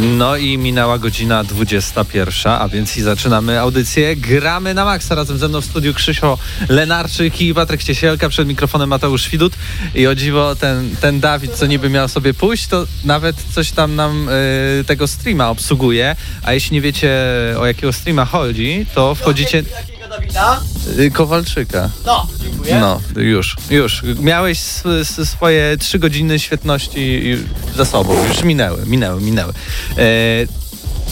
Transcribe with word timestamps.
No 0.00 0.36
i 0.36 0.58
minęła 0.58 0.98
godzina 0.98 1.44
21, 1.44 2.52
a 2.52 2.68
więc 2.68 2.96
i 2.96 3.02
zaczynamy 3.02 3.60
audycję. 3.60 4.16
Gramy 4.16 4.74
na 4.74 4.84
maksa. 4.84 5.14
Razem 5.14 5.38
ze 5.38 5.48
mną 5.48 5.60
w 5.60 5.64
studiu 5.64 5.94
Krzysio 5.94 6.38
Lenarczyk 6.68 7.40
i 7.40 7.54
Patryk 7.54 7.82
Ciesielka, 7.82 8.28
przed 8.28 8.48
mikrofonem 8.48 8.88
Mateusz 8.88 9.28
Widut. 9.28 9.52
I 9.94 10.06
o 10.06 10.14
dziwo 10.14 10.56
ten, 10.56 10.96
ten 11.00 11.20
Dawid, 11.20 11.52
co 11.52 11.66
niby 11.66 11.90
miał 11.90 12.08
sobie 12.08 12.34
pójść, 12.34 12.66
to 12.66 12.86
nawet 13.04 13.36
coś 13.54 13.70
tam 13.70 13.96
nam 13.96 14.28
y, 14.28 14.84
tego 14.86 15.06
streama 15.06 15.50
obsługuje. 15.50 16.16
A 16.42 16.52
jeśli 16.52 16.74
nie 16.74 16.80
wiecie 16.80 17.10
o 17.58 17.66
jakiego 17.66 17.92
streama 17.92 18.24
chodzi, 18.24 18.86
to 18.94 19.14
wchodzicie... 19.14 19.62
Dawida? 20.14 20.60
Y, 20.98 21.10
Kowalczyka. 21.10 21.90
No, 22.06 22.26
dziękuję. 22.42 22.78
No, 22.80 23.00
już, 23.16 23.56
już. 23.70 24.02
Miałeś 24.20 24.58
swoje 25.24 25.76
trzy 25.78 25.98
godziny 25.98 26.38
świetności 26.38 27.22
za 27.76 27.84
sobą. 27.84 28.28
Już 28.28 28.42
minęły, 28.42 28.86
minęły, 28.86 29.20
minęły. 29.20 29.52
E, 29.98 30.04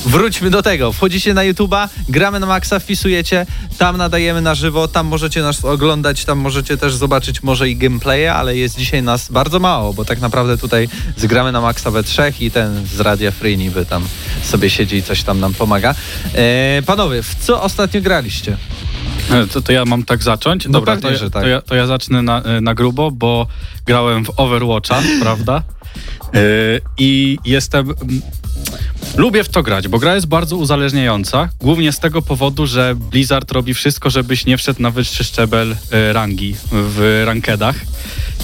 wróćmy 0.07 0.51
do 0.51 0.63
tego. 0.63 0.93
Wchodzicie 0.93 1.35
na 1.35 1.43
YouTube'a, 1.43 1.89
gramy 2.09 2.41
na 2.41 2.47
maksa, 2.47 2.79
wpisujecie, 2.79 3.47
tam 3.79 3.97
nadajemy 3.97 4.41
na 4.41 4.55
żywo, 4.55 4.89
tam 4.89 5.07
możecie 5.07 5.43
nas 5.43 5.65
oglądać, 5.65 6.25
tam 6.25 6.39
możecie 6.39 6.77
też 6.77 6.95
zobaczyć 6.95 7.43
może 7.43 7.69
i 7.71 7.77
gameplaye, 7.77 8.35
ale 8.35 8.57
jest 8.57 8.79
dzisiaj 8.79 9.03
nas 9.03 9.29
bardzo 9.31 9.59
mało, 9.59 9.93
bo 9.93 10.05
tak 10.05 10.21
naprawdę 10.21 10.59
tutaj 10.59 10.89
zgramy 11.17 11.53
na 11.53 11.61
maksa 11.61 11.91
we 11.91 12.03
trzech 12.03 12.43
i 12.43 12.51
ten 12.51 12.87
z 12.87 13.01
Radia 13.01 13.31
Free 13.31 13.59
niby 13.59 13.87
tam 13.87 14.09
sobie 14.43 14.71
siedzi 14.71 14.97
i 14.97 15.03
coś 15.03 15.23
tam 15.23 15.41
nam 15.41 15.55
pomaga. 15.55 15.95
E, 16.35 16.83
panowie, 16.87 17.23
w 17.23 17.35
co 17.35 17.63
ostatnio 17.63 18.01
graliście? 18.01 18.57
E, 19.33 19.47
To, 19.47 19.63
to 19.63 19.73
ja 19.73 19.85
mam 19.85 20.05
tak 20.05 20.23
zacząć? 20.23 20.67
No 20.67 20.73
Dobra, 20.73 20.95
pewnie, 20.95 21.09
to, 21.09 21.13
ja, 21.13 21.19
że 21.19 21.31
tak. 21.31 21.43
to, 21.43 21.49
ja, 21.49 21.63
to 21.63 21.75
ja 21.75 21.87
zacznę 21.87 22.23
na, 22.23 22.43
e, 22.43 22.61
na 22.61 22.75
grubo, 22.75 23.11
bo 23.11 23.47
grałem 23.87 24.25
w 24.25 24.31
Overwatcha, 24.37 25.03
prawda? 25.23 25.63
E, 26.35 26.41
I 26.99 27.39
jestem... 27.45 27.95
Lubię 29.17 29.45
w 29.45 29.49
to 29.49 29.63
grać, 29.63 29.89
bo 29.89 29.99
gra 29.99 30.15
jest 30.15 30.27
bardzo 30.27 30.57
uzależniająca, 30.57 31.49
głównie 31.61 31.93
z 31.93 31.99
tego 31.99 32.23
powodu, 32.23 32.67
że 32.67 32.95
Blizzard 33.11 33.53
robi 33.53 33.75
wszystko, 33.75 34.11
żebyś 34.11 34.47
nie 34.47 34.57
wszedł 34.57 34.83
na 34.83 34.91
wyższy 34.91 35.25
szczebel 35.25 35.77
rangi 36.13 36.57
w 36.73 37.23
rankedach 37.27 37.77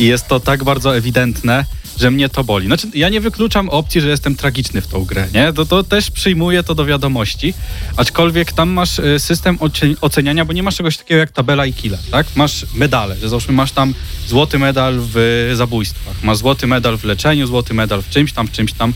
i 0.00 0.06
jest 0.06 0.28
to 0.28 0.40
tak 0.40 0.64
bardzo 0.64 0.96
ewidentne, 0.96 1.64
że 2.00 2.10
mnie 2.10 2.28
to 2.28 2.44
boli. 2.44 2.66
Znaczy, 2.66 2.86
ja 2.94 3.08
nie 3.08 3.20
wykluczam 3.20 3.68
opcji, 3.68 4.00
że 4.00 4.08
jestem 4.08 4.36
tragiczny 4.36 4.80
w 4.80 4.86
tą 4.86 5.04
grę, 5.04 5.28
nie? 5.34 5.52
To, 5.52 5.66
to 5.66 5.84
też 5.84 6.10
przyjmuję 6.10 6.62
to 6.62 6.74
do 6.74 6.84
wiadomości, 6.86 7.54
aczkolwiek 7.96 8.52
tam 8.52 8.68
masz 8.70 8.98
y, 8.98 9.18
system 9.18 9.56
oce- 9.58 9.94
oceniania, 10.00 10.44
bo 10.44 10.52
nie 10.52 10.62
masz 10.62 10.76
czegoś 10.76 10.96
takiego 10.96 11.18
jak 11.20 11.30
tabela 11.32 11.66
i 11.66 11.72
kile, 11.72 11.98
tak? 12.10 12.26
Masz 12.36 12.66
medale, 12.74 13.16
że 13.16 13.28
załóżmy 13.28 13.54
masz 13.54 13.72
tam 13.72 13.94
złoty 14.28 14.58
medal 14.58 14.94
w 15.14 15.50
zabójstwach, 15.54 16.14
masz 16.22 16.36
złoty 16.36 16.66
medal 16.66 16.98
w 16.98 17.04
leczeniu, 17.04 17.46
złoty 17.46 17.74
medal 17.74 18.02
w 18.02 18.10
czymś 18.10 18.32
tam, 18.32 18.46
w 18.48 18.52
czymś 18.52 18.72
tam 18.72 18.92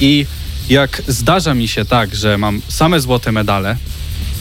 i 0.00 0.26
jak 0.68 1.02
zdarza 1.08 1.54
mi 1.54 1.68
się 1.68 1.84
tak, 1.84 2.14
że 2.14 2.38
mam 2.38 2.62
same 2.68 3.00
złote 3.00 3.32
medale 3.32 3.76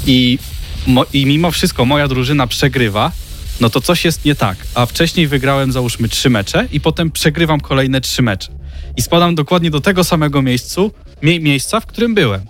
i, 0.07 0.39
mo- 0.88 1.06
i 1.13 1.25
mimo 1.25 1.51
wszystko 1.51 1.85
moja 1.85 2.07
drużyna 2.07 2.47
przegrywa, 2.47 3.11
no 3.59 3.69
to 3.69 3.81
coś 3.81 4.05
jest 4.05 4.25
nie 4.25 4.35
tak. 4.35 4.57
A 4.75 4.85
wcześniej 4.85 5.27
wygrałem 5.27 5.71
załóżmy 5.71 6.09
trzy 6.09 6.29
mecze 6.29 6.67
i 6.71 6.81
potem 6.81 7.11
przegrywam 7.11 7.59
kolejne 7.59 8.01
trzy 8.01 8.21
mecze. 8.21 8.51
I 8.97 9.01
spadam 9.01 9.35
dokładnie 9.35 9.71
do 9.71 9.81
tego 9.81 10.03
samego 10.03 10.41
miejscu, 10.41 10.91
mie- 11.21 11.39
miejsca, 11.39 11.79
w 11.79 11.85
którym 11.85 12.15
byłem. 12.15 12.45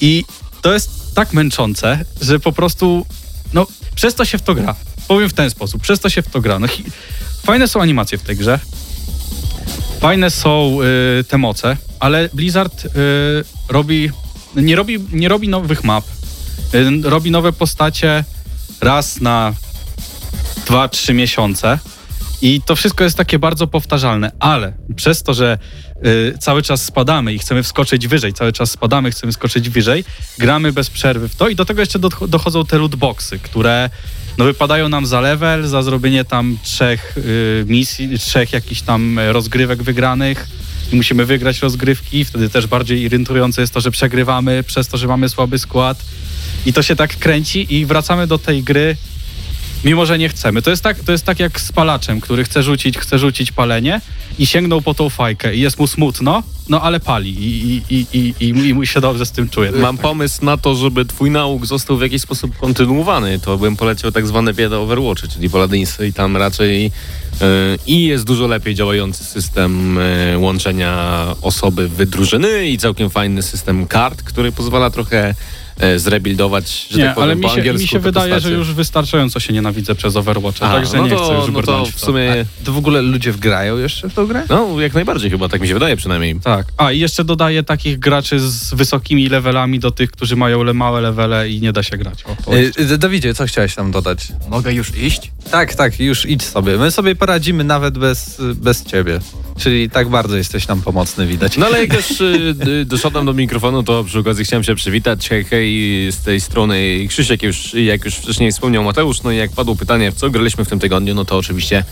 I 0.00 0.24
to 0.62 0.74
jest 0.74 1.14
tak 1.14 1.32
męczące, 1.32 2.04
że 2.20 2.40
po 2.40 2.52
prostu, 2.52 3.06
no, 3.52 3.66
przez 3.94 4.14
to 4.14 4.24
się 4.24 4.38
w 4.38 4.42
to 4.42 4.54
gra. 4.54 4.74
Powiem 5.08 5.28
w 5.28 5.32
ten 5.32 5.50
sposób, 5.50 5.82
przez 5.82 6.00
to 6.00 6.08
się 6.08 6.22
w 6.22 6.28
to 6.28 6.40
gra. 6.40 6.58
No, 6.58 6.66
fajne 7.44 7.68
są 7.68 7.82
animacje 7.82 8.18
w 8.18 8.22
tej 8.22 8.36
grze. 8.36 8.58
Fajne 10.00 10.30
są 10.30 10.78
y, 11.20 11.24
te 11.24 11.38
moce, 11.38 11.76
ale 12.00 12.28
Blizzard 12.32 12.84
y, 12.84 12.88
robi, 13.68 14.10
nie 14.56 14.76
robi, 14.76 14.98
nie 15.12 15.28
robi 15.28 15.48
nowych 15.48 15.84
map. 15.84 16.04
Y, 16.74 17.10
robi 17.10 17.30
nowe 17.30 17.52
postacie 17.52 18.24
raz 18.80 19.20
na 19.20 19.54
2-3 20.70 21.14
miesiące. 21.14 21.78
I 22.42 22.60
to 22.66 22.76
wszystko 22.76 23.04
jest 23.04 23.16
takie 23.16 23.38
bardzo 23.38 23.66
powtarzalne, 23.66 24.32
ale 24.38 24.72
przez 24.96 25.22
to, 25.22 25.34
że 25.34 25.58
y, 26.06 26.38
cały 26.38 26.62
czas 26.62 26.84
spadamy 26.84 27.34
i 27.34 27.38
chcemy 27.38 27.62
wskoczyć 27.62 28.08
wyżej, 28.08 28.32
cały 28.32 28.52
czas 28.52 28.70
spadamy, 28.70 29.10
chcemy 29.10 29.32
skoczyć 29.32 29.70
wyżej, 29.70 30.04
gramy 30.38 30.72
bez 30.72 30.90
przerwy 30.90 31.28
w 31.28 31.36
to 31.36 31.48
i 31.48 31.54
do 31.54 31.64
tego 31.64 31.80
jeszcze 31.80 31.98
do, 31.98 32.08
dochodzą 32.08 32.64
te 32.64 32.78
lootboxy, 32.78 33.38
które 33.38 33.90
no, 34.38 34.44
wypadają 34.44 34.88
nam 34.88 35.06
za 35.06 35.20
level, 35.20 35.66
za 35.66 35.82
zrobienie 35.82 36.24
tam 36.24 36.58
trzech 36.62 37.14
y, 37.16 37.64
misji, 37.68 38.18
trzech 38.18 38.52
jakichś 38.52 38.80
tam 38.80 39.18
rozgrywek 39.18 39.82
wygranych 39.82 40.48
i 40.92 40.96
musimy 40.96 41.24
wygrać 41.24 41.60
rozgrywki, 41.60 42.24
wtedy 42.24 42.50
też 42.50 42.66
bardziej 42.66 43.00
irytujące 43.00 43.60
jest 43.60 43.74
to, 43.74 43.80
że 43.80 43.90
przegrywamy 43.90 44.62
przez 44.62 44.88
to, 44.88 44.96
że 44.96 45.06
mamy 45.06 45.28
słaby 45.28 45.58
skład 45.58 46.04
i 46.66 46.72
to 46.72 46.82
się 46.82 46.96
tak 46.96 47.16
kręci 47.16 47.74
i 47.74 47.86
wracamy 47.86 48.26
do 48.26 48.38
tej 48.38 48.62
gry 48.62 48.96
mimo 49.84 50.06
że 50.06 50.18
nie 50.18 50.28
chcemy. 50.28 50.62
To 50.62 50.70
jest 50.70 50.82
tak, 50.82 51.00
to 51.00 51.12
jest 51.12 51.24
tak 51.24 51.40
jak 51.40 51.60
z 51.60 51.72
palaczem, 51.72 52.20
który 52.20 52.44
chce 52.44 52.62
rzucić, 52.62 52.98
chce 52.98 53.18
rzucić 53.18 53.52
palenie 53.52 54.00
i 54.38 54.46
sięgnął 54.46 54.82
po 54.82 54.94
tą 54.94 55.10
fajkę 55.10 55.54
i 55.54 55.60
jest 55.60 55.78
mu 55.78 55.86
smutno, 55.86 56.42
no 56.68 56.82
ale 56.82 57.00
pali 57.00 57.30
i, 57.30 57.72
i, 57.72 57.82
i, 57.90 58.06
i, 58.12 58.34
i, 58.40 58.68
i 58.68 58.74
mu 58.74 58.86
się 58.86 59.00
dobrze 59.00 59.26
z 59.26 59.32
tym 59.32 59.48
czuje. 59.48 59.72
Mam 59.72 59.98
pomysł 59.98 60.44
na 60.44 60.56
to, 60.56 60.74
żeby 60.74 61.04
twój 61.04 61.30
nauk 61.30 61.66
został 61.66 61.96
w 61.96 62.02
jakiś 62.02 62.22
sposób 62.22 62.56
kontynuowany. 62.56 63.38
To 63.38 63.58
bym 63.58 63.76
poleciał 63.76 64.12
tak 64.12 64.26
zwane 64.26 64.54
bieda 64.54 64.76
Overwatchy, 64.76 65.28
czyli 65.28 65.50
Paladynsy 65.50 66.06
i 66.06 66.12
tam 66.12 66.36
raczej 66.36 66.82
yy, 66.82 67.48
i 67.86 68.04
jest 68.04 68.24
dużo 68.24 68.46
lepiej 68.46 68.74
działający 68.74 69.24
system 69.24 69.98
yy, 70.30 70.38
łączenia 70.38 71.26
osoby 71.42 71.88
w 71.88 72.06
drużyny 72.06 72.68
i 72.68 72.78
całkiem 72.78 73.10
fajny 73.10 73.42
system 73.42 73.86
kart, 73.86 74.22
który 74.22 74.52
pozwala 74.52 74.90
trochę 74.90 75.34
zrebuildować, 75.96 76.86
że 76.90 76.98
nie, 76.98 77.04
tak 77.04 77.14
powiem, 77.14 77.30
ale 77.30 77.36
mi 77.36 77.64
się, 77.64 77.72
mi 77.72 77.88
się 77.88 77.98
wydaje, 77.98 78.40
że 78.40 78.50
już 78.50 78.72
wystarczająco 78.74 79.40
się 79.40 79.52
nienawidzę 79.52 79.94
przez 79.94 80.16
Overwatcha, 80.16 80.66
Aha, 80.66 80.74
także 80.74 80.96
no 80.96 81.04
nie 81.04 81.10
to, 81.10 81.24
chcę 81.24 81.34
już 81.34 81.50
no 81.52 81.62
to 81.62 81.84
w 81.84 82.00
sumie, 82.00 82.46
To 82.64 82.72
w 82.72 82.78
ogóle 82.78 83.02
ludzie 83.02 83.32
wgrają 83.32 83.78
jeszcze 83.78 84.08
w 84.08 84.14
tą 84.14 84.26
grę? 84.26 84.44
no 84.50 84.80
jak 84.80 84.94
najbardziej 84.94 85.30
chyba, 85.30 85.48
tak 85.48 85.60
mi 85.60 85.68
się 85.68 85.74
wydaje 85.74 85.96
przynajmniej. 85.96 86.40
Tak. 86.40 86.66
A 86.76 86.92
i 86.92 86.98
jeszcze 86.98 87.24
dodaję 87.24 87.62
takich 87.62 87.98
graczy 87.98 88.40
z 88.40 88.74
wysokimi 88.74 89.28
levelami 89.28 89.78
do 89.78 89.90
tych, 89.90 90.10
którzy 90.10 90.36
mają 90.36 90.62
le 90.62 90.74
małe 90.74 91.00
levele 91.00 91.50
i 91.50 91.60
nie 91.60 91.72
da 91.72 91.82
się 91.82 91.96
grać. 91.96 92.24
O, 92.46 92.52
E, 92.92 92.98
Dawidzie, 92.98 93.34
co 93.34 93.46
chciałeś 93.46 93.74
tam 93.74 93.90
dodać? 93.90 94.28
Mogę 94.50 94.72
już 94.72 94.96
iść? 94.96 95.30
Tak, 95.50 95.74
tak, 95.74 96.00
już 96.00 96.26
idź 96.26 96.42
sobie. 96.42 96.76
My 96.76 96.90
sobie 96.90 97.14
poradzimy 97.16 97.64
nawet 97.64 97.98
bez, 97.98 98.40
bez 98.54 98.84
ciebie. 98.84 99.18
Czyli 99.58 99.90
tak 99.90 100.08
bardzo 100.08 100.36
jesteś 100.36 100.68
nam 100.68 100.82
pomocny, 100.82 101.26
widać. 101.26 101.56
No 101.56 101.66
ale 101.66 101.80
jak 101.80 101.92
już 101.92 102.20
y, 102.20 102.54
y, 102.82 102.84
doszedłem 102.84 103.26
do 103.26 103.32
mikrofonu, 103.32 103.82
to 103.82 104.04
przy 104.04 104.18
okazji 104.18 104.44
chciałem 104.44 104.64
się 104.64 104.74
przywitać. 104.74 105.28
Hej, 105.28 105.44
hej, 105.44 106.08
z 106.12 106.22
tej 106.22 106.40
strony 106.40 107.06
Krzysiek, 107.08 107.42
już, 107.42 107.74
jak 107.74 108.04
już 108.04 108.14
wcześniej 108.14 108.52
wspomniał 108.52 108.84
Mateusz, 108.84 109.22
no 109.22 109.32
i 109.32 109.36
jak 109.36 109.50
padło 109.52 109.76
pytanie, 109.76 110.12
w 110.12 110.14
co 110.14 110.30
graliśmy 110.30 110.64
w 110.64 110.68
tym 110.68 110.78
tygodniu, 110.78 111.14
no 111.14 111.24
to 111.24 111.36
oczywiście 111.36 111.84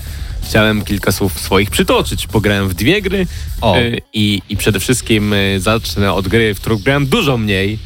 chciałem 0.44 0.84
kilka 0.84 1.12
słów 1.12 1.40
swoich 1.40 1.70
przytoczyć. 1.70 2.26
Pograłem 2.26 2.68
w 2.68 2.74
dwie 2.74 3.02
gry 3.02 3.18
y, 3.18 4.00
i, 4.12 4.42
i 4.48 4.56
przede 4.56 4.80
wszystkim 4.80 5.32
y, 5.32 5.60
zacznę 5.60 6.12
od 6.12 6.28
gry, 6.28 6.54
w 6.54 6.60
którą 6.60 6.76
grałem 6.76 7.06
dużo 7.06 7.38
mniej, 7.38 7.78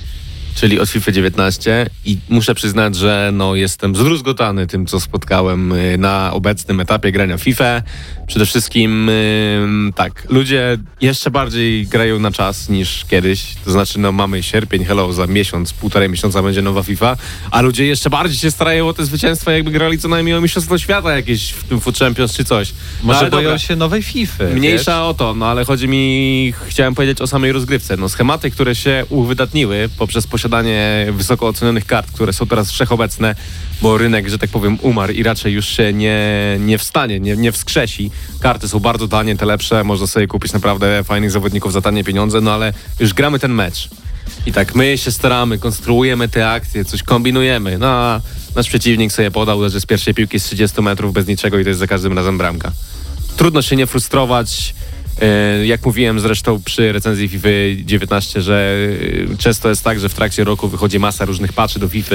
czyli 0.55 0.81
od 0.81 0.89
FIFA 0.89 1.13
19 1.13 1.87
i 2.05 2.19
muszę 2.29 2.55
przyznać, 2.55 2.97
że 2.97 3.31
no, 3.33 3.55
jestem 3.55 3.97
zdruzgotany 3.97 4.67
tym, 4.67 4.87
co 4.87 5.01
spotkałem 5.01 5.73
y, 5.73 5.99
na 5.99 6.33
obecnym 6.33 6.81
etapie 6.81 7.13
grania 7.13 7.39
FIFA. 7.39 7.83
Przede 8.27 8.47
wszystkim 8.47 9.09
y, 9.09 9.93
tak, 9.95 10.27
ludzie 10.29 10.79
jeszcze 11.01 11.31
bardziej 11.31 11.87
grają 11.87 12.19
na 12.19 12.31
czas 12.31 12.69
niż 12.69 13.05
kiedyś, 13.05 13.55
to 13.65 13.73
znaczy 13.73 13.99
no 13.99 14.13
mamy 14.13 14.43
sierpień, 14.43 14.85
hello, 14.85 15.13
za 15.13 15.27
miesiąc, 15.27 15.73
półtorej 15.73 16.09
miesiąca 16.09 16.43
będzie 16.43 16.63
nowa 16.63 16.83
FIFA, 16.83 17.17
a 17.51 17.61
ludzie 17.61 17.87
jeszcze 17.87 18.11
bardziej 18.11 18.39
się 18.39 18.51
starają 18.51 18.89
o 18.89 18.95
te 18.95 19.05
zwycięstwa, 19.05 19.53
jakby 19.53 19.71
grali 19.71 19.99
co 19.99 20.09
najmniej 20.09 20.37
o 20.37 20.41
Mistrzostwo 20.41 20.79
Świata 20.79 21.17
jakieś 21.17 21.51
w 21.51 21.65
tym 21.65 21.81
Foot 21.81 21.99
Champions 21.99 22.37
czy 22.37 22.45
coś. 22.45 22.73
No, 22.73 23.07
Może 23.07 23.19
ale 23.19 23.31
boją 23.31 23.43
dobra. 23.43 23.59
się 23.59 23.77
nowej 23.77 24.03
FIFA. 24.03 24.45
Mniejsza 24.45 25.07
o 25.07 25.15
to, 25.15 25.35
no 25.35 25.47
ale 25.47 25.65
chodzi 25.65 25.89
mi, 25.89 26.53
chciałem 26.69 26.95
powiedzieć 26.95 27.21
o 27.21 27.27
samej 27.27 27.53
rozgrywce. 27.53 27.97
No 27.97 28.09
schematy, 28.09 28.51
które 28.51 28.75
się 28.75 29.05
uwydatniły 29.09 29.89
poprzez 29.99 30.27
posiadanie 30.27 30.42
wysoko 31.13 31.47
ocenionych 31.49 31.87
kart, 31.87 32.13
które 32.13 32.33
są 32.33 32.47
teraz 32.47 32.71
wszechobecne, 32.71 33.35
bo 33.83 33.99
rynek, 33.99 34.29
że 34.29 34.39
tak 34.39 34.51
powiem, 34.51 34.79
umarł 34.83 35.13
i 35.13 35.23
raczej 35.23 35.53
już 35.53 35.67
się 35.67 35.93
nie, 35.93 36.21
nie 36.61 36.79
wstanie, 36.79 37.21
nie, 37.21 37.37
nie 37.37 37.53
wskrzesi. 37.53 38.11
Karty 38.41 38.69
są 38.69 38.81
bardzo 38.81 39.09
tanie, 39.09 39.37
te 39.37 39.47
lepsze, 39.47 39.85
można 39.85 40.07
sobie 40.07 40.27
kupić 40.27 40.53
naprawdę 40.53 41.05
fajnych 41.05 41.31
zawodników 41.31 41.73
za 41.73 41.81
tanie 41.81 42.05
pieniądze, 42.05 42.41
no 42.41 42.53
ale 42.53 42.73
już 43.01 43.15
gramy 43.15 43.39
ten 43.39 43.53
mecz. 43.53 43.89
I 44.47 44.53
tak 44.53 44.75
my 44.75 44.99
się 44.99 45.13
staramy, 45.13 45.59
konstruujemy 45.59 46.29
te 46.29 46.51
akcje, 46.51 46.85
coś 46.85 47.03
kombinujemy. 47.03 47.79
No 47.79 47.87
a 47.87 48.21
nasz 48.57 48.69
przeciwnik 48.69 49.13
sobie 49.13 49.31
podał, 49.31 49.71
że 49.71 49.81
z 49.81 49.87
pierwszej 49.87 50.15
piłki 50.15 50.41
z 50.41 50.45
30 50.45 50.83
metrów 50.83 51.13
bez 51.13 51.27
niczego 51.27 51.59
i 51.59 51.63
to 51.63 51.69
jest 51.69 51.81
za 51.81 51.87
każdym 51.87 52.13
razem 52.13 52.39
bramka 52.39 52.73
trudno 53.37 53.63
się 53.63 53.77
nie 53.77 53.87
frustrować. 53.87 54.75
E, 55.23 55.67
Jak 55.67 55.87
mówiłem 55.87 56.21
zresztą 56.21 56.63
przy 56.63 56.93
recenzji 56.93 57.29
FIFA 57.29 57.49
19, 57.85 58.43
że 58.43 58.77
e, 59.33 59.37
często 59.37 59.69
jest 59.69 59.85
tak, 59.85 60.01
że 60.01 60.09
w 60.09 60.15
trakcie 60.15 60.45
roku 60.45 60.69
wychodzi 60.69 60.99
masa 60.99 61.25
różnych 61.25 61.53
patchy 61.53 61.79
do 61.79 61.89
FIFA 61.89 62.15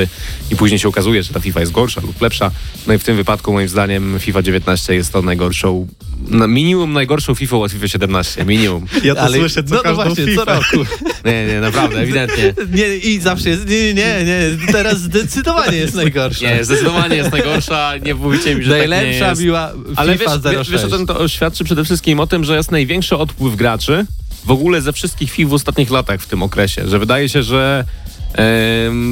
i 0.51 0.56
później 0.56 0.80
się 0.80 0.88
okazuje, 0.88 1.24
że 1.24 1.33
ta 1.33 1.39
FIFA 1.39 1.59
jest 1.59 1.71
gorsza 1.71 2.01
lub 2.01 2.21
lepsza. 2.21 2.51
No 2.88 2.94
i 2.94 2.98
w 2.98 3.04
tym 3.04 3.15
wypadku 3.15 3.54
moim 3.54 3.68
zdaniem 3.68 4.19
FIFA 4.19 4.42
19 4.42 4.95
jest 4.95 5.13
to 5.13 5.21
najgorszą, 5.21 5.88
no 6.28 6.48
minimum 6.48 6.94
najgorszą 6.94 7.36
FIFA 7.36 7.58
od 7.58 7.72
FIFA 7.72 7.88
17. 7.88 8.46
Minimum. 8.46 8.86
Ja 9.04 9.16
to 9.16 9.22
Ale, 9.22 9.38
słyszę 9.38 9.64
co 9.64 9.76
no, 9.76 9.76
no 9.76 9.84
każdą 9.84 10.04
właśnie, 10.04 10.26
FIFA. 10.26 10.46
co 10.46 10.54
roku. 10.54 10.92
Nie, 11.26 11.46
nie, 11.48 11.62
naprawdę, 11.62 12.00
ewidentnie. 12.00 12.54
Nie, 12.74 12.98
I 12.98 13.20
zawsze 13.20 13.50
jest, 13.50 13.70
nie, 13.70 13.94
nie, 13.94 14.24
nie, 14.26 14.72
teraz 14.72 15.02
zdecydowanie 15.02 15.78
jest 15.78 15.96
najgorsza. 15.96 16.46
Nie, 16.46 16.66
zdecydowanie 16.66 17.16
jest 17.16 17.32
najgorsza. 17.32 17.94
Nie 18.06 18.16
mówicie 18.16 18.56
mi, 18.56 18.64
że 18.64 18.72
tak 18.72 18.82
nie 18.82 18.88
Najlepsza 18.88 19.36
biła 19.36 19.72
Ale 19.96 20.18
FIFA 20.18 20.40
wiesz, 20.40 20.54
wiesz, 20.58 20.70
wiesz 20.70 20.84
o 20.84 20.90
06. 20.90 20.98
czym 20.98 21.08
to 21.08 21.28
świadczy 21.28 21.64
przede 21.64 21.84
wszystkim 21.84 22.20
o 22.20 22.28
tym, 22.28 22.44
że 22.44 22.56
jest 22.56 22.72
największy 22.72 23.18
odpływ 23.18 23.56
graczy 23.56 24.06
w 24.46 24.52
ogóle 24.52 24.82
ze 24.82 24.94
wszystkich 24.94 25.32
FIFA 25.32 25.50
w 25.50 25.54
ostatnich 25.54 25.92
latach 25.92 26.22
w 26.22 26.28
tym 26.28 26.44
okresie, 26.44 26.88
że 26.88 27.00
wydaje 27.00 27.30
się, 27.30 27.44
że 27.44 27.86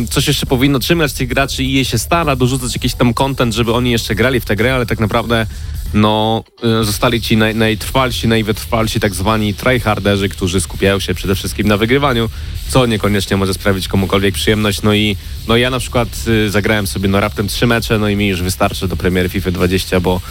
coś 0.10 0.28
jeszcze 0.28 0.46
powinno 0.46 0.80
trzymać 0.80 1.14
tych 1.14 1.28
graczy 1.28 1.64
i 1.64 1.74
je 1.74 1.86
się 1.86 1.98
stara 1.98 2.36
dorzucać 2.36 2.74
jakiś 2.74 2.94
tam 2.94 3.14
content, 3.14 3.54
żeby 3.54 3.74
oni 3.74 3.92
jeszcze 3.92 4.16
grali 4.16 4.40
w 4.40 4.46
tę 4.46 4.56
grę, 4.56 4.76
ale 4.76 4.86
tak 4.86 5.00
naprawdę 5.00 5.46
no, 5.96 6.44
e, 6.64 6.84
zostali 6.84 7.22
ci 7.22 7.38
naj, 7.38 7.56
najtrwalsi, 7.56 8.28
najwytrwalsi 8.28 9.00
tak 9.00 9.16
zwani 9.16 9.54
tryharderzy, 9.54 10.30
którzy 10.30 10.62
skupiają 10.62 11.00
się 11.00 11.14
przede 11.14 11.36
wszystkim 11.36 11.68
na 11.68 11.78
wygrywaniu, 11.78 12.30
co 12.70 12.86
niekoniecznie 12.86 13.38
może 13.38 13.54
sprawić 13.54 13.88
komukolwiek 13.88 14.36
przyjemność. 14.36 14.82
No 14.82 14.94
i 14.94 15.18
no 15.48 15.58
ja 15.58 15.70
na 15.70 15.80
przykład 15.80 16.08
y, 16.28 16.52
zagrałem 16.52 16.88
sobie 16.88 17.10
no 17.10 17.20
raptem 17.20 17.48
trzy 17.48 17.68
mecze, 17.68 18.00
no 18.00 18.10
i 18.10 18.16
mi 18.16 18.28
już 18.28 18.42
wystarczy 18.42 18.88
do 18.88 18.96
premiery 18.96 19.30
FIFA 19.30 19.52
20, 19.52 20.00
bo, 20.00 20.22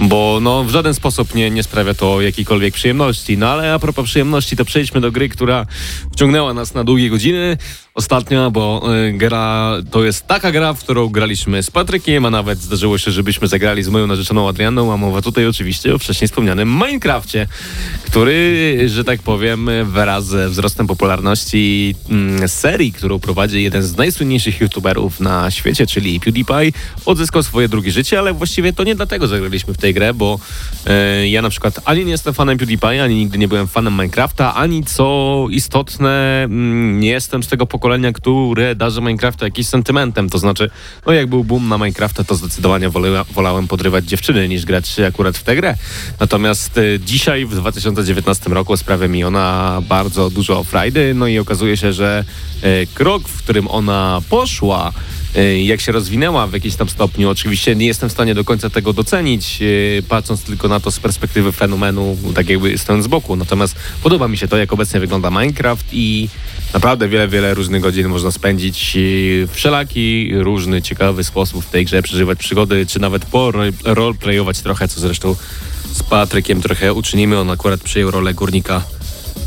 bo 0.00 0.38
no 0.42 0.64
w 0.64 0.70
żaden 0.70 0.94
sposób 0.94 1.34
nie, 1.34 1.50
nie 1.50 1.62
sprawia 1.62 1.94
to 1.94 2.20
jakiejkolwiek 2.20 2.74
przyjemności. 2.74 3.38
No 3.38 3.48
ale 3.48 3.74
a 3.74 3.78
propos 3.78 4.04
przyjemności, 4.04 4.56
to 4.56 4.64
przejdźmy 4.64 5.00
do 5.00 5.12
gry, 5.12 5.28
która 5.28 5.66
wciągnęła 6.12 6.54
nas 6.54 6.74
na 6.74 6.84
długie 6.84 7.10
godziny 7.10 7.56
ostatnio, 7.94 8.50
bo 8.50 8.82
y, 9.08 9.12
gra 9.12 9.72
to 9.90 10.04
jest 10.04 10.26
taka 10.26 10.52
gra, 10.52 10.72
w 10.72 10.78
którą 10.78 11.08
graliśmy 11.08 11.62
z 11.62 11.70
Patrykiem, 11.70 12.24
a 12.24 12.30
nawet 12.30 12.58
zdarzyło 12.58 12.98
się, 12.98 13.10
żebyśmy 13.10 13.48
zagrali 13.48 13.82
z 13.82 13.88
moją 13.88 14.06
narzeczoną 14.06 14.48
Adrianą, 14.48 14.92
a 14.92 14.96
mowa 15.12 15.22
tutaj 15.22 15.46
oczywiście 15.46 15.94
o 15.94 15.98
wcześniej 15.98 16.28
wspomnianym 16.28 16.68
Minecrafcie, 16.68 17.46
który, 18.06 18.88
że 18.88 19.04
tak 19.04 19.22
powiem, 19.22 19.70
wraz 19.84 20.26
ze 20.26 20.48
wzrostem 20.48 20.86
popularności 20.86 21.94
mm, 22.10 22.48
serii, 22.48 22.92
którą 22.92 23.18
prowadzi 23.18 23.62
jeden 23.62 23.82
z 23.82 23.96
najsłynniejszych 23.96 24.60
youtuberów 24.60 25.20
na 25.20 25.50
świecie, 25.50 25.86
czyli 25.86 26.20
PewDiePie, 26.20 26.72
odzyskał 27.06 27.42
swoje 27.42 27.68
drugie 27.68 27.92
życie, 27.92 28.18
ale 28.18 28.32
właściwie 28.32 28.72
to 28.72 28.84
nie 28.84 28.94
dlatego 28.94 29.28
zagraliśmy 29.28 29.74
w 29.74 29.76
tej 29.76 29.94
grę, 29.94 30.14
bo 30.14 30.38
e, 30.86 31.28
ja 31.28 31.42
na 31.42 31.50
przykład 31.50 31.80
ani 31.84 32.04
nie 32.04 32.10
jestem 32.10 32.34
fanem 32.34 32.58
PewDiePie, 32.58 33.04
ani 33.04 33.14
nigdy 33.14 33.38
nie 33.38 33.48
byłem 33.48 33.68
fanem 33.68 33.92
Minecrafta, 33.92 34.54
ani 34.54 34.84
co 34.84 35.46
istotne, 35.50 36.42
mm, 36.44 37.00
nie 37.00 37.10
jestem 37.10 37.42
z 37.42 37.48
tego 37.48 37.66
pokolenia, 37.66 38.12
które 38.12 38.74
darzy 38.74 39.00
Minecrafta 39.00 39.44
jakimś 39.44 39.66
sentymentem, 39.66 40.30
to 40.30 40.38
znaczy, 40.38 40.70
no 41.06 41.12
jak 41.12 41.26
był 41.26 41.44
boom 41.44 41.68
na 41.68 41.78
Minecrafta, 41.78 42.24
to 42.24 42.34
zdecydowanie 42.34 42.88
wolałem 43.34 43.68
podrywać 43.68 44.04
dziewczyny 44.04 44.48
niż 44.48 44.64
grać 44.64 44.96
akurat 45.06 45.38
w 45.38 45.42
tę 45.42 45.56
grę. 45.56 45.76
Natomiast 46.20 46.78
e, 46.78 47.00
dzisiaj, 47.00 47.46
w 47.46 47.54
2019 47.54 48.50
roku 48.50 48.76
sprawia 48.76 49.08
mi 49.08 49.24
ona 49.24 49.78
bardzo 49.88 50.30
dużo 50.30 50.64
frajdy, 50.64 51.14
no 51.14 51.26
i 51.26 51.38
okazuje 51.38 51.76
się, 51.76 51.92
że 51.92 52.24
e, 52.62 52.86
krok, 52.86 53.28
w 53.28 53.42
którym 53.42 53.68
ona 53.68 54.20
poszła, 54.28 54.92
jak 55.64 55.80
się 55.80 55.92
rozwinęła 55.92 56.46
w 56.46 56.52
jakimś 56.52 56.74
tam 56.74 56.88
stopniu. 56.88 57.30
Oczywiście 57.30 57.76
nie 57.76 57.86
jestem 57.86 58.08
w 58.08 58.12
stanie 58.12 58.34
do 58.34 58.44
końca 58.44 58.70
tego 58.70 58.92
docenić, 58.92 59.62
e, 59.98 60.02
patrząc 60.02 60.42
tylko 60.42 60.68
na 60.68 60.80
to 60.80 60.90
z 60.90 61.00
perspektywy 61.00 61.52
fenomenu, 61.52 62.16
tak 62.34 62.48
jakby 62.48 62.78
stojąc 62.78 63.04
z 63.04 63.08
boku. 63.08 63.36
Natomiast 63.36 63.76
podoba 64.02 64.28
mi 64.28 64.38
się 64.38 64.48
to, 64.48 64.56
jak 64.56 64.72
obecnie 64.72 65.00
wygląda 65.00 65.30
Minecraft 65.30 65.86
i 65.92 66.28
naprawdę 66.74 67.08
wiele, 67.08 67.28
wiele 67.28 67.54
różnych 67.54 67.82
godzin 67.82 68.08
można 68.08 68.30
spędzić 68.30 68.96
e, 68.96 69.00
w 69.46 69.50
wszelaki 69.52 70.30
różny, 70.34 70.82
ciekawy 70.82 71.24
sposób 71.24 71.64
w 71.64 71.70
tej 71.70 71.84
grze, 71.84 72.02
przeżywać 72.02 72.38
przygody, 72.38 72.86
czy 72.86 73.00
nawet 73.00 73.26
roleplayować 73.84 74.60
trochę, 74.60 74.88
co 74.88 75.00
zresztą 75.00 75.36
z 75.92 76.02
Patrykiem 76.02 76.62
trochę 76.62 76.94
uczynimy. 76.94 77.38
On 77.38 77.50
akurat 77.50 77.80
przyjął 77.80 78.10
rolę 78.10 78.34
górnika 78.34 78.84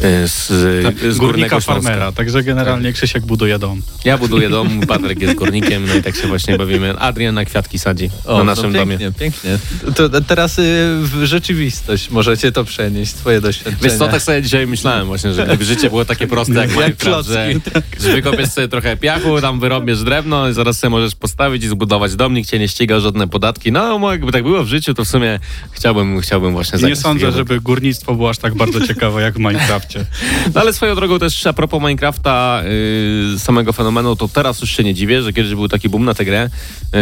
z, 0.02 0.48
z 0.48 0.84
Górnika 0.84 1.20
Górnego 1.20 1.50
Śląska. 1.50 1.74
farmera, 1.74 2.12
także 2.12 2.44
generalnie 2.44 2.94
Krzysiek 2.94 3.26
buduje 3.26 3.60
dom. 3.60 3.82
Ja 4.06 4.18
buduję 4.18 4.50
dom, 4.50 4.82
Patryk 4.88 5.22
jest 5.22 5.36
górnikiem, 5.36 5.86
no 5.88 5.96
i 5.96 6.04
tak 6.04 6.16
się 6.16 6.28
właśnie 6.28 6.58
bawimy. 6.58 7.00
Adrian 7.00 7.36
na 7.36 7.46
kwiatki 7.46 7.80
sadzi 7.80 8.10
O, 8.26 8.38
na 8.38 8.44
naszym 8.44 8.74
no 8.74 8.80
domie. 8.80 8.98
pięknie, 8.98 9.20
pięknie. 9.20 9.60
To 9.96 10.22
teraz 10.22 10.60
y, 10.60 10.62
w 11.02 11.24
rzeczywistość 11.24 12.10
możecie 12.10 12.52
to 12.52 12.64
przenieść, 12.64 13.16
swoje 13.16 13.42
doświadczenia. 13.42 13.78
Wiesz 13.84 13.94
co, 13.94 14.08
tak 14.08 14.22
sobie 14.22 14.42
dzisiaj 14.42 14.68
myślałem 14.68 15.08
właśnie, 15.08 15.34
że 15.34 15.46
gdyby 15.46 15.66
życie 15.66 15.90
było 15.90 16.06
takie 16.06 16.28
proste 16.28 16.54
jak, 16.54 16.70
Jak 16.70 16.78
Minecraft, 16.78 17.30
że, 17.30 17.54
że 18.00 18.12
wykopiesz 18.12 18.50
sobie 18.50 18.68
trochę 18.68 18.98
piachu, 18.98 19.42
tam 19.42 19.60
wyrobiesz 19.60 20.04
drewno 20.04 20.50
i 20.50 20.54
zaraz 20.54 20.80
sobie 20.80 20.92
możesz 20.92 21.16
postawić 21.16 21.64
i 21.64 21.68
zbudować 21.68 22.16
dom, 22.16 22.34
nikt 22.34 22.50
cię 22.50 22.60
nie 22.60 22.68
ściga 22.68 23.00
żadne 23.00 23.28
podatki. 23.28 23.72
No, 23.72 24.12
jakby 24.12 24.32
tak 24.32 24.44
było 24.44 24.64
w 24.64 24.68
życiu, 24.68 24.94
to 24.94 25.06
w 25.06 25.08
sumie 25.08 25.40
chciałbym, 25.72 26.22
chciałbym 26.22 26.54
właśnie 26.54 26.80
Nie 26.80 26.96
sądzę, 26.96 27.32
żeby 27.32 27.62
górnictwo 27.62 28.16
było 28.16 28.30
aż 28.30 28.38
tak 28.38 28.56
bardzo 28.56 28.88
ciekawe 28.88 29.22
jak 29.22 29.36
w 29.36 29.40
Minecrafcie. 29.94 30.06
No 30.56 30.62
ale 30.62 30.74
swoją 30.74 30.96
drogą 30.96 31.20
też 31.20 31.48
a 31.48 31.54
propos 31.54 31.82
Minecrafta, 31.82 32.62
yy, 33.34 33.40
samego 33.40 33.74
fenomenu, 33.74 34.16
to 34.16 34.28
teraz 34.28 34.62
już 34.62 34.70
się 34.70 34.84
nie 34.84 34.94
dziwię, 34.94 35.22
że 35.22 35.34
kiedyś 35.34 35.56
był 35.56 35.68
taki 35.68 35.90
boom 35.90 36.06
na 36.06 36.14
tę 36.14 36.26
grę. 36.26 36.50
Yy, 36.94 37.00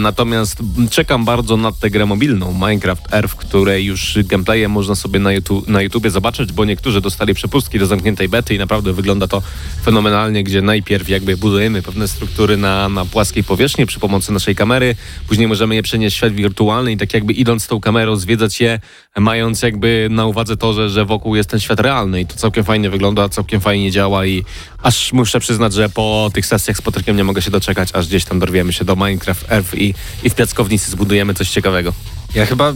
natomiast 0.00 0.58
czekam 0.90 1.24
bardzo 1.24 1.56
na 1.56 1.72
tę 1.72 1.90
grę 1.90 2.06
mobilną, 2.06 2.52
Minecraft 2.52 3.14
Earth, 3.14 3.34
w 3.34 3.36
której 3.36 3.84
już 3.84 4.18
gameplaye 4.24 4.68
można 4.68 4.94
sobie 4.94 5.20
na, 5.20 5.32
YouTube, 5.32 5.68
na 5.68 5.82
YouTubie 5.82 6.10
zobaczyć, 6.10 6.52
bo 6.52 6.64
niektórzy 6.64 7.00
dostali 7.00 7.34
przepustki 7.34 7.78
do 7.78 7.86
zamkniętej 7.86 8.28
bety 8.28 8.54
i 8.54 8.58
naprawdę 8.58 8.92
wygląda 8.92 9.26
to 9.26 9.42
fenomenalnie, 9.84 10.44
gdzie 10.44 10.62
najpierw 10.62 11.08
jakby 11.08 11.36
budujemy 11.36 11.82
pewne 11.82 12.08
struktury 12.08 12.56
na, 12.56 12.88
na 12.88 13.04
płaskiej 13.04 13.44
powierzchni 13.44 13.86
przy 13.86 14.00
pomocy 14.00 14.32
naszej 14.32 14.54
kamery, 14.54 14.96
później 15.28 15.48
możemy 15.48 15.74
je 15.74 15.82
przenieść 15.82 16.16
w 16.16 16.18
świat 16.18 16.32
wirtualny 16.32 16.92
i 16.92 16.96
tak 16.96 17.14
jakby 17.14 17.32
idąc 17.32 17.66
tą 17.66 17.80
kamerą, 17.80 18.16
zwiedzać 18.16 18.60
je, 18.60 18.80
mając 19.16 19.62
jakby 19.62 20.08
na 20.10 20.26
uwadze 20.26 20.56
to, 20.56 20.72
że, 20.72 20.90
że 20.90 21.04
wokół 21.04 21.36
jest 21.36 21.50
ten 21.50 21.60
świat 21.60 21.80
realny 21.80 22.03
i 22.16 22.26
to 22.26 22.34
całkiem 22.34 22.64
fajnie 22.64 22.90
wygląda, 22.90 23.28
całkiem 23.28 23.60
fajnie 23.60 23.90
działa 23.90 24.26
i 24.26 24.44
aż 24.82 25.12
muszę 25.12 25.40
przyznać, 25.40 25.72
że 25.72 25.88
po 25.88 26.30
tych 26.34 26.46
sesjach 26.46 26.76
z 26.76 26.82
Patrykiem 26.82 27.16
nie 27.16 27.24
mogę 27.24 27.42
się 27.42 27.50
doczekać, 27.50 27.88
aż 27.92 28.06
gdzieś 28.06 28.24
tam 28.24 28.38
dorwiemy 28.38 28.72
się 28.72 28.84
do 28.84 28.96
Minecraft 28.96 29.52
Earth 29.52 29.74
i, 29.74 29.94
i 30.22 30.30
w 30.30 30.34
piaskownicy 30.34 30.90
zbudujemy 30.90 31.34
coś 31.34 31.50
ciekawego. 31.50 31.92
Ja 32.34 32.46
chyba, 32.46 32.72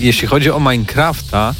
jeśli 0.00 0.28
chodzi 0.28 0.50
o 0.50 0.60
Minecrafta, 0.60 1.54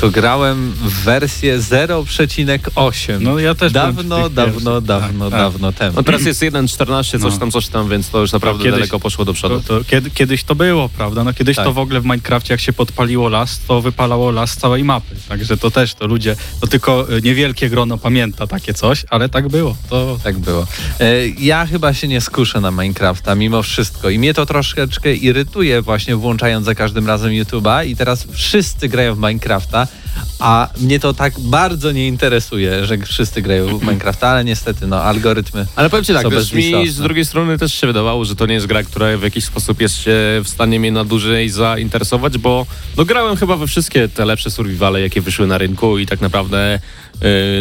to 0.00 0.10
grałem 0.10 0.72
w 0.72 0.92
wersję 1.04 1.58
0,8. 1.58 3.20
No 3.20 3.38
ja 3.38 3.54
też 3.54 3.72
Dawno, 3.72 4.28
dawno, 4.28 4.80
dawno, 4.80 5.24
Tak, 5.30 5.30
tak. 5.30 5.40
dawno 5.52 5.72
temu. 5.72 5.92
No 5.96 6.02
teraz 6.02 6.22
jest 6.26 6.42
1.14, 6.42 7.18
coś 7.20 7.32
No. 7.32 7.38
tam, 7.38 7.50
coś 7.50 7.68
tam, 7.68 7.88
więc 7.88 8.08
to 8.10 8.20
już 8.20 8.32
naprawdę 8.32 8.64
kiedyś- 8.64 8.78
daleko 8.78 9.00
poszło 9.00 9.24
do 9.24 9.32
To, 9.32 9.34
przodu. 9.34 9.60
to 9.60 9.84
kiedy, 9.84 10.10
kiedyś 10.10 10.44
to 10.44 10.54
było, 10.54 10.88
prawda? 10.88 11.24
No 11.24 11.32
kiedyś 11.34 11.56
Tak. 11.56 11.64
to 11.64 11.72
w 11.72 11.78
ogóle 11.78 12.00
w 12.00 12.04
Minecrafcie, 12.04 12.54
jak 12.54 12.60
się 12.60 12.72
podpaliło 12.72 13.28
las, 13.28 13.60
to 13.68 13.80
wypalało 13.80 14.30
las 14.30 14.50
z 14.50 14.56
całej 14.56 14.84
mapy. 14.84 15.14
Także 15.28 15.56
to 15.56 15.70
też 15.70 15.94
to 15.94 16.06
ludzie, 16.06 16.36
to 16.60 16.66
tylko 16.66 17.12
y, 17.16 17.22
niewielkie 17.22 17.68
grono 17.70 17.98
pamięta 17.98 18.46
takie 18.46 18.74
coś, 18.74 19.04
ale 19.10 19.28
tak 19.28 19.48
było. 19.48 19.76
To 19.90 20.18
Tak 20.24 20.38
było. 20.38 20.66
E, 21.00 21.26
Ja 21.38 21.66
chyba 21.66 21.94
się 21.94 22.08
nie 22.08 22.20
skuszę 22.20 22.60
na 22.60 22.70
Minecrafta 22.70 23.34
mimo 23.34 23.62
wszystko 23.62 24.10
i 24.10 24.18
mnie 24.18 24.34
to 24.34 24.46
troszeczkę 24.46 25.14
irytuje 25.14 25.82
właśnie 25.82 26.16
włączając 26.16 26.64
za 26.66 26.74
każdym 26.74 27.06
razem 27.06 27.30
YouTube'a 27.32 27.86
i 27.86 27.96
teraz 27.96 28.26
wszyscy 28.32 28.88
grają 28.88 29.14
w 29.14 29.18
Minecrafta 29.18 29.83
Minecrafta, 29.84 30.04
a 30.38 30.68
mnie 30.80 31.00
to 31.00 31.14
tak 31.14 31.40
bardzo 31.40 31.92
nie 31.92 32.08
interesuje, 32.08 32.86
że 32.86 32.98
wszyscy 32.98 33.42
grają 33.42 33.78
w 33.78 33.82
Minecrafta, 33.82 34.28
ale 34.28 34.44
niestety, 34.44 34.86
no, 34.86 35.02
algorytmy 35.02 35.66
Ale 35.76 35.90
powiem 35.90 36.04
ci 36.04 36.14
tak, 36.14 36.28
też 36.28 36.52
mi 36.52 36.88
z 36.88 36.96
drugiej 36.96 37.24
strony 37.24 37.58
też 37.58 37.74
się 37.74 37.86
wydawało, 37.86 38.24
że 38.24 38.36
to 38.36 38.46
nie 38.46 38.54
jest 38.54 38.66
gra, 38.66 38.82
która 38.82 39.16
w 39.16 39.22
jakiś 39.22 39.44
sposób 39.44 39.80
jest 39.80 39.96
się 39.96 40.12
w 40.44 40.48
stanie 40.48 40.80
mnie 40.80 40.92
na 40.92 41.04
dłużej 41.04 41.50
zainteresować, 41.50 42.38
bo 42.38 42.66
no 42.96 43.04
grałem 43.04 43.36
chyba 43.36 43.56
we 43.56 43.66
wszystkie 43.66 44.08
te 44.08 44.24
lepsze 44.24 44.50
survivale, 44.50 45.00
jakie 45.00 45.20
wyszły 45.20 45.46
na 45.46 45.58
rynku 45.58 45.98
i 45.98 46.06
tak 46.06 46.20
naprawdę 46.20 46.80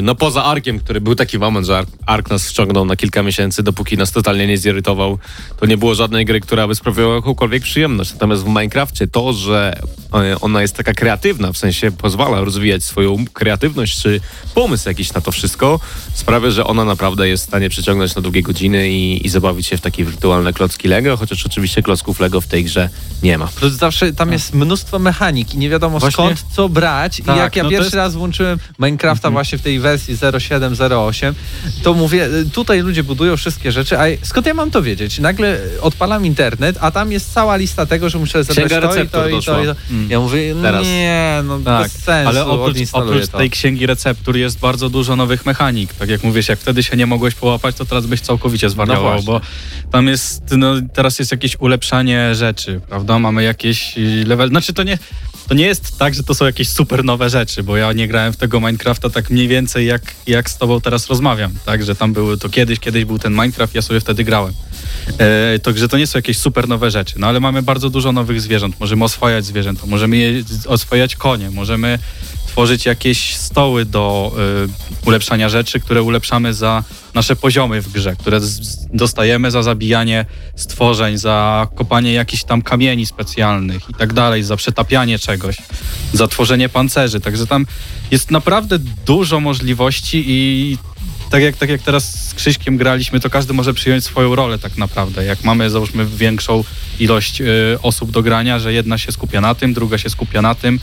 no 0.01 0.15
poza 0.15 0.43
Arkiem, 0.43 0.79
który 0.79 1.01
był 1.01 1.15
taki 1.15 1.39
moment, 1.39 1.67
że 1.67 1.77
Ark, 1.77 1.89
Ark 2.05 2.29
nas 2.29 2.49
wciągnął 2.49 2.85
na 2.85 2.95
kilka 2.95 3.23
miesięcy, 3.23 3.63
dopóki 3.63 3.97
nas 3.97 4.11
totalnie 4.11 4.47
nie 4.47 4.57
zirytował, 4.57 5.19
to 5.59 5.65
nie 5.65 5.77
było 5.77 5.95
żadnej 5.95 6.25
gry, 6.25 6.41
która 6.41 6.67
by 6.67 6.75
sprawiała 6.75 7.15
jakąkolwiek 7.15 7.63
przyjemność. 7.63 8.13
Natomiast 8.13 8.43
w 8.43 8.47
Minecrafcie 8.47 9.07
to, 9.07 9.33
że 9.33 9.77
e, 10.13 10.39
ona 10.41 10.61
jest 10.61 10.75
taka 10.75 10.93
kreatywna, 10.93 11.51
w 11.51 11.57
sensie 11.57 11.91
pozwala 11.91 12.41
rozwijać 12.43 12.83
swoją 12.83 13.25
kreatywność 13.33 14.01
czy 14.01 14.19
pomysł 14.55 14.89
jakiś 14.89 15.13
na 15.13 15.21
to 15.21 15.31
wszystko, 15.31 15.79
sprawia, 16.13 16.51
że 16.51 16.67
ona 16.67 16.85
naprawdę 16.85 17.27
jest 17.29 17.43
w 17.43 17.47
stanie 17.47 17.69
przyciągnąć 17.69 18.15
na 18.15 18.21
długie 18.21 18.41
godziny 18.41 18.89
i, 18.89 19.25
i 19.25 19.29
zabawić 19.29 19.67
się 19.67 19.77
w 19.77 19.81
takie 19.81 20.05
wirtualne 20.05 20.53
klocki 20.53 20.87
Lego, 20.87 21.17
chociaż 21.17 21.45
oczywiście 21.45 21.83
klocków 21.83 22.19
Lego 22.19 22.41
w 22.41 22.47
tej 22.47 22.63
grze 22.63 22.89
nie 23.23 23.37
ma. 23.37 23.47
Plus 23.47 23.73
zawsze 23.73 24.13
tam 24.13 24.31
jest 24.31 24.53
mnóstwo 24.53 24.99
mechanik 24.99 25.53
i 25.53 25.57
nie 25.57 25.69
wiadomo 25.69 25.99
Właśnie- 25.99 26.13
skąd 26.13 26.45
co 26.55 26.69
brać. 26.69 27.21
Tak, 27.25 27.35
I 27.35 27.39
jak 27.39 27.55
ja 27.55 27.63
no 27.63 27.69
pierwszy 27.69 27.85
jest- 27.85 27.95
raz 27.95 28.15
włączyłem 28.15 28.59
Minecrafta 28.79 29.31
właśnie 29.31 29.42
w 29.51 29.61
tej 29.61 29.79
wersji 29.79 30.17
0708, 30.39 31.35
to 31.83 31.93
mówię, 31.93 32.25
y, 32.25 32.49
tutaj 32.49 32.81
ludzie 32.81 33.03
budują 33.03 33.37
wszystkie 33.37 33.71
rzeczy, 33.71 33.99
a 33.99 34.03
skąd 34.21 34.47
ja 34.47 34.53
mam 34.53 34.71
to 34.71 34.81
wiedzieć? 34.81 35.19
Nagle 35.19 35.59
odpalam 35.81 36.25
internet, 36.25 36.77
a 36.79 36.91
tam 36.91 37.11
jest 37.11 37.33
cała 37.33 37.55
lista 37.55 37.85
tego, 37.85 38.09
że 38.09 38.19
muszę 38.19 38.43
zebrać 38.43 38.67
Księga 38.67 38.87
to 38.87 38.93
i 38.93 39.09
to 39.09 39.29
i 39.29 39.31
to, 39.31 39.63
i 39.63 39.65
to. 39.65 39.75
Mm. 39.91 40.11
Ja 40.11 40.19
mówię, 40.19 40.55
Teraz. 40.61 40.85
nie, 40.85 41.41
no 41.43 41.59
Tak, 41.59 41.83
bez 41.83 41.91
sensu, 41.91 42.29
ale 42.29 42.45
oprócz, 42.45 42.77
oprócz 42.91 43.27
tej 43.27 43.49
księgi 43.49 43.85
receptur 43.85 44.37
jest 44.37 44.59
bardzo 44.59 44.89
dużo 44.89 45.15
nowych 45.15 45.45
mechanik. 45.45 45.93
Tak 45.93 46.09
jak 46.09 46.23
mówisz, 46.23 46.49
jak 46.49 46.59
wtedy 46.59 46.83
się 46.83 46.97
nie 46.97 47.05
mogłeś 47.05 47.35
połapać, 47.35 47.75
to 47.75 47.85
teraz 47.85 48.05
byś 48.05 48.21
całkowicie 48.21 48.69
zwariował, 48.69 49.03
właśnie. 49.03 49.25
bo 49.25 49.41
tam 49.91 50.07
jest, 50.07 50.41
no 50.57 50.73
teraz 50.93 51.19
jest 51.19 51.31
jakieś 51.31 51.59
ulepszanie 51.59 52.35
rzeczy, 52.35 52.81
prawda? 52.89 53.19
Mamy 53.19 53.43
jakieś 53.43 53.97
y, 53.97 54.23
level, 54.27 54.49
znaczy 54.49 54.73
to 54.73 54.83
nie, 54.83 54.97
to 55.47 55.53
nie 55.53 55.65
jest 55.65 55.97
tak, 55.97 56.13
że 56.13 56.23
to 56.23 56.35
są 56.35 56.45
jakieś 56.45 56.69
super 56.69 57.05
nowe 57.05 57.29
rzeczy, 57.29 57.63
bo 57.63 57.77
ja 57.77 57.93
nie 57.93 58.07
grałem 58.07 58.33
w 58.33 58.37
tego 58.37 58.59
Minecrafta 58.59 59.09
tak 59.09 59.29
mniej 59.29 59.47
więcej 59.47 59.85
jak, 59.85 60.01
jak 60.27 60.49
z 60.49 60.57
tobą 60.57 60.81
teraz 60.81 61.07
rozmawiam, 61.07 61.53
tak? 61.65 61.83
Że 61.83 61.95
tam 61.95 62.13
były 62.13 62.37
to 62.37 62.49
kiedyś, 62.49 62.79
kiedyś 62.79 63.05
był 63.05 63.19
ten 63.19 63.33
Minecraft, 63.33 63.75
ja 63.75 63.81
sobie 63.81 63.99
wtedy 63.99 64.23
grałem. 64.23 64.53
E, 65.17 65.59
Także 65.59 65.87
to 65.87 65.97
nie 65.97 66.07
są 66.07 66.19
jakieś 66.19 66.37
super 66.37 66.67
nowe 66.67 66.91
rzeczy, 66.91 67.15
no 67.17 67.27
ale 67.27 67.39
mamy 67.39 67.61
bardzo 67.61 67.89
dużo 67.89 68.11
nowych 68.11 68.41
zwierząt. 68.41 68.79
Możemy 68.79 69.03
oswajać 69.03 69.45
zwierzęta, 69.45 69.85
możemy 69.85 70.17
je, 70.17 70.43
oswajać 70.67 71.15
konie, 71.15 71.51
możemy 71.51 71.99
tworzyć 72.53 72.85
jakieś 72.85 73.35
stoły 73.35 73.85
do 73.85 74.31
y, 75.03 75.07
ulepszania 75.07 75.49
rzeczy, 75.49 75.79
które 75.79 76.03
ulepszamy 76.03 76.53
za 76.53 76.83
nasze 77.13 77.35
poziomy 77.35 77.81
w 77.81 77.91
grze, 77.91 78.15
które 78.15 78.41
z, 78.41 78.87
dostajemy 78.93 79.51
za 79.51 79.63
zabijanie 79.63 80.25
stworzeń, 80.55 81.17
za 81.17 81.67
kopanie 81.75 82.13
jakichś 82.13 82.43
tam 82.43 82.61
kamieni 82.61 83.05
specjalnych 83.05 83.89
i 83.89 83.93
tak 83.93 84.13
dalej, 84.13 84.43
za 84.43 84.55
przetapianie 84.55 85.19
czegoś, 85.19 85.55
za 86.13 86.27
tworzenie 86.27 86.69
pancerzy. 86.69 87.19
Także 87.19 87.47
tam 87.47 87.65
jest 88.11 88.31
naprawdę 88.31 88.79
dużo 89.05 89.39
możliwości 89.39 90.23
i 90.27 90.77
tak 91.29 91.43
jak, 91.43 91.57
tak 91.57 91.69
jak 91.69 91.81
teraz 91.81 92.29
z 92.29 92.33
Krzyśkiem 92.33 92.77
graliśmy, 92.77 93.19
to 93.19 93.29
każdy 93.29 93.53
może 93.53 93.73
przyjąć 93.73 94.03
swoją 94.03 94.35
rolę 94.35 94.59
tak 94.59 94.77
naprawdę. 94.77 95.25
Jak 95.25 95.43
mamy, 95.43 95.69
załóżmy, 95.69 96.05
większą 96.05 96.63
ilość 96.99 97.41
y, 97.41 97.45
osób 97.81 98.11
do 98.11 98.21
grania, 98.21 98.59
że 98.59 98.73
jedna 98.73 98.97
się 98.97 99.11
skupia 99.11 99.41
na 99.41 99.55
tym, 99.55 99.73
druga 99.73 99.97
się 99.97 100.09
skupia 100.09 100.41
na 100.41 100.55
tym, 100.55 100.79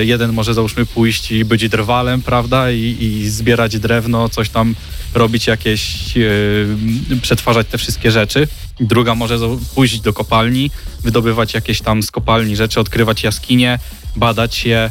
jeden 0.00 0.32
może, 0.32 0.54
załóżmy, 0.54 0.86
pójść 0.86 1.30
i 1.30 1.44
być 1.44 1.68
drwalem, 1.68 2.22
prawda, 2.22 2.70
i, 2.70 2.96
i 3.00 3.30
zbierać 3.30 3.78
drewno, 3.78 4.28
coś 4.28 4.48
tam 4.48 4.74
robić 5.14 5.46
jakieś, 5.46 6.16
y, 6.16 6.76
przetwarzać 7.22 7.66
te 7.70 7.78
wszystkie 7.78 8.10
rzeczy. 8.10 8.48
Druga 8.80 9.14
może 9.14 9.38
pójść 9.74 10.00
do 10.00 10.12
kopalni, 10.12 10.70
wydobywać 11.02 11.54
jakieś 11.54 11.80
tam 11.80 12.02
z 12.02 12.10
kopalni 12.10 12.56
rzeczy, 12.56 12.80
odkrywać 12.80 13.22
jaskinie, 13.22 13.78
badać 14.16 14.64
je. 14.64 14.90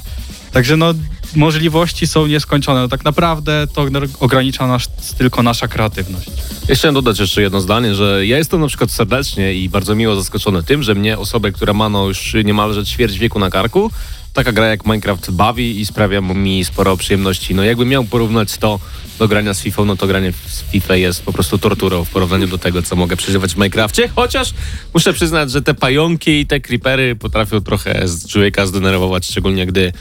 Także 0.52 0.78
no, 0.78 0.94
możliwości 1.36 2.08
są 2.08 2.28
nieskończone. 2.28 2.82
No, 2.82 2.88
tak 2.88 3.06
naprawdę 3.06 3.68
to 3.74 3.86
ogranicza 4.20 4.68
nas 4.68 4.90
tylko 5.18 5.44
nasza 5.44 5.68
kreatywność. 5.68 6.30
Ja 6.68 6.76
chciałem 6.76 6.96
dodać 6.96 7.20
jeszcze 7.20 7.42
jedno 7.42 7.62
zdanie, 7.62 7.96
że 7.96 8.26
ja 8.26 8.38
jestem 8.38 8.62
na 8.62 8.68
przykład 8.68 8.92
serdecznie 8.92 9.54
i 9.54 9.70
bardzo 9.70 9.96
miło 9.96 10.16
zaskoczony 10.16 10.64
tym, 10.64 10.84
że 10.84 10.96
mnie, 10.96 11.18
osobę, 11.18 11.52
która 11.52 11.74
ma 11.74 11.90
no 11.90 12.08
już 12.08 12.36
niemalże 12.44 12.86
ćwierć 12.86 13.18
wieku 13.18 13.40
na 13.40 13.50
karku, 13.50 13.92
taka 14.38 14.52
gra 14.52 14.68
jak 14.68 14.86
Minecraft 14.86 15.32
bawi 15.32 15.80
i 15.80 15.86
sprawia 15.86 16.22
mi 16.22 16.66
sporo 16.66 16.98
przyjemności. 16.98 17.56
No 17.56 17.64
jakbym 17.64 17.90
miał 17.90 18.04
porównać 18.04 18.58
to 18.58 18.80
do 19.20 19.28
grania 19.28 19.54
z 19.54 19.62
FIFA, 19.62 19.86
no 19.86 19.96
to 19.96 20.08
granie 20.08 20.32
z 20.48 20.62
FIFA 20.72 20.96
jest 20.96 21.24
po 21.24 21.34
prostu 21.34 21.58
torturą 21.58 22.06
w 22.06 22.10
porównaniu 22.10 22.48
do 22.48 22.58
tego, 22.58 22.82
co 22.82 22.96
mogę 22.96 23.16
przeżywać 23.16 23.54
w 23.54 23.56
Minecrafcie, 23.56 24.08
chociaż 24.08 24.54
muszę 24.94 25.14
przyznać, 25.14 25.52
że 25.52 25.62
te 25.62 25.74
pająki 25.74 26.32
i 26.40 26.46
te 26.46 26.60
creepery 26.60 27.16
potrafią 27.16 27.62
trochę 27.62 28.08
z 28.08 28.28
człowieka 28.28 28.66
zdenerwować, 28.66 29.26
szczególnie 29.26 29.66
gdy 29.66 29.92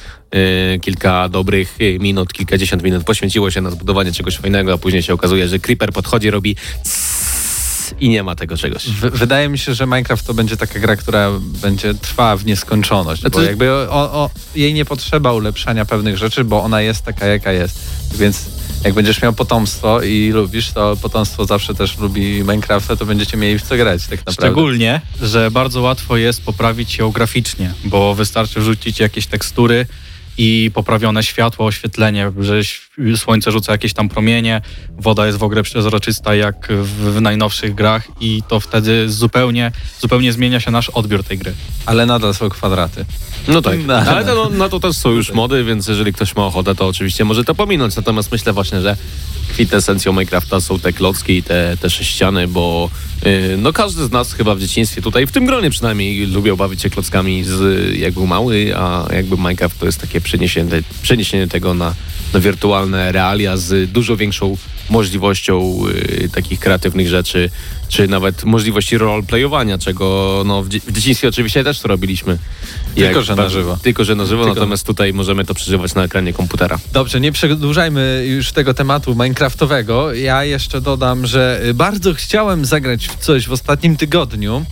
y, 0.74 0.78
kilka 0.80 1.28
dobrych 1.28 1.80
y, 1.80 1.98
minut, 2.00 2.32
kilkadziesiąt 2.32 2.82
minut 2.82 3.04
poświęciło 3.04 3.50
się 3.50 3.60
na 3.60 3.70
zbudowanie 3.70 4.12
czegoś 4.12 4.36
fajnego, 4.36 4.72
a 4.72 4.78
później 4.78 5.02
się 5.02 5.14
okazuje, 5.14 5.48
że 5.48 5.58
creeper 5.58 5.92
podchodzi, 5.92 6.30
robi 6.30 6.56
i 8.00 8.08
nie 8.08 8.22
ma 8.22 8.34
tego 8.36 8.56
czegoś. 8.56 8.86
W- 8.86 9.18
Wydaje 9.18 9.48
mi 9.48 9.58
się, 9.58 9.74
że 9.74 9.86
Minecraft 9.86 10.26
to 10.26 10.34
będzie 10.34 10.56
taka 10.56 10.78
gra, 10.80 10.96
która 10.96 11.30
będzie 11.40 11.94
trwała 11.94 12.36
w 12.36 12.46
nieskończoność, 12.46 13.22
bo 13.22 13.28
Znaczy- 13.28 13.46
jakby 13.46 13.70
o, 13.72 13.88
o, 14.12 14.30
jej 14.54 14.74
nie 14.74 14.84
potrzeba 14.84 15.32
ulepszania 15.32 15.84
pewnych 15.84 16.18
rzeczy, 16.18 16.44
bo 16.44 16.62
ona 16.62 16.80
jest 16.80 17.04
taka, 17.04 17.26
jaka 17.26 17.52
jest. 17.52 17.78
Więc 18.14 18.44
jak 18.84 18.94
będziesz 18.94 19.22
miał 19.22 19.32
potomstwo 19.32 20.02
i 20.02 20.30
lubisz, 20.34 20.72
to 20.72 20.96
potomstwo 21.02 21.44
zawsze 21.44 21.74
też 21.74 21.98
lubi 21.98 22.40
Minecrafta, 22.40 22.96
to 22.96 23.06
będziecie 23.06 23.36
mieli 23.36 23.58
w 23.58 23.62
co 23.62 23.76
grać 23.76 24.02
tak 24.02 24.10
naprawdę. 24.18 24.32
Szczególnie, 24.42 25.00
że 25.22 25.50
bardzo 25.50 25.80
łatwo 25.82 26.16
jest 26.16 26.42
poprawić 26.42 26.98
ją 26.98 27.10
graficznie, 27.10 27.72
bo 27.84 28.14
wystarczy 28.14 28.60
wrzucić 28.60 29.00
jakieś 29.00 29.26
tekstury 29.26 29.86
i 30.38 30.70
poprawione 30.74 31.22
światło, 31.22 31.66
oświetlenie, 31.66 32.32
że 32.40 32.60
słońce 33.16 33.52
rzuca 33.52 33.72
jakieś 33.72 33.92
tam 33.92 34.08
promienie, 34.08 34.60
woda 34.98 35.26
jest 35.26 35.38
w 35.38 35.42
ogóle 35.42 35.62
przezroczysta 35.62 36.34
jak 36.34 36.68
w, 36.70 37.14
w 37.14 37.20
najnowszych 37.20 37.74
grach 37.74 38.08
i 38.20 38.42
to 38.48 38.60
wtedy 38.60 39.10
zupełnie, 39.10 39.72
zupełnie 40.00 40.32
zmienia 40.32 40.60
się 40.60 40.70
nasz 40.70 40.88
odbiór 40.90 41.24
tej 41.24 41.38
gry. 41.38 41.54
Ale 41.86 42.06
nadal 42.06 42.34
są 42.34 42.48
kwadraty. 42.48 43.04
No 43.48 43.62
tak, 43.62 43.78
No. 43.86 43.94
ale 43.94 44.24
to, 44.24 44.34
no, 44.34 44.48
na 44.58 44.68
to 44.68 44.80
też 44.80 44.96
są 44.96 45.10
już 45.10 45.32
mody, 45.32 45.64
więc 45.64 45.88
jeżeli 45.88 46.12
ktoś 46.12 46.36
ma 46.36 46.46
ochotę, 46.46 46.74
to 46.74 46.86
oczywiście 46.86 47.24
może 47.24 47.44
to 47.44 47.54
pominąć. 47.54 47.96
Natomiast 47.96 48.32
myślę 48.32 48.52
właśnie, 48.52 48.80
że 48.80 48.96
kwintesencją 49.48 50.12
Minecrafta 50.12 50.60
są 50.60 50.78
te 50.78 50.92
klocki 50.92 51.32
i 51.32 51.42
te, 51.42 51.76
te 51.80 51.90
sześciany, 51.90 52.48
bo 52.48 52.90
yy, 53.24 53.56
no 53.58 53.72
każdy 53.72 54.04
z 54.04 54.10
nas 54.10 54.32
chyba 54.32 54.54
w 54.54 54.60
dzieciństwie 54.60 55.02
tutaj, 55.02 55.26
w 55.26 55.32
tym 55.32 55.46
gronie 55.46 55.70
przynajmniej, 55.70 56.26
lubiał 56.26 56.56
bawić 56.56 56.82
się 56.82 56.90
klockami 56.90 57.44
z, 57.44 57.94
jak 57.96 58.12
był 58.14 58.26
mały, 58.26 58.72
a 58.76 59.06
jakby 59.14 59.36
Minecraft 59.36 59.78
to 59.78 59.86
jest 59.86 60.00
takie 60.00 60.20
przeniesienie, 60.20 60.70
przeniesienie 61.02 61.48
tego 61.48 61.74
na 61.74 61.94
wirtualne 62.34 63.12
realia 63.12 63.56
z 63.56 63.90
dużo 63.90 64.16
większą 64.16 64.56
możliwością 64.90 65.78
yy, 66.20 66.28
takich 66.28 66.60
kreatywnych 66.60 67.08
rzeczy, 67.08 67.50
czy 67.88 68.08
nawet 68.08 68.44
możliwości 68.44 68.98
roleplayowania, 68.98 69.78
czego 69.78 70.42
no, 70.46 70.62
w, 70.62 70.68
dzie- 70.68 70.80
w 70.80 70.92
dzieciństwie 70.92 71.28
oczywiście 71.28 71.64
też 71.64 71.80
to 71.80 71.88
robiliśmy. 71.88 72.38
Tylko, 72.94 73.22
że 73.22 73.36
na 73.36 73.48
żywo. 73.48 73.78
Tylko, 73.82 74.04
że 74.04 74.14
na 74.14 74.24
żywo, 74.26 74.44
Tylko- 74.44 74.60
natomiast 74.60 74.86
tutaj 74.86 75.12
możemy 75.12 75.44
to 75.44 75.54
przeżywać 75.54 75.94
na 75.94 76.04
ekranie 76.04 76.32
komputera. 76.32 76.78
Dobrze, 76.92 77.20
nie 77.20 77.32
przedłużajmy 77.32 78.24
już 78.28 78.52
tego 78.52 78.74
tematu 78.74 79.14
Minecraftowego. 79.14 80.14
Ja 80.14 80.44
jeszcze 80.44 80.80
dodam, 80.80 81.26
że 81.26 81.60
y, 81.66 81.74
bardzo 81.74 82.14
chciałem 82.14 82.64
zagrać 82.64 83.08
w 83.08 83.16
coś 83.16 83.48
w 83.48 83.52
ostatnim 83.52 83.96
tygodniu. 83.96 84.64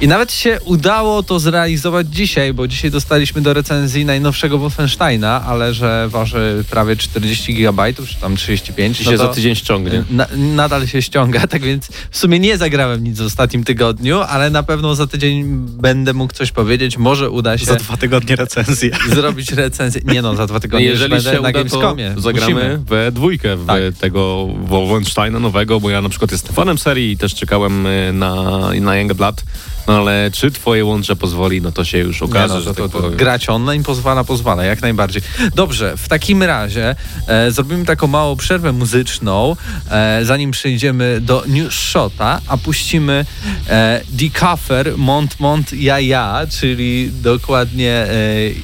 I 0.00 0.08
nawet 0.08 0.32
się 0.32 0.58
udało 0.64 1.22
to 1.22 1.38
zrealizować 1.40 2.06
dzisiaj, 2.08 2.54
bo 2.54 2.68
dzisiaj 2.68 2.90
dostaliśmy 2.90 3.40
do 3.42 3.54
recenzji 3.54 4.04
najnowszego 4.04 4.58
Wolfensteina, 4.58 5.42
ale 5.46 5.74
że 5.74 6.08
waży 6.08 6.64
prawie 6.70 6.96
40 6.96 7.54
GB, 7.54 7.92
czy 7.94 8.20
tam 8.20 8.36
35. 8.36 9.00
I 9.00 9.04
no 9.04 9.10
się 9.10 9.16
to 9.18 9.26
za 9.26 9.32
tydzień 9.32 9.54
ściągnie. 9.54 10.04
na, 10.10 10.26
nadal 10.36 10.86
się 10.86 11.02
ściąga, 11.02 11.46
tak 11.46 11.62
więc 11.62 11.88
w 12.10 12.18
sumie 12.18 12.38
nie 12.38 12.58
zagrałem 12.58 13.04
nic 13.04 13.18
w 13.20 13.26
ostatnim 13.26 13.64
tygodniu, 13.64 14.20
ale 14.20 14.50
na 14.50 14.62
pewno 14.62 14.94
za 14.94 15.06
tydzień 15.06 15.44
będę 15.68 16.12
mógł 16.14 16.34
coś 16.34 16.52
powiedzieć. 16.52 16.98
Może 16.98 17.30
uda 17.30 17.58
się 17.58 17.64
Za 17.66 17.74
dwa 17.76 17.96
tygodnie 17.96 18.36
recenzję. 18.36 18.90
zrobić 19.14 19.52
recenzję. 19.52 20.00
Nie 20.04 20.22
no, 20.22 20.36
za 20.36 20.46
dwa 20.46 20.60
tygodnie 20.60 20.86
już 20.86 20.92
Jeżeli 20.92 21.10
będę 21.10 21.30
się 21.30 21.34
na 21.34 21.40
uda, 21.40 21.52
Gamescomie. 21.52 22.12
to 22.14 22.20
zagramy 22.20 22.54
Musimy. 22.54 22.78
we 22.78 23.12
dwójkę 23.12 23.56
w 23.56 23.66
Tak. 23.66 23.78
tego 24.00 24.46
Wolfensteina 24.64 25.38
nowego, 25.38 25.80
bo 25.80 25.90
ja 25.90 26.02
na 26.02 26.08
przykład 26.08 26.32
jestem 26.32 26.54
fanem 26.54 26.78
serii 26.78 27.12
i 27.12 27.16
też 27.16 27.34
czekałem 27.34 27.86
y, 27.86 28.12
na, 28.12 28.34
na 28.80 28.96
Youngblood 28.96 29.42
no 29.88 29.96
ale 29.96 30.30
czy 30.32 30.50
twoje 30.50 30.84
łącze 30.84 31.16
pozwoli, 31.16 31.62
no 31.62 31.72
to 31.72 31.84
się 31.84 31.98
już 31.98 32.22
okaże. 32.22 32.54
Nie, 32.54 32.60
no, 32.60 32.74
to, 32.74 32.82
tak 32.82 32.92
to, 32.92 33.02
to, 33.02 33.10
grać 33.10 33.48
online 33.48 33.82
pozwala, 33.82 34.24
pozwala, 34.24 34.64
jak 34.64 34.82
najbardziej. 34.82 35.22
Dobrze, 35.54 35.96
w 35.96 36.08
takim 36.08 36.42
razie 36.42 36.96
e, 37.26 37.50
zrobimy 37.50 37.84
taką 37.84 38.06
małą 38.06 38.36
przerwę 38.36 38.72
muzyczną, 38.72 39.56
e, 39.90 40.20
zanim 40.24 40.50
przejdziemy 40.50 41.20
do 41.20 41.44
News 41.46 41.74
Shota, 41.74 42.40
a 42.46 42.56
puścimy 42.56 43.24
e, 43.68 44.00
Decuffer 44.08 44.92
Mont 44.96 45.40
Mont 45.40 45.72
Ja 45.72 46.00
Ja, 46.00 46.46
czyli 46.60 47.10
dokładnie 47.22 47.92
e, 47.92 48.14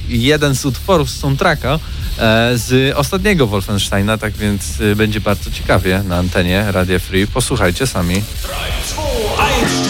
jeden 0.08 0.54
z 0.54 0.64
utworów 0.64 1.10
z 1.10 1.20
soundtracka, 1.20 1.78
e, 2.18 2.58
z 2.58 2.96
ostatniego 2.96 3.46
Wolfensteina, 3.46 4.18
tak 4.18 4.32
więc 4.32 4.80
e, 4.80 4.96
będzie 4.96 5.20
bardzo 5.20 5.50
ciekawie 5.50 6.02
na 6.02 6.16
antenie 6.16 6.64
Radio 6.72 6.98
Free. 6.98 7.26
Posłuchajcie 7.26 7.86
sami. 7.86 8.22
3, 8.42 8.48
2, 8.94 9.50
1. 9.50 9.83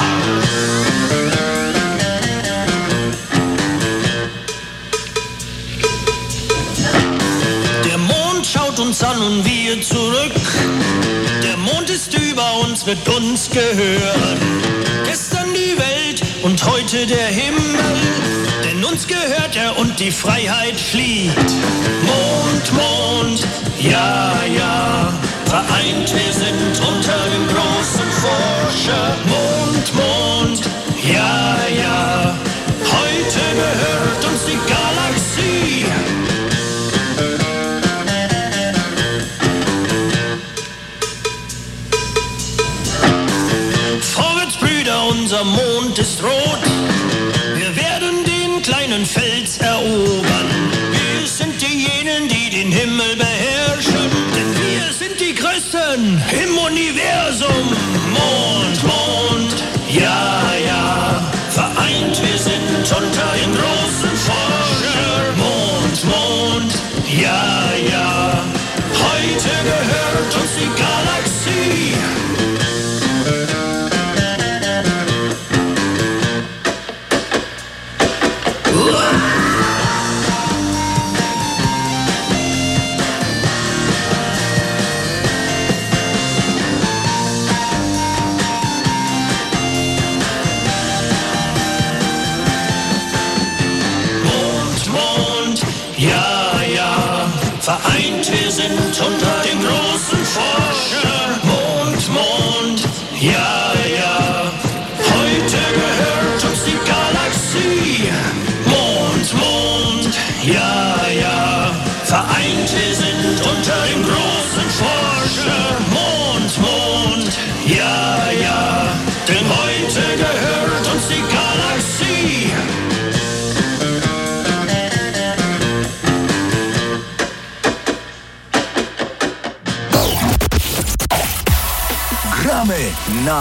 uns 8.95 9.03
an 9.03 9.45
wir 9.45 9.81
zurück. 9.83 10.33
Der 11.43 11.57
Mond 11.57 11.91
ist 11.91 12.17
über 12.17 12.61
uns, 12.61 12.87
wird 12.87 13.09
uns 13.09 13.51
gehören. 13.51 14.39
Gestern 15.05 15.53
die 15.53 15.77
Welt 15.77 16.23
und 16.45 16.65
heute 16.65 17.05
der 17.05 17.27
Himmel. 17.27 17.81
Denn 18.63 18.85
uns 18.85 19.05
gehört 19.09 19.57
er 19.57 19.77
und 19.79 19.99
die 19.99 20.13
Freiheit 20.13 20.79
fliegt. 20.79 21.51
Mond, 22.07 22.73
Mond, 22.73 23.49
ja, 23.81 24.33
ja. 24.57 25.13
Vereint 25.47 26.15
wir 26.15 26.33
sind 26.33 26.81
unter 26.87 27.19
dem 27.35 27.49
großen 27.49 28.11
Forscher. 28.23 29.17
Mond, 29.27 29.95
Mond, 29.95 30.71
ja, 31.03 31.57
ja. 31.77 32.39
Heute 32.85 33.41
gehört 33.57 34.25
uns 34.31 34.45
die 34.45 34.59
Galaxie. 34.73 35.84
Unser 45.45 45.63
Mond 45.63 45.99
ist 45.99 46.23
rot. 46.23 46.61
Wir 47.55 47.77
werden 47.77 48.25
den 48.25 48.63
kleinen 48.63 49.05
Fels 49.05 49.59
erobern. 49.59 50.49
Wir 50.91 51.27
sind 51.27 51.61
diejenigen, 51.61 52.29
die 52.29 52.49
den 52.51 52.73
Himmel 52.73 53.17
beherrschen. 53.17 54.11
Denn 54.35 54.55
wir 54.57 54.93
sind 54.93 55.21
die 55.21 55.35
Größten 55.35 56.23
im 56.45 56.59
Universum. 56.59 57.77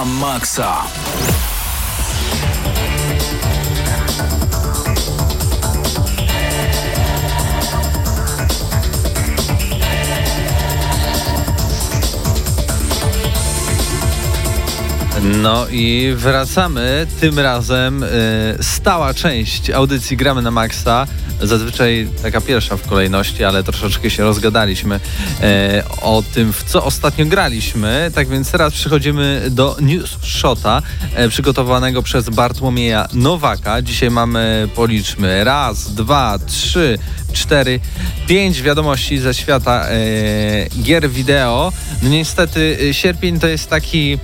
Na. 0.06 0.84
No 15.24 15.68
i 15.72 16.14
wracamy. 16.18 17.08
Tym 17.20 17.40
razem 17.40 18.04
y, 18.04 18.08
stała 18.62 19.14
część 19.14 19.70
audycji 19.70 20.18
Gramy 20.18 20.42
na 20.42 20.52
Maxa. 20.52 21.08
Zazwyczaj 21.44 22.08
taka 22.24 22.42
pierwsza 22.42 22.78
w 22.78 22.88
kolejności, 22.88 23.44
ale 23.44 23.64
troszeczkę 23.64 24.10
się 24.10 24.24
rozgadaliśmy 24.24 25.00
e, 25.42 25.84
o 26.02 26.24
tym, 26.34 26.54
w 26.54 26.64
co 26.64 26.86
ostatnio 26.86 27.26
graliśmy. 27.26 28.12
Tak 28.16 28.28
więc 28.28 28.52
teraz 28.52 28.74
przechodzimy 28.74 29.48
do 29.50 29.78
News 29.82 30.18
Shota 30.22 30.82
e, 31.16 31.30
przygotowanego 31.30 32.04
przez 32.04 32.30
Bartłomieja 32.30 33.08
Nowaka. 33.14 33.82
Dzisiaj 33.82 34.12
mamy, 34.12 34.70
policzmy, 34.76 35.44
raz, 35.44 35.94
dwa, 35.94 36.40
trzy, 36.48 37.00
cztery, 37.34 37.80
pięć 38.28 38.62
wiadomości 38.62 39.20
ze 39.20 39.34
świata 39.34 39.86
e, 39.86 40.70
gier 40.84 41.10
wideo. 41.10 41.72
No 42.02 42.10
niestety 42.10 42.78
e, 42.90 42.94
sierpień 42.94 43.40
to 43.40 43.48
jest 43.48 43.70
taki 43.70 44.18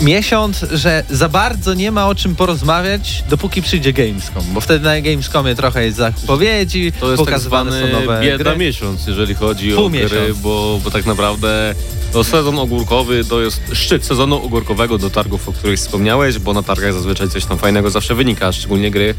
miesiąc, 0.00 0.66
że 0.72 1.04
za 1.10 1.28
bardzo 1.28 1.74
nie 1.74 1.90
ma 1.92 2.08
o 2.08 2.14
czym 2.14 2.36
porozmawiać, 2.36 3.24
dopóki 3.30 3.62
przyjdzie 3.62 3.92
Gamescom, 3.92 4.44
bo 4.52 4.60
wtedy 4.60 4.84
na 4.84 5.00
Gamescomie 5.00 5.54
trochę 5.54 5.84
jest 5.84 5.96
zapowiedzi, 5.96 6.92
To 7.00 7.10
jest 7.10 7.18
tak 7.18 7.26
pokazywane 7.26 7.70
zwany 7.72 7.92
są 7.92 8.00
nowe 8.00 8.20
bieda 8.22 8.44
gry. 8.44 8.56
miesiąc, 8.56 9.06
jeżeli 9.06 9.34
chodzi 9.34 9.70
Pół 9.70 9.84
o 9.86 9.90
gry, 9.90 10.02
miesiąc. 10.02 10.38
bo, 10.38 10.80
bo 10.84 10.90
tak 10.90 11.06
naprawdę 11.06 11.74
to 12.12 12.24
sezon 12.24 12.58
ogórkowy 12.58 13.24
to 13.24 13.40
jest 13.40 13.60
szczyt 13.72 14.04
sezonu 14.04 14.44
ogórkowego 14.44 14.98
do 14.98 15.10
targów, 15.10 15.48
o 15.48 15.52
których 15.52 15.78
wspomniałeś, 15.78 16.38
bo 16.38 16.52
na 16.52 16.62
targach 16.62 16.92
zazwyczaj 16.92 17.28
coś 17.28 17.44
tam 17.44 17.58
fajnego 17.58 17.90
zawsze 17.90 18.14
wynika, 18.14 18.52
szczególnie 18.52 18.90
gry, 18.90 19.14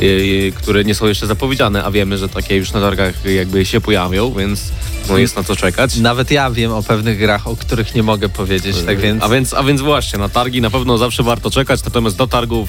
yy, 0.00 0.52
które 0.52 0.84
nie 0.84 0.94
są 0.94 1.06
jeszcze 1.06 1.26
zapowiedziane, 1.26 1.84
a 1.84 1.90
wiemy, 1.90 2.18
że 2.18 2.28
takie 2.28 2.56
już 2.56 2.72
na 2.72 2.80
targach 2.80 3.14
jakby 3.24 3.64
się 3.66 3.80
pojawią, 3.80 4.32
więc 4.34 4.60
no 5.08 5.18
jest 5.18 5.36
na 5.36 5.42
co 5.44 5.56
czekać. 5.56 5.96
Nawet 5.96 6.30
ja 6.30 6.50
wiem 6.50 6.72
o 6.72 6.82
pewnych 6.82 7.18
grach, 7.18 7.46
o 7.46 7.56
których 7.56 7.94
nie 7.94 8.02
mogę 8.02 8.28
powiedzieć, 8.28 8.76
tak 8.86 9.00
więc... 9.00 9.22
A 9.22 9.28
więc, 9.28 9.54
a 9.54 9.62
więc 9.62 9.80
właśnie, 9.80 10.17
na 10.18 10.28
targi 10.28 10.60
na 10.60 10.70
pewno 10.70 10.98
zawsze 10.98 11.22
warto 11.22 11.50
czekać, 11.50 11.84
natomiast 11.84 12.16
do 12.16 12.26
targów 12.26 12.68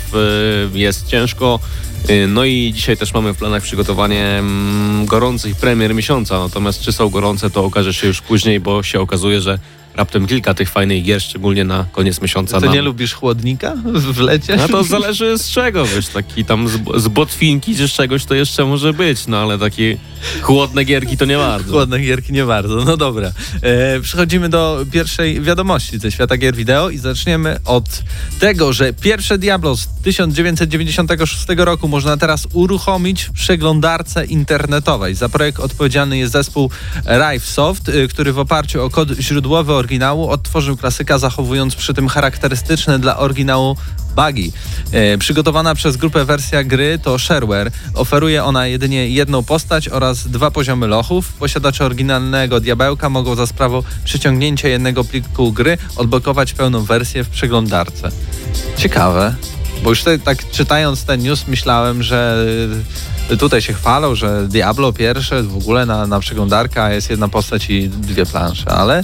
y, 0.73 0.79
jest 0.79 1.07
ciężko. 1.07 1.59
Y, 2.09 2.27
no 2.27 2.45
i 2.45 2.71
dzisiaj 2.75 2.97
też 2.97 3.13
mamy 3.13 3.33
w 3.33 3.38
planach 3.38 3.63
przygotowanie 3.63 4.25
mm, 4.25 5.05
gorących 5.05 5.55
premier 5.55 5.95
miesiąca, 5.95 6.39
natomiast 6.39 6.81
czy 6.81 6.91
są 6.91 7.09
gorące, 7.09 7.49
to 7.49 7.65
okaże 7.65 7.93
się 7.93 8.07
już 8.07 8.21
później, 8.21 8.59
bo 8.59 8.83
się 8.83 8.99
okazuje, 8.99 9.41
że 9.41 9.59
raptem 9.99 10.27
kilka 10.27 10.53
tych 10.53 10.69
fajnych 10.69 11.03
gier, 11.03 11.21
szczególnie 11.21 11.63
na 11.63 11.85
koniec 11.91 12.21
miesiąca. 12.21 12.59
Nam- 12.59 12.73
nie 12.73 12.81
lubisz 12.81 13.13
chłodnika 13.13 13.75
w 13.85 14.13
w 14.13 14.19
lecie? 14.19 14.55
no 14.55 14.67
to 14.67 14.83
zależy 14.83 15.38
z 15.38 15.49
czego, 15.49 15.85
wiesz, 15.85 16.07
taki 16.07 16.45
tam 16.45 16.67
z, 16.67 16.79
z 16.95 17.07
botwinki 17.07 17.75
czy 17.75 17.88
z 17.88 17.91
czegoś 17.91 18.25
to 18.25 18.35
jeszcze 18.35 18.65
może 18.65 18.93
być, 18.93 19.27
no 19.27 19.38
ale 19.38 19.57
takie 19.57 19.97
chłodne 20.41 20.83
gierki 20.83 21.17
to 21.17 21.25
nie 21.25 21.38
bardzo. 21.38 21.71
Chłodne 21.71 21.99
gierki 21.99 22.33
nie 22.33 22.45
bardzo. 22.45 22.75
No 22.85 22.97
dobra. 22.97 23.31
E, 23.62 23.99
przechodzimy 23.99 24.49
do 24.49 24.85
pierwszej 24.91 25.41
wiadomości 25.41 25.99
ze 25.99 26.12
świata 26.12 26.38
gier 26.38 26.55
wideo 26.55 26.89
i 26.89 26.97
zaczniemy 26.97 27.59
od 27.65 28.03
tego, 28.39 28.73
że 28.73 28.93
pierwsze 28.93 29.38
Diablo 29.38 29.77
z 29.77 29.88
1996 29.88 31.45
roku 31.57 31.88
można 31.88 32.17
teraz 32.17 32.47
uruchomić 32.53 33.23
w 33.23 33.31
przeglądarce 33.31 34.25
internetowej. 34.25 35.15
Za 35.15 35.29
projekt 35.29 35.59
odpowiedzialny 35.59 36.17
jest 36.17 36.33
zespół 36.33 36.71
Rivesoft, 37.05 37.89
y, 37.89 38.07
który 38.07 38.33
w 38.33 38.39
oparciu 38.39 38.83
o 38.83 38.89
kod 38.89 39.09
źródłowy 39.19 39.73
oryginału 39.89 40.30
odtworzył 40.30 40.78
klasyka, 40.78 41.17
zachowując 41.17 41.75
przy 41.75 41.93
tym 41.93 42.08
charakterystyczne 42.08 42.99
dla 42.99 43.17
oryginału 43.17 43.75
bugi. 44.15 44.52
E, 44.91 45.17
przygotowana 45.17 45.75
przez 45.75 45.97
grupę 45.97 46.25
wersja 46.25 46.63
gry 46.63 46.99
to 47.04 47.19
shareware. 47.19 47.71
Oferuje 47.93 48.43
ona 48.43 48.67
jedynie 48.67 49.10
jedną 49.10 49.43
postać 49.43 49.89
oraz 49.89 50.28
dwa 50.28 50.52
poziomy 50.52 50.88
lochów. 50.88 51.34
Posiadacze 51.34 51.86
oryginalnego 51.86 52.60
diabełka 52.60 53.10
mogą 53.10 53.36
za 53.36 53.47
sprawą 53.47 53.84
przyciągnięcia 54.04 54.67
jednego 54.67 55.04
pliku 55.04 55.52
gry 55.52 55.78
odblokować 55.95 56.54
pełną 56.54 56.84
wersję 56.84 57.23
w 57.23 57.30
przeglądarce. 57.30 58.12
Ciekawe. 58.78 59.36
Bo 59.84 59.89
już 59.89 59.99
tutaj, 59.99 60.19
tak 60.19 60.52
czytając 60.52 61.04
ten 61.04 61.21
news 61.21 61.47
myślałem, 61.47 62.04
że 62.04 62.45
y, 63.32 63.38
tutaj 63.38 63.62
się 63.62 63.73
chwalą, 63.73 64.15
że 64.15 64.47
Diablo 64.47 64.93
pierwsze 64.93 65.43
w 65.43 65.58
ogóle 65.58 65.86
na, 65.86 66.08
na 66.08 66.19
przeglądarka 66.19 66.93
jest 66.93 67.10
jedna 67.10 67.28
postać 67.28 67.69
i 67.69 67.89
dwie 67.89 68.25
plansze, 68.25 68.71
ale 68.71 69.04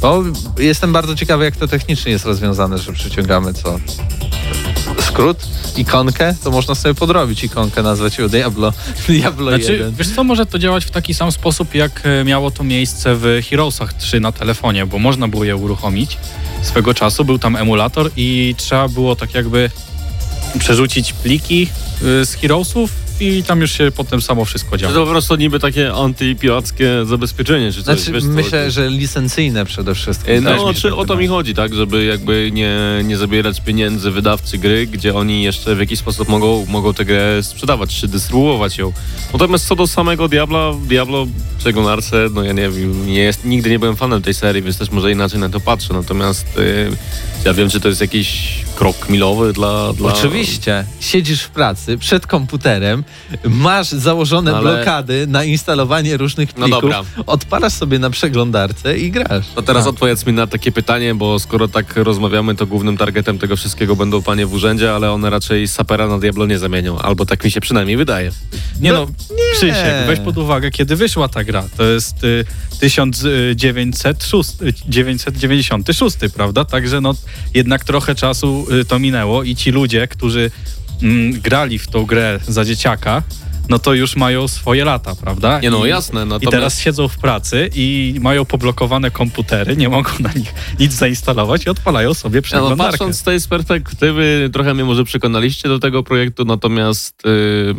to 0.00 0.22
jestem 0.58 0.92
bardzo 0.92 1.14
ciekawy, 1.14 1.44
jak 1.44 1.56
to 1.56 1.68
technicznie 1.68 2.12
jest 2.12 2.24
rozwiązane, 2.24 2.78
że 2.78 2.92
przyciągamy 2.92 3.54
co? 3.54 3.78
Skrót? 5.00 5.38
Ikonkę? 5.76 6.34
To 6.44 6.50
można 6.50 6.74
sobie 6.74 6.94
podrobić 6.94 7.44
ikonkę, 7.44 7.82
nazwać 7.82 8.18
ją 8.18 8.28
Diablo, 8.28 8.72
Diablo 9.08 9.50
Znaczy, 9.50 9.72
1. 9.72 9.94
wiesz 9.94 10.08
co, 10.14 10.24
może 10.24 10.46
to 10.46 10.58
działać 10.58 10.84
w 10.84 10.90
taki 10.90 11.14
sam 11.14 11.32
sposób, 11.32 11.74
jak 11.74 12.00
e, 12.04 12.24
miało 12.24 12.50
to 12.50 12.64
miejsce 12.64 13.16
w 13.16 13.40
Heroesach 13.50 13.94
3 13.94 14.20
na 14.20 14.32
telefonie, 14.32 14.86
bo 14.86 14.98
można 14.98 15.28
było 15.28 15.44
je 15.44 15.56
uruchomić. 15.56 16.18
Swego 16.62 16.94
czasu 16.94 17.24
był 17.24 17.38
tam 17.38 17.56
emulator 17.56 18.10
i 18.16 18.54
trzeba 18.58 18.88
było 18.88 19.16
tak 19.16 19.34
jakby 19.34 19.70
przerzucić 20.58 21.12
pliki 21.12 21.68
y, 22.02 22.26
z 22.26 22.34
Heroesów 22.34 22.90
i 23.20 23.42
tam 23.42 23.60
już 23.60 23.72
się 23.72 23.92
potem 23.96 24.22
samo 24.22 24.44
wszystko 24.44 24.76
Czy 24.76 24.82
działo. 24.82 24.94
to 24.94 25.04
po 25.04 25.10
prostu 25.10 25.36
niby 25.36 25.60
takie 25.60 25.92
antypirackie 25.92 26.90
zabezpieczenie, 27.06 27.72
czy 27.72 27.82
coś, 27.82 27.98
Znaczy, 28.00 28.12
wiesz, 28.12 28.24
myślę, 28.24 28.70
że 28.70 28.90
licencyjne 28.90 29.64
przede 29.64 29.94
wszystkim. 29.94 30.34
E, 30.34 30.40
No, 30.40 30.74
się 30.74 30.80
czy 30.80 30.90
tak 30.90 30.98
o 30.98 31.04
to 31.04 31.16
mi 31.16 31.26
chodzi, 31.26 31.54
tak, 31.54 31.74
żeby 31.74 32.04
jakby 32.04 32.50
nie, 32.52 32.78
nie 33.04 33.16
zabierać 33.16 33.60
pieniędzy 33.60 34.10
wydawcy 34.10 34.58
gry, 34.58 34.86
gdzie 34.86 35.14
oni 35.14 35.42
jeszcze 35.42 35.74
w 35.74 35.78
jakiś 35.78 35.98
sposób 35.98 36.28
mogą, 36.28 36.66
mogą 36.66 36.94
tę 36.94 37.04
grę 37.04 37.42
sprzedawać, 37.42 38.00
czy 38.00 38.08
dystrybuować 38.08 38.78
ją. 38.78 38.92
Natomiast 39.32 39.66
co 39.66 39.76
do 39.76 39.86
samego 39.86 40.28
Diabla, 40.28 40.72
Diablo 40.88 41.26
w 41.26 41.30
przeglądarce, 41.58 42.16
no 42.34 42.42
ja 42.44 42.52
nie 42.52 42.70
wiem, 42.70 43.06
nie 43.06 43.20
jest, 43.20 43.44
nigdy 43.44 43.70
nie 43.70 43.78
byłem 43.78 43.96
fanem 43.96 44.22
tej 44.22 44.34
serii, 44.34 44.62
więc 44.62 44.78
też 44.78 44.90
może 44.90 45.12
inaczej 45.12 45.40
na 45.40 45.48
to 45.48 45.60
patrzę, 45.60 45.94
natomiast 45.94 46.58
y, 46.58 46.90
ja 47.44 47.54
wiem, 47.54 47.70
czy 47.70 47.80
to 47.80 47.88
jest 47.88 48.00
jakiś 48.00 48.58
krok 48.76 49.08
milowy 49.08 49.52
dla... 49.52 49.92
dla... 49.92 50.12
Oczywiście. 50.12 50.84
Siedzisz 51.00 51.42
w 51.42 51.50
pracy 51.50 51.98
przed 51.98 52.26
komputerem, 52.26 53.04
masz 53.44 53.88
założone 53.88 54.54
Ale- 54.56 54.76
blokady 54.76 55.26
na 55.26 55.44
instalowanie 55.44 56.16
różnych 56.16 56.56
No 56.56 56.64
plików, 56.66 56.82
dobra. 56.82 57.02
odpalasz 57.26 57.72
sobie 57.72 57.98
na 57.98 58.10
przeglądarce 58.10 58.98
i 58.98 59.10
grasz. 59.10 59.46
No 59.56 59.62
teraz 59.62 59.86
A. 59.86 59.88
odpowiedz 59.88 60.26
mi 60.26 60.32
na 60.32 60.46
takie 60.46 60.72
pytanie, 60.72 61.14
bo 61.14 61.38
skoro 61.38 61.68
tak 61.68 61.96
rozmawiamy, 61.96 62.54
to 62.54 62.66
głównym 62.66 62.96
targetem 62.96 63.38
tego 63.38 63.56
wszystkiego 63.56 63.96
będą 63.96 64.22
panie 64.22 64.46
w 64.46 64.52
urzędzie, 64.52 64.94
ale 64.94 65.12
one 65.12 65.30
raczej 65.30 65.68
sapera 65.68 66.08
na 66.08 66.18
Diablo 66.18 66.46
nie 66.46 66.58
zamienią, 66.58 66.98
albo 66.98 67.26
tak 67.26 67.44
mi 67.44 67.50
się 67.50 67.60
przynajmniej 67.60 67.96
wydaje. 67.96 68.30
Nie 68.80 68.92
No, 68.92 69.06
no, 69.30 69.36
Krzysiek, 69.52 69.94
weź 70.06 70.20
pod 70.20 70.38
uwagę, 70.38 70.70
kiedy 70.70 70.96
wyszła 70.96 71.28
ta 71.28 71.44
gra. 71.44 71.64
To 71.76 71.82
jest 71.82 72.24
y, 72.24 72.44
1906, 72.80 74.50
y, 74.62 74.72
996, 74.88 76.16
prawda? 76.34 76.64
Także 76.64 77.00
no 77.00 77.14
jednak 77.54 77.84
trochę 77.84 78.14
czasu 78.14 78.66
y, 78.80 78.84
to 78.84 78.98
minęło 78.98 79.42
i 79.42 79.56
ci 79.56 79.70
ludzie, 79.70 80.08
którzy 80.08 80.50
grali 81.32 81.78
w 81.78 81.88
tą 81.88 82.04
grę 82.04 82.38
za 82.48 82.64
dzieciaka, 82.64 83.22
no 83.68 83.78
to 83.78 83.94
już 83.94 84.16
mają 84.16 84.48
swoje 84.48 84.84
lata, 84.84 85.14
prawda? 85.14 85.60
Nie 85.60 85.70
no, 85.70 85.86
I, 85.86 85.88
jasne, 85.88 86.22
I 86.22 86.26
natomiast... 86.26 86.50
teraz 86.50 86.78
siedzą 86.78 87.08
w 87.08 87.18
pracy 87.18 87.70
i 87.74 88.14
mają 88.20 88.44
poblokowane 88.44 89.10
komputery, 89.10 89.76
nie 89.76 89.88
mogą 89.88 90.10
na 90.20 90.32
nich 90.32 90.54
nic 90.80 90.92
zainstalować 90.92 91.66
i 91.66 91.68
odpalają 91.70 92.14
sobie 92.14 92.38
no, 92.38 92.42
przeglądarkę. 92.42 92.92
patrząc 92.92 93.18
z 93.18 93.22
tej 93.22 93.40
perspektywy, 93.50 94.50
trochę 94.52 94.74
mnie 94.74 94.84
może 94.84 95.04
przekonaliście 95.04 95.68
do 95.68 95.78
tego 95.78 96.02
projektu, 96.02 96.44
natomiast 96.44 97.22
yy, 97.24 97.74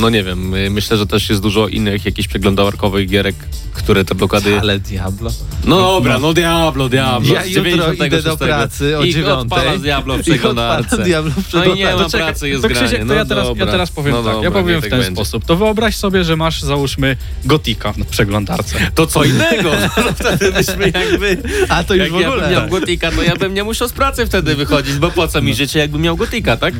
no 0.00 0.10
nie 0.10 0.22
wiem, 0.22 0.52
yy, 0.52 0.70
myślę, 0.70 0.96
że 0.96 1.06
też 1.06 1.28
jest 1.28 1.42
dużo 1.42 1.68
innych 1.68 2.04
jakichś 2.04 2.28
przeglądarkowych 2.28 3.08
gierek, 3.08 3.36
które 3.72 4.04
te 4.04 4.14
blokady... 4.14 4.60
Ale 4.60 4.78
Diablo. 4.78 5.30
No 5.64 5.76
dobra, 5.76 6.18
no 6.18 6.32
Diablo, 6.34 6.88
Diablo. 6.88 7.34
Ja 7.34 7.44
jutro 7.44 7.62
96. 7.62 8.06
idę 8.06 8.22
do 8.22 8.36
pracy 8.36 8.98
o 8.98 9.02
I 9.02 9.12
dziewiątej. 9.12 9.42
odpala 9.42 9.78
z 9.78 9.82
Diablo 9.82 10.16
w 10.16 10.20
I 10.20 10.22
przeglądarce. 10.22 10.98
Diablo 10.98 11.30
w 11.30 11.52
No 11.52 11.64
i 11.64 11.74
nie 11.74 11.84
ma 11.84 12.04
To 12.04 12.10
pracy, 12.10 12.48
jest 12.48 12.62
to 12.62 12.68
granie. 12.68 12.86
Krzysiek, 12.86 13.00
to 13.00 13.06
no 13.06 13.14
ja 13.14 13.24
teraz, 13.24 13.46
dobra. 13.46 13.64
ja 13.64 13.72
teraz 13.72 13.90
powiem 13.90 14.12
no 14.12 14.22
tak, 14.22 14.32
dobra, 14.32 14.48
ja 14.48 14.50
powiem 14.50 14.80
w 14.80 14.82
tak 14.82 14.90
ten 14.90 15.14
sposób. 15.14 15.23
To 15.46 15.56
wyobraź 15.56 15.96
sobie, 15.96 16.24
że 16.24 16.36
masz 16.36 16.62
załóżmy 16.62 17.16
gotika 17.44 17.94
na 17.96 18.04
przeglądarce. 18.04 18.76
To 18.94 19.06
co 19.06 19.24
innego, 19.24 19.70
no 20.04 20.12
wtedy 20.12 20.52
byśmy 20.52 20.84
jakby... 20.94 21.42
A 21.68 21.84
to 21.84 21.94
już 21.94 22.04
Jak 22.04 22.12
w 22.12 22.20
ja 22.20 22.28
ogóle. 22.28 22.42
bym 22.42 22.52
miał 22.52 22.68
gotika, 22.68 23.10
to 23.10 23.22
ja 23.22 23.36
bym 23.36 23.54
nie 23.54 23.64
musiał 23.64 23.88
z 23.88 23.92
pracy 23.92 24.26
wtedy 24.26 24.54
wychodzić, 24.56 24.94
bo 24.94 25.10
po 25.10 25.28
co 25.28 25.42
mi 25.42 25.54
życie, 25.54 25.78
jakbym 25.78 26.00
miał 26.02 26.16
gotika, 26.16 26.56
tak? 26.56 26.74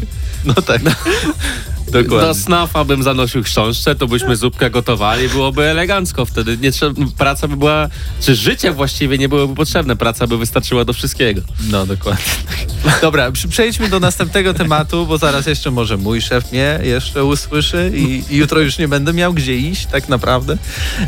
No 0.44 0.54
tak. 0.54 0.82
Do 0.82 0.90
Dokładnie. 2.02 2.34
snafa 2.34 2.84
bym 2.84 3.02
zanosił 3.02 3.42
chrząszcze, 3.42 3.94
to 3.94 4.06
byśmy 4.06 4.36
zupkę 4.36 4.70
gotowali, 4.70 5.28
byłoby 5.28 5.62
elegancko 5.62 6.26
wtedy. 6.26 6.58
Nie 6.58 6.72
trzeba, 6.72 7.00
praca 7.18 7.48
by 7.48 7.56
była, 7.56 7.88
czy 8.20 8.34
życie 8.34 8.72
właściwie 8.72 9.18
nie 9.18 9.28
byłoby 9.28 9.54
potrzebne, 9.54 9.96
praca 9.96 10.26
by 10.26 10.38
wystarczyła 10.38 10.84
do 10.84 10.92
wszystkiego. 10.92 11.40
No 11.70 11.86
dokładnie. 11.86 12.24
Dobra, 13.02 13.32
przejdźmy 13.48 13.88
do 13.88 14.00
następnego 14.00 14.54
tematu, 14.54 15.06
bo 15.06 15.18
zaraz 15.18 15.46
jeszcze 15.46 15.70
może 15.70 15.96
mój 15.96 16.20
szef 16.22 16.52
mnie 16.52 16.80
jeszcze 16.82 17.24
usłyszy 17.24 17.92
i, 17.94 18.24
i 18.30 18.36
jutro 18.36 18.60
już 18.60 18.78
nie 18.78 18.88
będę 18.88 19.12
miał 19.12 19.32
gdzie 19.32 19.56
iść, 19.56 19.86
tak 19.86 20.08
naprawdę. 20.08 20.56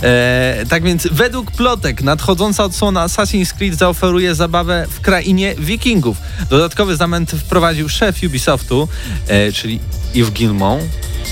E, 0.03 0.65
tak 0.69 0.83
więc 0.83 1.09
według 1.13 1.51
plotek 1.51 2.03
nadchodząca 2.03 2.65
odsłona 2.65 3.07
Assassin's 3.07 3.55
Creed 3.55 3.75
zaoferuje 3.75 4.35
zabawę 4.35 4.87
w 4.91 5.01
krainie 5.01 5.55
wikingów. 5.59 6.17
Dodatkowy 6.51 6.97
zamęt 6.97 7.31
wprowadził 7.31 7.89
szef 7.89 8.17
Ubisoftu, 8.23 8.89
e, 9.29 9.53
czyli 9.53 9.81
Yves 10.15 10.31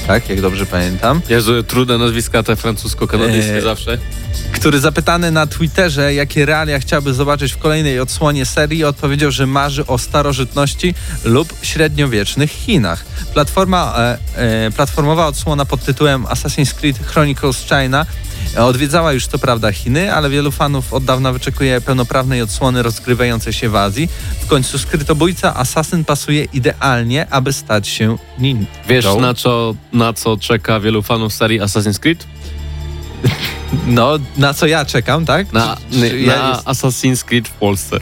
Tak, 0.07 0.29
jak 0.29 0.41
dobrze 0.41 0.67
pamiętam. 0.67 1.21
Jezu, 1.29 1.63
trudne 1.63 1.99
nazwiska 1.99 2.43
te 2.43 2.57
francusko-kanadyjskie 2.57 3.55
Eee, 3.55 3.63
zawsze. 3.63 3.99
który 4.53 4.81
zapytany 4.81 5.31
na 5.31 5.47
Twitterze, 5.47 6.15
jakie 6.15 6.47
realia 6.47 6.79
chciałby 6.79 7.15
zobaczyć 7.15 7.53
w 7.53 7.59
kolejnej 7.59 8.01
odsłonie 8.01 8.47
serii, 8.47 8.85
odpowiedział, 8.85 9.31
że 9.31 9.47
marzy 9.47 9.87
o 9.87 9.99
starożytności 9.99 10.95
lub 11.25 11.55
średniowiecznych 11.63 12.51
Chinach. 12.51 13.05
Platforma, 13.35 13.95
e, 13.99 14.19
e, 14.37 14.71
platformowa 14.71 15.27
odsłona 15.27 15.65
pod 15.65 15.85
tytułem 15.85 16.25
Assassin's 16.25 16.75
Creed 16.75 16.99
Chronicles 16.99 17.57
China 17.69 18.07
odwiedzała 18.57 19.13
już 19.13 19.27
co 19.27 19.39
prawda 19.39 19.73
Chiny, 19.73 20.15
ale 20.15 20.31
wielu 20.31 20.53
fanów 20.53 20.93
od 20.93 21.05
dawna 21.05 21.33
wyczekuje 21.33 21.81
pełnoprawnej 21.81 22.43
odsłony 22.43 22.83
rozgrywającej 22.83 23.53
się 23.53 23.69
w 23.69 23.77
Azji. 23.77 24.09
W 24.41 24.47
końcu 24.47 24.79
skrytobójca 24.79 25.57
Assassin 25.57 26.05
pasuje 26.05 26.45
idealnie, 26.45 27.27
aby 27.31 27.53
stać 27.53 27.89
się 27.89 28.17
ninją. 28.39 28.67
Wiesz, 28.89 29.05
na 29.27 29.35
co, 29.35 29.75
na 29.93 30.13
co 30.13 30.37
czeka 30.37 30.81
wielu 30.81 31.03
fanów 31.03 31.33
serii 31.35 31.61
Assassin's 31.61 31.99
Creed? 31.99 32.27
No, 33.87 34.19
na 34.37 34.55
co 34.55 34.67
ja 34.67 34.85
czekam, 34.85 35.25
tak? 35.27 35.53
Na, 35.53 35.77
ja 36.27 36.37
na 36.37 36.49
jest- 36.51 36.65
Assassin's 36.65 37.25
Creed 37.25 37.49
w 37.49 37.51
Polsce. 37.51 37.99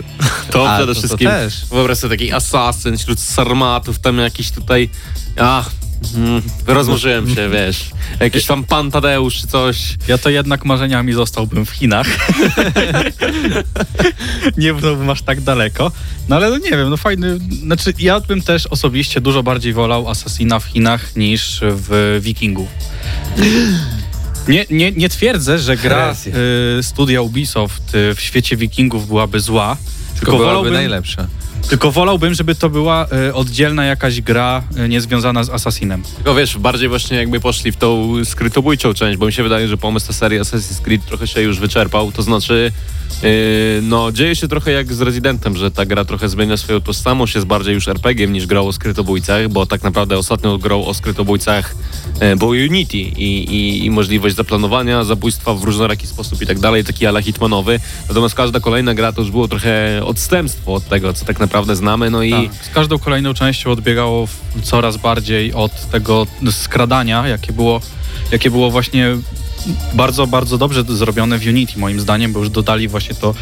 To 0.51 0.71
A, 0.71 0.77
przede 0.77 0.95
to- 0.95 1.01
to 1.01 1.01
wszystkim. 1.07 1.29
też. 1.29 1.67
Wyobraź 1.67 1.99
sobie 1.99 2.17
taki 2.17 2.33
asasyn 2.33 2.99
wśród 2.99 3.21
sarmatów, 3.21 3.99
tam 3.99 4.19
jakiś 4.19 4.51
tutaj. 4.51 4.89
Ach, 5.41 5.71
mm, 6.17 6.43
rozmarzyłem 6.67 7.35
się, 7.35 7.49
wiesz. 7.49 7.91
Jakiś 8.21 8.47
tam 8.47 8.65
pan 8.65 8.91
Tadeusz 8.91 9.37
czy 9.37 9.47
coś. 9.47 9.97
Ja 10.09 10.19
to 10.19 10.31
jednak 10.31 10.65
marzeniami 10.65 11.13
zostałbym 11.13 11.67
w 11.67 11.71
Chinach. 11.71 12.07
nie 14.59 14.75
byłbym 14.75 15.11
aż 15.11 15.23
tak 15.23 15.41
daleko. 15.41 15.93
No 16.29 16.37
ale 16.37 16.51
no 16.51 16.59
nie 16.59 16.71
wiem, 16.71 16.91
no 16.91 16.97
fajny. 16.97 17.39
Znaczy, 17.63 17.95
ja 17.99 18.21
bym 18.21 18.43
też 18.43 18.67
osobiście 18.67 19.21
dużo 19.21 19.43
bardziej 19.43 19.73
wolał 19.73 20.09
Assassina 20.09 20.61
w 20.61 20.65
Chinach 20.65 21.17
niż 21.17 21.61
w 21.63 22.19
Wikingów. 22.23 22.69
Nie, 24.49 24.67
nie, 24.71 24.93
nie 24.93 25.09
twierdzę, 25.09 25.59
że 25.59 25.77
gra 25.77 26.15
y, 26.79 26.83
studia 26.83 27.23
Ubisoft 27.23 27.95
y, 27.95 28.15
w 28.15 28.21
świecie 28.21 28.57
Wikingów 28.57 29.09
byłaby 29.09 29.41
zła. 29.41 29.77
Tylko 30.15 30.33
byłaby 30.33 30.47
wolałbym, 30.47 30.73
najlepsza. 30.73 31.27
Tylko 31.69 31.91
wolałbym, 31.91 32.35
żeby 32.35 32.55
to 32.55 32.71
była 32.71 33.07
y, 33.29 33.35
oddzielna 33.35 33.85
jakaś 33.85 34.21
gra 34.21 34.63
y, 34.85 34.89
niezwiązana 34.89 35.45
z 35.45 35.51
Assassinem. 35.51 36.03
Tylko 36.17 36.35
wiesz, 36.35 36.59
bardziej 36.59 36.89
właśnie 36.89 37.17
jakby 37.17 37.41
poszli 37.41 37.73
w 37.73 37.77
tą 37.77 38.13
skrytobójczą 38.25 38.95
część, 38.95 39.19
bo 39.19 39.27
mi 39.27 39.33
się 39.33 39.43
wydaje, 39.43 39.69
że 39.69 39.77
pomysł 39.77 40.07
tej 40.07 40.15
serii 40.15 40.41
Assassin's 40.41 40.81
Creed 40.81 41.07
trochę 41.07 41.27
się 41.27 41.41
już 41.41 41.59
wyczerpał. 41.59 42.13
To 42.13 42.23
znaczy, 42.23 42.73
yy, 43.23 43.29
no 43.83 44.13
dzieje 44.13 44.37
się 44.37 44.49
trochę 44.49 44.73
jak 44.73 44.95
z 44.95 45.01
Residentem, 45.01 45.57
że 45.57 45.71
ta 45.71 45.87
gra 45.87 46.05
trochę 46.05 46.29
zmienia 46.29 46.57
swoją 46.57 46.81
tożsamość, 46.81 47.35
jest 47.35 47.47
bardziej 47.47 47.75
już 47.75 47.89
RPG-iem 47.89 48.33
niż 48.33 48.47
grą 48.47 48.67
o 48.67 48.73
skrytobójcach, 48.73 49.49
bo 49.49 49.67
tak 49.67 49.83
naprawdę 49.83 50.19
ostatnio 50.19 50.59
grą 50.59 50.85
o 50.85 50.95
skrytobójcach 50.95 51.75
yy, 52.21 52.37
było 52.37 52.51
Unity 52.51 52.99
i, 52.99 53.55
i, 53.55 53.85
i 53.85 53.91
możliwość 53.91 54.37
zaplanowania 54.37 55.05
zabójstwa 55.05 55.55
w 55.55 55.63
różnoraki 55.63 56.07
sposób 56.07 56.43
i 56.43 56.47
tak 56.47 56.59
dalej, 56.59 56.85
taki 56.85 57.07
ala 57.07 57.23
hitmanowy. 57.23 57.81
Natomiast 58.09 58.35
każda 58.35 58.61
kolejna 58.61 58.95
gra 58.95 59.13
to 59.13 59.21
już 59.21 59.31
było 59.31 59.49
trochę 59.49 60.01
odstępstwo 60.05 60.75
od 60.75 60.89
tego, 60.89 61.13
co 61.13 61.25
tak 61.25 61.41
naprawdę 61.41 61.52
znamy, 61.77 62.11
no 62.11 62.23
i... 62.23 62.33
Tak, 62.33 62.65
z 62.65 62.69
każdą 62.69 62.99
kolejną 62.99 63.35
częścią 63.35 63.71
odbiegało 63.71 64.29
coraz 64.63 64.97
bardziej 64.97 65.53
od 65.55 65.91
tego 65.91 66.27
skradania, 66.51 67.29
jakie 67.29 67.53
było, 67.53 67.81
jakie 68.33 68.51
było 68.51 68.71
właśnie 68.71 69.17
bardzo, 69.95 70.27
bardzo 70.27 70.59
dobrze 70.59 70.85
zrobione 70.89 71.39
w 71.39 71.47
Unity 71.47 71.79
moim 71.79 72.01
zdaniem, 72.01 72.33
bo 72.33 72.39
już 72.39 72.51
dodali 72.51 72.89
właśnie 72.89 73.15
to 73.15 73.35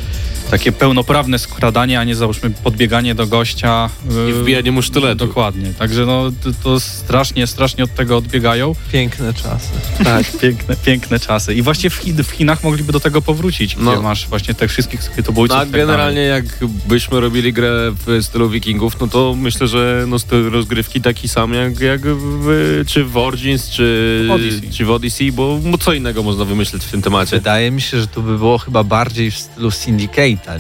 takie 0.50 0.72
pełnoprawne 0.72 1.38
skradanie, 1.38 2.00
a 2.00 2.04
nie 2.04 2.14
załóżmy 2.14 2.50
podbieganie 2.50 3.14
do 3.14 3.26
gościa. 3.26 3.90
I 4.28 4.30
y, 4.30 4.34
wbijanie 4.34 4.72
mu 4.72 4.82
sztyletu. 4.82 5.26
Dokładnie. 5.26 5.74
Także 5.78 6.06
no, 6.06 6.30
to, 6.42 6.50
to 6.62 6.80
strasznie, 6.80 7.46
strasznie 7.46 7.84
od 7.84 7.94
tego 7.94 8.16
odbiegają. 8.16 8.74
Piękne 8.92 9.34
czasy. 9.34 9.68
Tak, 10.04 10.26
piękne, 10.42 10.76
piękne 10.84 11.20
czasy. 11.20 11.54
I 11.54 11.62
właśnie 11.62 11.90
w, 11.90 11.94
Chin, 11.94 12.24
w 12.24 12.30
Chinach 12.30 12.64
mogliby 12.64 12.92
do 12.92 13.00
tego 13.00 13.22
powrócić, 13.22 13.74
gdzie 13.74 13.84
No. 13.84 14.02
masz 14.02 14.28
właśnie 14.28 14.54
tych 14.54 14.70
wszystkich 14.70 15.02
skrytobójców. 15.02 15.56
No, 15.56 15.60
a 15.60 15.64
i 15.64 15.66
tak 15.66 15.80
generalnie 15.80 16.20
jakbyśmy 16.20 17.20
robili 17.20 17.52
grę 17.52 17.92
w 18.06 18.18
stylu 18.24 18.50
wikingów, 18.50 19.00
no 19.00 19.06
to 19.06 19.34
myślę, 19.38 19.68
że 19.68 20.04
no 20.08 20.18
styl 20.18 20.50
rozgrywki 20.50 21.00
taki 21.00 21.28
sam 21.28 21.54
jak, 21.54 21.80
jak 21.80 22.00
w, 22.16 22.82
czy 22.86 23.04
w 23.04 23.16
Origins, 23.16 23.70
czy, 23.70 24.28
Odyssey. 24.32 24.70
czy 24.70 24.84
w 24.84 24.90
Odyssey, 24.90 25.32
bo 25.32 25.58
no 25.64 25.78
co 25.78 25.92
innego 25.92 26.22
można 26.22 26.44
wymyśleć 26.44 26.84
w 26.84 26.90
tym 26.90 27.02
temacie. 27.02 27.36
Wydaje 27.36 27.70
mi 27.70 27.80
się, 27.80 28.00
że 28.00 28.06
to 28.06 28.20
by 28.20 28.38
było 28.38 28.58
chyba 28.58 28.84
bardziej 28.84 29.30
w 29.30 29.38
stylu 29.38 29.70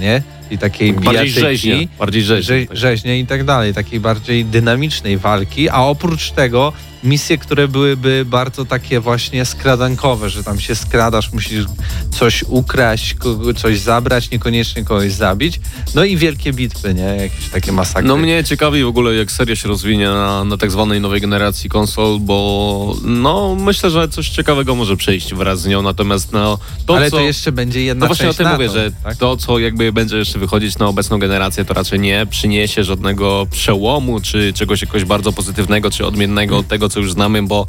Nie? 0.00 0.22
I 0.50 0.58
takiej 0.58 0.92
Bardziej 0.92 1.12
bijatyki, 1.12 1.40
rzeźnie, 1.40 1.88
bardziej 1.98 2.22
rzeźnie 2.72 3.18
i 3.18 3.26
tak 3.26 3.44
dalej, 3.44 3.74
takiej 3.74 4.00
bardziej 4.00 4.44
dynamicznej 4.44 5.18
walki, 5.18 5.68
a 5.68 5.80
oprócz 5.80 6.30
tego 6.30 6.72
misje, 7.04 7.38
które 7.38 7.68
byłyby 7.68 8.24
bardzo 8.26 8.64
takie 8.64 9.00
właśnie 9.00 9.44
skradankowe, 9.44 10.30
że 10.30 10.44
tam 10.44 10.60
się 10.60 10.74
skradasz, 10.74 11.32
musisz 11.32 11.64
coś 12.18 12.44
ukraść, 12.48 13.16
coś 13.56 13.78
zabrać, 13.78 14.30
niekoniecznie 14.30 14.84
kogoś 14.84 15.12
zabić. 15.12 15.60
No 15.94 16.04
i 16.04 16.16
wielkie 16.16 16.52
bitwy, 16.52 16.94
nie? 16.94 17.02
Jakieś 17.02 17.48
takie 17.48 17.72
masakry. 17.72 18.08
No 18.08 18.16
mnie 18.16 18.44
ciekawi 18.44 18.84
w 18.84 18.86
ogóle, 18.86 19.14
jak 19.14 19.32
seria 19.32 19.56
się 19.56 19.68
rozwinie 19.68 20.08
na, 20.08 20.44
na 20.44 20.56
tak 20.56 20.70
zwanej 20.70 21.00
nowej 21.00 21.20
generacji 21.20 21.70
konsol, 21.70 22.18
bo 22.20 22.96
no 23.04 23.54
myślę, 23.54 23.90
że 23.90 24.08
coś 24.08 24.28
ciekawego 24.28 24.74
może 24.74 24.96
przyjść 24.96 25.34
wraz 25.34 25.60
z 25.60 25.66
nią, 25.66 25.82
natomiast 25.82 26.32
no 26.32 26.58
to, 26.86 26.96
Ale 26.96 27.10
co... 27.10 27.16
to 27.16 27.22
jeszcze 27.22 27.52
będzie 27.52 27.84
jedna 27.84 28.00
No 28.00 28.06
właśnie 28.06 28.28
o 28.28 28.34
tym 28.34 28.48
mówię, 28.52 28.66
to, 28.66 28.72
że 28.72 28.92
tak? 29.04 29.16
to, 29.16 29.36
co 29.36 29.58
jakby 29.58 29.92
będzie 29.92 30.16
jeszcze 30.16 30.38
wychodzić 30.38 30.78
na 30.78 30.86
obecną 30.86 31.18
generację, 31.18 31.64
to 31.64 31.74
raczej 31.74 32.00
nie 32.00 32.26
przyniesie 32.30 32.84
żadnego 32.84 33.46
przełomu, 33.50 34.20
czy 34.20 34.52
czegoś 34.52 34.82
jakoś 34.82 35.04
bardzo 35.04 35.32
pozytywnego, 35.32 35.90
czy 35.90 36.06
odmiennego 36.06 36.58
od 36.58 36.68
tego, 36.68 36.88
co 36.90 37.00
już 37.00 37.12
znamy, 37.12 37.42
bo, 37.42 37.66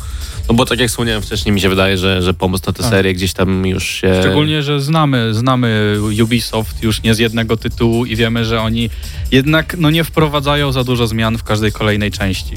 no 0.50 0.56
bo 0.56 0.66
tak 0.66 0.80
jak 0.80 0.90
wspomniałem 0.90 1.22
wcześniej, 1.22 1.54
mi 1.54 1.62
się 1.62 1.70
wydaje, 1.70 1.98
że, 1.98 2.22
że 2.22 2.34
pomysł 2.34 2.64
na 2.68 2.74
tę 2.74 2.84
Tak. 2.84 2.92
serię 2.92 3.14
gdzieś 3.14 3.34
tam 3.34 3.66
już 3.66 3.88
się... 3.88 4.20
Szczególnie, 4.20 4.64
że 4.64 4.82
znamy, 4.82 5.34
znamy 5.34 5.98
Ubisoft 6.24 6.84
już 6.84 7.04
nie 7.04 7.16
z 7.16 7.20
jednego 7.20 7.58
tytułu 7.58 8.06
i 8.06 8.16
wiemy, 8.16 8.46
że 8.46 8.62
oni 8.62 8.90
jednak 9.32 9.76
no, 9.78 9.90
nie 9.90 10.04
wprowadzają 10.04 10.72
za 10.72 10.84
dużo 10.84 11.08
zmian 11.08 11.38
w 11.38 11.44
każdej 11.44 11.72
kolejnej 11.72 12.12
części. 12.12 12.54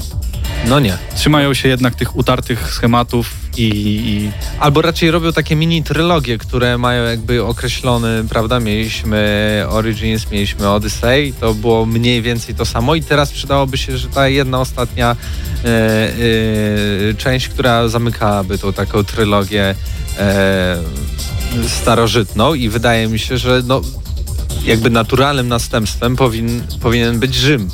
No 0.67 0.79
nie. 0.79 0.97
Trzymają 1.15 1.53
się 1.53 1.69
jednak 1.69 1.95
tych 1.95 2.15
utartych 2.15 2.73
schematów 2.73 3.44
i, 3.57 3.67
i 3.67 4.31
Albo 4.59 4.81
raczej 4.81 5.11
robią 5.11 5.33
takie 5.33 5.55
mini 5.55 5.83
trylogie, 5.83 6.37
które 6.37 6.77
mają 6.77 7.03
jakby 7.03 7.43
określony, 7.43 8.23
prawda? 8.29 8.59
Mieliśmy 8.59 9.65
Origins, 9.69 10.31
mieliśmy 10.31 10.69
Odyssey, 10.69 11.33
to 11.39 11.53
było 11.53 11.85
mniej 11.85 12.21
więcej 12.21 12.55
to 12.55 12.65
samo 12.65 12.95
i 12.95 13.03
teraz 13.03 13.31
przydałoby 13.31 13.77
się, 13.77 13.97
że 13.97 14.07
ta 14.07 14.27
jedna 14.27 14.59
ostatnia 14.59 15.15
e, 15.65 15.67
e, 15.67 17.13
część, 17.17 17.47
która 17.47 17.87
zamykałaby 17.87 18.57
tą 18.57 18.73
taką 18.73 19.03
trylogię 19.03 19.75
e, 20.19 20.77
starożytną 21.67 22.53
i 22.53 22.69
wydaje 22.69 23.07
mi 23.07 23.19
się, 23.19 23.37
że 23.37 23.61
no, 23.65 23.81
jakby 24.65 24.89
naturalnym 24.89 25.47
następstwem 25.47 26.15
powin, 26.15 26.61
powinien 26.81 27.19
być 27.19 27.35
Rzym. 27.35 27.69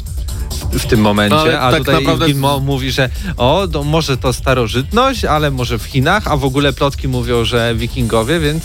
W, 0.72 0.86
tym 0.86 1.02
momencie, 1.02 1.36
No, 1.36 1.42
ale 1.42 1.60
a 1.60 1.72
tak 1.72 1.80
tutaj 1.80 1.96
naprawdę- 1.96 2.26
Gilmo 2.26 2.60
mówi, 2.60 2.92
że 2.92 3.10
o, 3.38 3.68
to 3.72 3.84
może 3.84 4.18
to 4.18 4.34
starożytność, 4.34 5.26
ale 5.26 5.52
może 5.52 5.78
w 5.78 5.84
Chinach, 5.84 6.28
a 6.28 6.38
w 6.38 6.46
ogóle 6.46 6.74
plotki 6.74 7.08
mówią, 7.08 7.46
że 7.46 7.76
wikingowie, 7.76 8.40
więc 8.40 8.64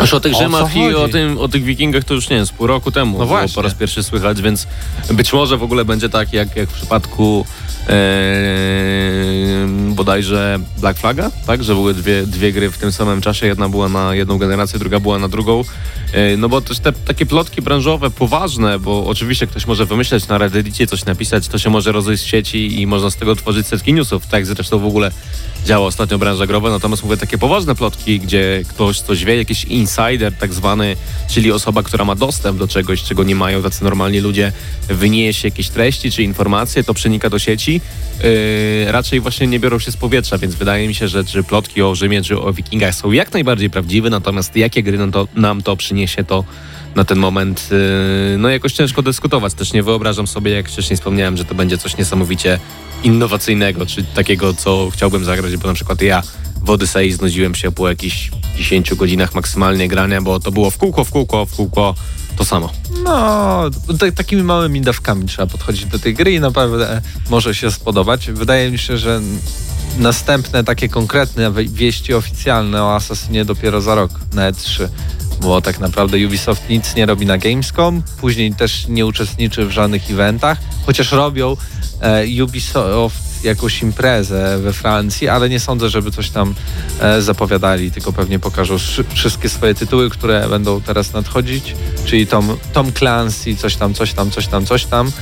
Już 0.00 0.14
o 0.14 0.20
tych 0.20 0.34
O 0.34 0.38
Rzymach 0.38 0.72
co 0.72 0.78
i 0.78 0.94
o, 0.94 1.08
tym, 1.08 1.38
o 1.38 1.48
tych 1.48 1.64
wikingach 1.64 2.04
to 2.04 2.14
już 2.14 2.28
nie 2.28 2.36
wiem, 2.36 2.46
z 2.46 2.50
pół 2.50 2.66
roku 2.66 2.92
temu 2.92 3.18
No 3.18 3.26
było 3.26 3.38
po 3.54 3.62
raz 3.62 3.74
pierwszy 3.74 4.02
słychać, 4.02 4.42
więc 4.42 4.66
być 5.10 5.32
może 5.32 5.56
w 5.56 5.62
ogóle 5.62 5.84
będzie 5.84 6.08
tak 6.08 6.32
jak, 6.32 6.56
jak 6.56 6.70
w 6.70 6.72
przypadku 6.72 7.46
e, 7.88 7.92
bodajże 9.94 10.58
Black 10.80 10.98
Flaga, 10.98 11.30
tak? 11.46 11.64
Że 11.64 11.74
były 11.74 11.94
dwie, 11.94 12.26
dwie 12.26 12.52
gry 12.52 12.70
w 12.70 12.78
tym 12.78 12.92
samym 12.92 13.20
czasie, 13.20 13.46
jedna 13.46 13.68
była 13.68 13.88
na 13.88 14.14
jedną 14.14 14.38
generację, 14.38 14.78
druga 14.78 15.00
była 15.00 15.18
na 15.18 15.28
drugą. 15.28 15.64
E, 16.12 16.36
no 16.36 16.48
bo 16.48 16.60
też 16.60 16.78
te 16.78 16.92
takie 16.92 17.26
plotki 17.26 17.62
branżowe, 17.62 18.10
poważne, 18.10 18.78
bo 18.78 19.06
oczywiście 19.06 19.46
ktoś 19.46 19.66
może 19.66 19.86
wymyśleć 19.86 20.28
na 20.28 20.38
Reddicie, 20.38 20.86
coś 20.86 21.04
napisać, 21.04 21.48
to 21.48 21.58
się 21.58 21.70
może 21.70 21.92
rozejść 21.92 22.24
w 22.24 22.28
sieci 22.28 22.80
i 22.80 22.86
można 22.86 23.10
z 23.10 23.16
tego 23.16 23.36
tworzyć 23.36 23.66
setki 23.66 23.92
newsów, 23.92 24.26
tak 24.26 24.46
zresztą 24.46 24.78
w 24.78 24.86
ogóle 24.86 25.10
działa 25.66 25.86
ostatnio 25.86 26.18
branża 26.18 26.46
growa, 26.46 26.70
natomiast 26.70 27.04
mówię 27.04 27.16
takie 27.16 27.38
poważne 27.38 27.74
plotki, 27.74 28.20
gdzie 28.20 28.62
ktoś 28.68 29.00
coś 29.00 29.24
wie, 29.24 29.36
jakiś 29.36 29.64
insider 29.64 30.32
tak 30.40 30.54
zwany, 30.54 30.96
czyli 31.30 31.52
osoba, 31.52 31.82
która 31.82 32.04
ma 32.04 32.14
dostęp 32.14 32.58
do 32.58 32.68
czegoś, 32.68 33.02
czego 33.02 33.24
nie 33.24 33.34
mają 33.34 33.62
tacy 33.62 33.84
normalni 33.84 34.20
ludzie, 34.20 34.52
wyniesie 34.88 35.48
jakieś 35.48 35.68
treści 35.68 36.10
czy 36.10 36.22
informacje, 36.22 36.84
to 36.84 36.94
przenika 36.94 37.30
do 37.30 37.38
sieci, 37.38 37.71
yy, 37.74 38.92
raczej 38.92 39.20
właśnie 39.20 39.46
nie 39.46 39.60
biorą 39.60 39.78
się 39.78 39.92
z 39.92 39.96
powietrza, 39.96 40.38
więc 40.38 40.54
wydaje 40.54 40.88
mi 40.88 40.94
się, 40.94 41.08
że 41.08 41.24
czy 41.24 41.42
plotki 41.42 41.82
o 41.82 41.94
Rzymie 41.94 42.22
czy 42.22 42.40
o 42.40 42.52
wikingach 42.52 42.94
są 42.94 43.12
jak 43.12 43.32
najbardziej 43.32 43.70
prawdziwe, 43.70 44.10
natomiast 44.10 44.56
jakie 44.56 44.82
gry 44.82 44.98
nam 44.98 45.12
to, 45.12 45.28
nam 45.34 45.62
to 45.62 45.76
przyniesie, 45.76 46.24
to 46.24 46.44
na 46.94 47.04
ten 47.04 47.18
moment 47.18 47.68
yy, 47.70 48.38
no 48.38 48.48
jakoś 48.48 48.72
ciężko 48.72 49.02
dyskutować. 49.02 49.54
Też 49.54 49.72
nie 49.72 49.82
wyobrażam 49.82 50.26
sobie, 50.26 50.50
jak 50.50 50.68
wcześniej 50.68 50.96
wspomniałem, 50.96 51.36
że 51.36 51.44
to 51.44 51.54
będzie 51.54 51.78
coś 51.78 51.96
niesamowicie 51.96 52.58
innowacyjnego, 53.02 53.86
czy 53.86 54.04
takiego, 54.04 54.54
co 54.54 54.90
chciałbym 54.92 55.24
zagrać, 55.24 55.56
bo 55.56 55.68
na 55.68 55.74
przykład 55.74 56.02
ja 56.02 56.22
w 56.62 56.70
Odyssey 56.70 57.12
znudziłem 57.12 57.54
się 57.54 57.72
po 57.72 57.88
jakichś 57.88 58.30
10 58.56 58.94
godzinach 58.94 59.34
maksymalnie 59.34 59.88
grania, 59.88 60.22
bo 60.22 60.40
to 60.40 60.52
było 60.52 60.70
w 60.70 60.78
kółko, 60.78 61.04
w 61.04 61.10
kółko, 61.10 61.46
w 61.46 61.56
kółko, 61.56 61.94
to 62.36 62.44
samo. 62.44 62.72
no, 63.88 63.96
tak, 63.98 64.14
takimi 64.14 64.42
małymi 64.42 64.80
dawkami 64.80 65.26
trzeba 65.26 65.46
podchodzić 65.46 65.86
do 65.86 65.98
tej 65.98 66.14
gry 66.14 66.32
i 66.32 66.40
naprawdę 66.40 67.02
może 67.30 67.54
się 67.54 67.70
spodobać. 67.70 68.30
Wydaje 68.30 68.70
mi 68.70 68.78
się, 68.78 68.98
że 68.98 69.20
następne 69.98 70.64
takie 70.64 70.88
konkretne 70.88 71.52
wieści 71.52 72.14
oficjalne 72.14 72.82
o 72.82 72.94
Assassinie 72.94 73.44
dopiero 73.44 73.80
za 73.80 73.94
rok 73.94 74.10
na 74.32 74.52
E3. 74.52 74.88
Bo 75.40 75.60
tak 75.60 75.78
naprawdę 75.78 76.26
Ubisoft 76.26 76.68
nic 76.68 76.94
nie 76.94 77.06
robi 77.06 77.26
na 77.26 77.38
Gamescom, 77.38 78.02
później 78.20 78.54
też 78.54 78.88
nie 78.88 79.06
uczestniczy 79.06 79.66
w 79.66 79.70
żadnych 79.70 80.10
eventach, 80.10 80.58
chociaż 80.86 81.12
robią 81.12 81.56
e, 82.00 82.44
Ubisoft 82.44 83.31
jakąś 83.44 83.82
imprezę 83.82 84.58
we 84.58 84.72
Francji, 84.72 85.28
ale 85.28 85.48
nie 85.48 85.60
sądzę, 85.60 85.88
żeby 85.90 86.10
coś 86.10 86.30
tam 86.30 86.54
e, 87.00 87.22
zapowiadali, 87.22 87.90
tylko 87.92 88.12
pewnie 88.12 88.38
pokażą 88.38 88.78
szy- 88.78 89.04
wszystkie 89.14 89.48
swoje 89.48 89.74
tytuły, 89.74 90.10
które 90.10 90.48
będą 90.48 90.80
teraz 90.80 91.12
nadchodzić, 91.12 91.74
czyli 92.04 92.26
Tom, 92.26 92.56
Tom 92.72 92.92
Clancy, 92.92 93.56
coś 93.56 93.76
tam, 93.76 93.94
coś 93.94 94.12
tam, 94.12 94.30
coś 94.30 94.46
tam, 94.46 94.66
coś 94.66 94.84
tam, 94.86 95.12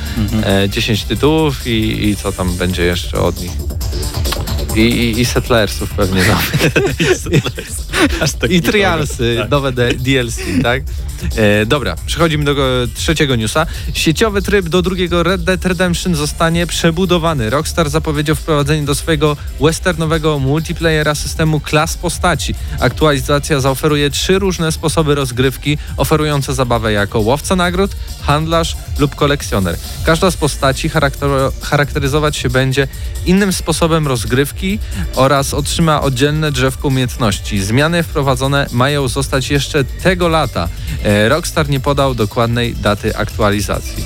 e, 0.47 0.69
10 0.69 1.05
tytułów 1.05 1.67
i, 1.67 2.09
i 2.09 2.17
co 2.17 2.33
tam 2.33 2.57
będzie 2.57 2.85
jeszcze 2.85 3.21
od 3.21 3.41
nich. 3.41 3.53
I, 4.81 4.83
i, 4.83 5.21
i 5.21 5.25
Settlersów 5.25 5.91
pewnie 5.91 6.23
nowych. 6.25 6.73
I 8.51 8.63
Trialsy, 8.63 9.47
nowe 9.51 9.73
D- 9.73 9.95
DLC, 9.95 10.37
tak? 10.63 10.83
E, 11.37 11.67
dobra, 11.67 11.97
przechodzimy 12.07 12.45
do 12.45 12.55
trzeciego 12.95 13.37
newsa. 13.37 13.67
Sieciowy 13.95 14.43
tryb 14.43 14.69
do 14.69 14.83
drugiego 14.83 15.23
Red 15.23 15.45
Dead 15.45 15.65
Redemption 15.67 16.15
zostanie 16.15 16.67
przebudowany. 16.67 17.51
Rockstar 17.51 17.91
zapowiedział 17.91 18.37
wprowadzenie 18.37 18.83
do 18.83 18.95
swojego 18.95 19.37
westernowego 19.61 20.39
multiplayera 20.39 21.15
systemu 21.15 21.61
klas 21.61 21.97
postaci. 21.97 22.55
Aktualizacja 22.81 23.61
zaoferuje 23.61 24.11
trzy 24.11 24.39
różne 24.39 24.73
sposoby 24.73 25.15
rozgrywki, 25.15 25.79
oferujące 25.97 26.55
zabawę 26.55 26.93
jako 26.93 27.21
łowca 27.21 27.57
nagród, 27.57 27.91
handlarz 28.23 28.77
lub 28.99 29.15
kolekcjoner. 29.15 29.77
Każda 30.05 30.31
z 30.31 30.37
postaci 30.37 30.91
charakter- 30.91 31.53
charakteryzować 31.63 32.37
się 32.37 32.51
będzie 32.51 32.89
innym 33.27 33.53
sposobem 33.53 34.07
rozgrywki 34.09 34.70
oraz 35.17 35.55
otrzyma 35.55 36.01
oddzielne 36.03 36.53
drzewko 36.53 36.89
umiejętności. 36.89 37.63
Zmiany 37.63 38.03
wprowadzone 38.03 38.67
mają 38.73 39.09
zostać 39.09 39.51
jeszcze 39.51 39.85
tego 39.85 40.29
lata. 40.29 40.69
E, 41.05 41.29
Rockstar 41.29 41.69
nie 41.69 41.81
podał 41.81 42.15
dokładnej 42.15 42.75
daty 42.75 43.17
aktualizacji. 43.17 44.05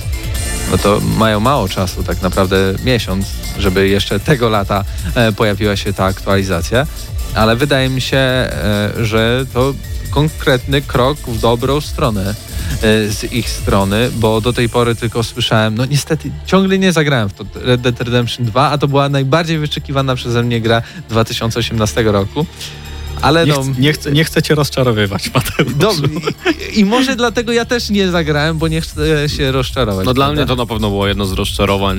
No 0.70 0.78
to 0.78 1.00
mają 1.00 1.40
mało 1.40 1.68
czasu, 1.68 2.02
tak 2.02 2.22
naprawdę 2.22 2.56
miesiąc, 2.84 3.26
żeby 3.58 3.88
jeszcze 3.88 4.20
tego 4.20 4.48
lata 4.48 4.84
e, 5.14 5.32
pojawiła 5.32 5.76
się 5.76 5.92
ta 5.92 6.04
aktualizacja, 6.04 6.86
ale 7.34 7.56
wydaje 7.56 7.88
mi 7.88 8.00
się, 8.00 8.16
e, 8.16 8.50
że 9.02 9.46
to 9.52 9.74
konkretny 10.14 10.82
krok 10.82 11.18
w 11.18 11.40
dobrą 11.40 11.80
stronę 11.80 12.34
e, 12.82 13.08
z 13.08 13.32
ich 13.32 13.50
strony, 13.50 14.10
bo 14.16 14.40
do 14.40 14.52
tej 14.52 14.68
pory 14.68 14.94
tylko 14.94 15.22
słyszałem, 15.24 15.74
no 15.74 15.84
niestety 15.86 16.30
ciągle 16.46 16.78
nie 16.78 16.92
zagrałem 16.92 17.28
w 17.28 17.34
to 17.34 17.44
Red 17.54 17.80
Dead 17.80 18.00
Redemption 18.00 18.46
2, 18.46 18.70
a 18.70 18.78
to 18.78 18.88
była 18.88 19.08
najbardziej 19.08 19.58
wyczekiwana 19.58 20.14
przeze 20.16 20.42
mnie 20.42 20.60
gra 20.60 20.82
2018 21.08 22.02
roku. 22.02 22.46
Ale 23.22 23.46
nie, 23.46 23.52
no, 23.52 23.62
ch- 23.62 23.78
nie, 23.78 23.92
chcę, 23.92 24.12
nie 24.12 24.24
chcę 24.24 24.42
cię 24.42 24.54
rozczarowywać, 24.54 25.30
Mateusz. 25.34 25.74
do, 25.74 25.92
i, 26.74 26.80
I 26.80 26.84
może 26.84 27.16
dlatego 27.16 27.52
ja 27.52 27.64
też 27.64 27.90
nie 27.90 28.08
zagrałem, 28.10 28.58
bo 28.58 28.68
nie 28.68 28.80
chcę 28.80 29.28
się 29.28 29.52
rozczarować. 29.52 30.06
No 30.06 30.14
dla 30.14 30.26
prawda? 30.26 30.42
mnie 30.42 30.48
to 30.48 30.56
na 30.56 30.66
pewno 30.66 30.88
było 30.88 31.06
jedno 31.06 31.26
z 31.26 31.32
rozczarowań 31.32 31.98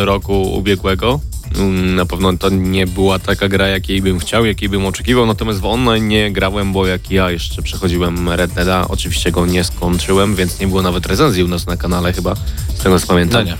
e, 0.00 0.04
roku 0.04 0.42
ubiegłego. 0.42 1.20
Mm, 1.54 1.94
Na 1.94 2.06
pewno 2.06 2.38
to 2.38 2.48
nie 2.50 2.86
była 2.86 3.18
taka 3.18 3.48
gra, 3.48 3.68
jakiej 3.68 4.02
bym 4.02 4.18
chciał, 4.18 4.44
jakiej 4.46 4.68
bym 4.68 4.86
oczekiwał, 4.86 5.26
natomiast 5.26 5.60
w 5.60 5.64
online 5.66 6.08
nie 6.08 6.32
grałem, 6.32 6.72
bo 6.72 6.86
jak 6.86 7.10
ja 7.10 7.30
jeszcze 7.30 7.62
przechodziłem 7.62 8.28
Red 8.28 8.52
Deada, 8.52 8.88
oczywiście 8.88 9.32
go 9.32 9.46
nie 9.46 9.64
skończyłem, 9.64 10.34
więc 10.34 10.60
nie 10.60 10.66
było 10.66 10.82
nawet 10.82 11.06
recenzji 11.06 11.42
u 11.44 11.48
nas 11.48 11.66
na 11.66 11.76
kanale 11.76 12.12
chyba, 12.12 12.34
z 12.74 12.78
tego 12.82 13.00
co 13.00 13.06
pamiętam. 13.06 13.44
No 13.44 13.50
nie. 13.50 13.56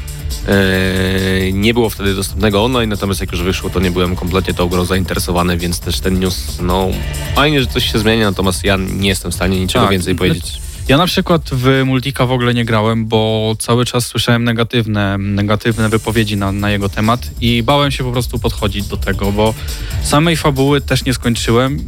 Eee, 0.55 1.55
nie 1.55 1.75
było 1.75 1.91
wtedy 1.91 2.15
dostępnego 2.15 2.65
online, 2.65 2.91
natomiast 2.91 3.21
jak 3.21 3.33
już 3.33 3.43
wyszło, 3.43 3.71
to 3.71 3.81
nie 3.81 3.91
byłem 3.91 4.17
kompletnie 4.17 4.55
tą 4.55 4.69
grą 4.69 4.85
zainteresowany, 4.85 5.57
więc 5.57 5.81
też 5.81 6.01
ten 6.01 6.21
news, 6.21 6.59
no 6.63 6.89
fajnie, 7.35 7.61
że 7.61 7.67
coś 7.67 7.93
się 7.93 7.99
zmienia, 7.99 8.31
natomiast 8.31 8.65
ja 8.65 8.77
nie 8.77 9.09
jestem 9.09 9.31
w 9.31 9.35
stanie 9.35 9.61
niczego 9.61 9.85
Tak. 9.85 9.93
więcej 9.93 10.15
powiedzieć. 10.15 10.61
Ja 10.89 10.97
na 10.97 11.07
przykład 11.07 11.43
w 11.53 11.83
Multika 11.85 12.27
w 12.27 12.33
ogóle 12.33 12.55
nie 12.55 12.65
grałem, 12.65 13.07
bo 13.07 13.53
cały 13.59 13.85
czas 13.85 14.07
słyszałem 14.07 14.45
negatywne, 14.45 15.19
negatywne 15.19 15.89
wypowiedzi 15.89 16.37
na, 16.37 16.53
na 16.53 16.71
jego 16.71 16.89
temat 16.89 17.31
i 17.41 17.63
bałem 17.63 17.91
się 17.91 18.05
po 18.05 18.13
prostu 18.13 18.39
podchodzić 18.39 18.87
do 18.87 18.97
tego, 18.97 19.33
bo 19.33 19.55
samej 20.03 20.37
fabuły 20.37 20.81
też 20.81 21.05
nie 21.05 21.15
skończyłem. 21.15 21.87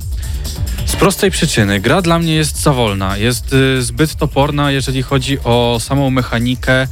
Z 0.87 0.97
prostej 0.97 1.31
przyczyny. 1.31 1.81
Gra 1.81 2.03
dla 2.03 2.19
mnie 2.19 2.35
jest 2.35 2.63
za 2.63 2.73
wolna, 2.73 3.17
jest 3.17 3.53
y, 3.53 3.83
zbyt 3.83 4.15
toporna, 4.15 4.71
jeżeli 4.71 5.03
chodzi 5.03 5.39
o 5.45 5.79
samą 5.81 6.11
mechanikę 6.11 6.87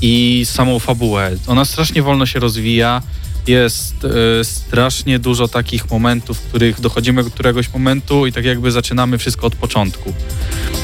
i 0.00 0.42
samą 0.44 0.78
fabułę. 0.78 1.30
Ona 1.46 1.64
strasznie 1.64 2.02
wolno 2.02 2.26
się 2.26 2.38
rozwija. 2.40 3.02
Jest 3.46 4.04
y, 4.40 4.44
strasznie 4.44 5.18
dużo 5.18 5.48
takich 5.48 5.90
momentów, 5.90 6.38
w 6.38 6.48
których 6.48 6.80
dochodzimy 6.80 7.24
do 7.24 7.30
któregoś 7.30 7.72
momentu 7.72 8.26
i 8.26 8.32
tak 8.32 8.44
jakby 8.44 8.70
zaczynamy 8.70 9.18
wszystko 9.18 9.46
od 9.46 9.56
początku. 9.56 10.12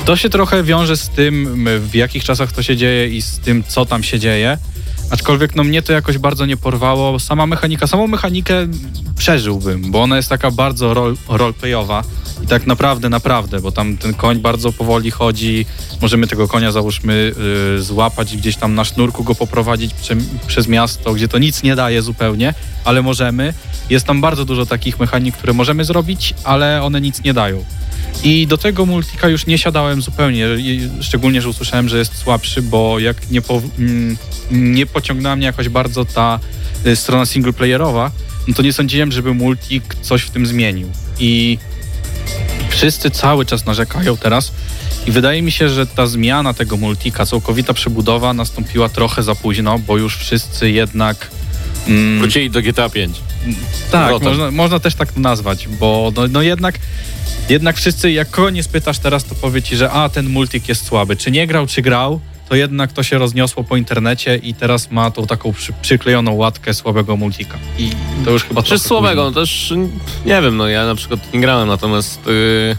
To 0.04 0.16
się 0.16 0.30
trochę 0.30 0.62
wiąże 0.62 0.96
z 0.96 1.08
tym, 1.08 1.68
w 1.80 1.94
jakich 1.94 2.24
czasach 2.24 2.52
to 2.52 2.62
się 2.62 2.76
dzieje 2.76 3.08
i 3.08 3.22
z 3.22 3.38
tym, 3.38 3.64
co 3.68 3.86
tam 3.86 4.02
się 4.02 4.18
dzieje. 4.18 4.58
Aczkolwiek 5.10 5.54
no 5.54 5.64
mnie 5.64 5.82
to 5.82 5.92
jakoś 5.92 6.18
bardzo 6.18 6.46
nie 6.46 6.56
porwało. 6.56 7.18
Sama 7.18 7.46
mechanika, 7.46 7.86
samą 7.86 8.06
mechanikę 8.06 8.54
przeżyłbym, 9.16 9.90
bo 9.90 10.02
ona 10.02 10.16
jest 10.16 10.28
taka 10.28 10.50
bardzo 10.50 10.94
rol, 10.94 11.16
roleplayowa 11.28 12.02
i 12.44 12.46
tak 12.46 12.66
naprawdę, 12.66 13.08
naprawdę, 13.08 13.60
bo 13.60 13.72
tam 13.72 13.96
ten 13.96 14.14
koń 14.14 14.38
bardzo 14.38 14.72
powoli 14.72 15.10
chodzi. 15.10 15.66
Możemy 16.02 16.26
tego 16.26 16.48
konia 16.48 16.72
załóżmy 16.72 17.32
y, 17.78 17.82
złapać 17.82 18.36
gdzieś 18.36 18.56
tam 18.56 18.74
na 18.74 18.84
sznurku 18.84 19.24
go 19.24 19.34
poprowadzić 19.34 19.94
prze, 19.94 20.16
przez 20.46 20.68
miasto, 20.68 21.14
gdzie 21.14 21.28
to 21.28 21.38
nic 21.38 21.62
nie 21.62 21.76
daje 21.76 22.02
zupełnie, 22.02 22.54
ale 22.84 23.02
możemy. 23.02 23.54
Jest 23.90 24.06
tam 24.06 24.20
bardzo 24.20 24.44
dużo 24.44 24.66
takich 24.66 25.00
mechanik, 25.00 25.36
które 25.36 25.52
możemy 25.52 25.84
zrobić, 25.84 26.34
ale 26.44 26.82
one 26.82 27.00
nic 27.00 27.24
nie 27.24 27.34
dają. 27.34 27.64
I 28.22 28.46
do 28.46 28.58
tego 28.58 28.87
multika 28.87 29.28
już 29.28 29.46
nie 29.46 29.58
siadałem 29.58 30.02
zupełnie, 30.02 30.46
szczególnie, 31.00 31.42
że 31.42 31.48
usłyszałem, 31.48 31.88
że 31.88 31.98
jest 31.98 32.18
słabszy, 32.18 32.62
bo 32.62 32.98
jak 32.98 33.30
nie, 33.30 33.42
po, 33.42 33.62
mm, 33.78 34.16
nie 34.50 34.87
pociągnęła 34.87 35.37
mnie 35.37 35.46
jakoś 35.46 35.68
bardzo 35.68 36.04
ta 36.04 36.40
y, 36.87 36.96
strona 36.96 37.26
singleplayerowa, 37.26 38.11
no 38.48 38.54
to 38.54 38.62
nie 38.62 38.72
sądziłem, 38.72 39.12
żeby 39.12 39.34
multik 39.34 39.94
coś 40.02 40.22
w 40.22 40.30
tym 40.30 40.46
zmienił. 40.46 40.90
I 41.18 41.58
wszyscy 42.70 43.11
cały 43.11 43.46
czas 43.46 43.66
narzekają 43.66 44.16
teraz 44.16 44.52
i 45.06 45.11
wydaje 45.11 45.42
mi 45.42 45.52
się, 45.52 45.68
że 45.68 45.87
ta 45.87 46.06
zmiana 46.06 46.54
tego 46.54 46.76
multika, 46.76 47.26
całkowita 47.26 47.74
przebudowa 47.74 48.34
nastąpiła 48.34 48.88
trochę 48.88 49.22
za 49.22 49.34
późno, 49.34 49.78
bo 49.78 49.98
już 49.98 50.16
wszyscy 50.16 50.70
jednak... 50.70 51.30
Mm, 51.88 52.18
Wrócili 52.18 52.50
do 52.50 52.62
GTA 52.62 52.88
5. 52.88 53.20
tak, 53.90 54.02
Powrotem. 54.02 54.28
można, 54.28 54.50
można 54.50 54.80
też 54.80 54.94
tak 54.94 55.16
nazwać, 55.16 55.68
bo 55.68 56.12
no, 56.16 56.22
no 56.28 56.42
jednak, 56.42 56.78
jednak 57.48 57.76
wszyscy, 57.76 58.12
jak 58.12 58.30
kogo 58.30 58.50
nie 58.50 58.62
spytasz 58.62 58.98
teraz, 58.98 59.24
to 59.24 59.34
powie 59.34 59.62
ci, 59.62 59.76
że 59.76 59.90
a, 59.90 60.08
ten 60.08 60.28
multik 60.28 60.68
jest 60.68 60.87
słaby. 60.87 61.16
Czy 61.16 61.30
nie 61.30 61.46
grał, 61.46 61.66
czy 61.66 61.82
grał, 61.82 62.20
to 62.48 62.54
jednak 62.54 62.92
to 62.92 63.02
się 63.02 63.18
rozniosło 63.18 63.64
po 63.64 63.76
internecie 63.76 64.37
i 64.37 64.54
teraz 64.54 64.90
ma 64.90 65.11
tą 65.11 65.26
taką 65.26 65.52
przy, 65.52 65.72
przyklejoną 65.82 66.32
łatkę 66.32 66.74
słabego 66.74 67.16
multika. 67.16 67.58
I 67.78 67.90
to 68.24 68.30
już 68.30 68.44
chyba 68.44 68.62
Czy 68.62 68.78
słabego, 68.78 69.24
no 69.24 69.32
też 69.32 69.74
nie 70.26 70.42
wiem, 70.42 70.56
no 70.56 70.68
ja 70.68 70.87
na 70.87 70.94
przykład 70.94 71.32
nie 71.34 71.40
grałem, 71.40 71.68
natomiast 71.68 72.26
yy, 72.26 72.76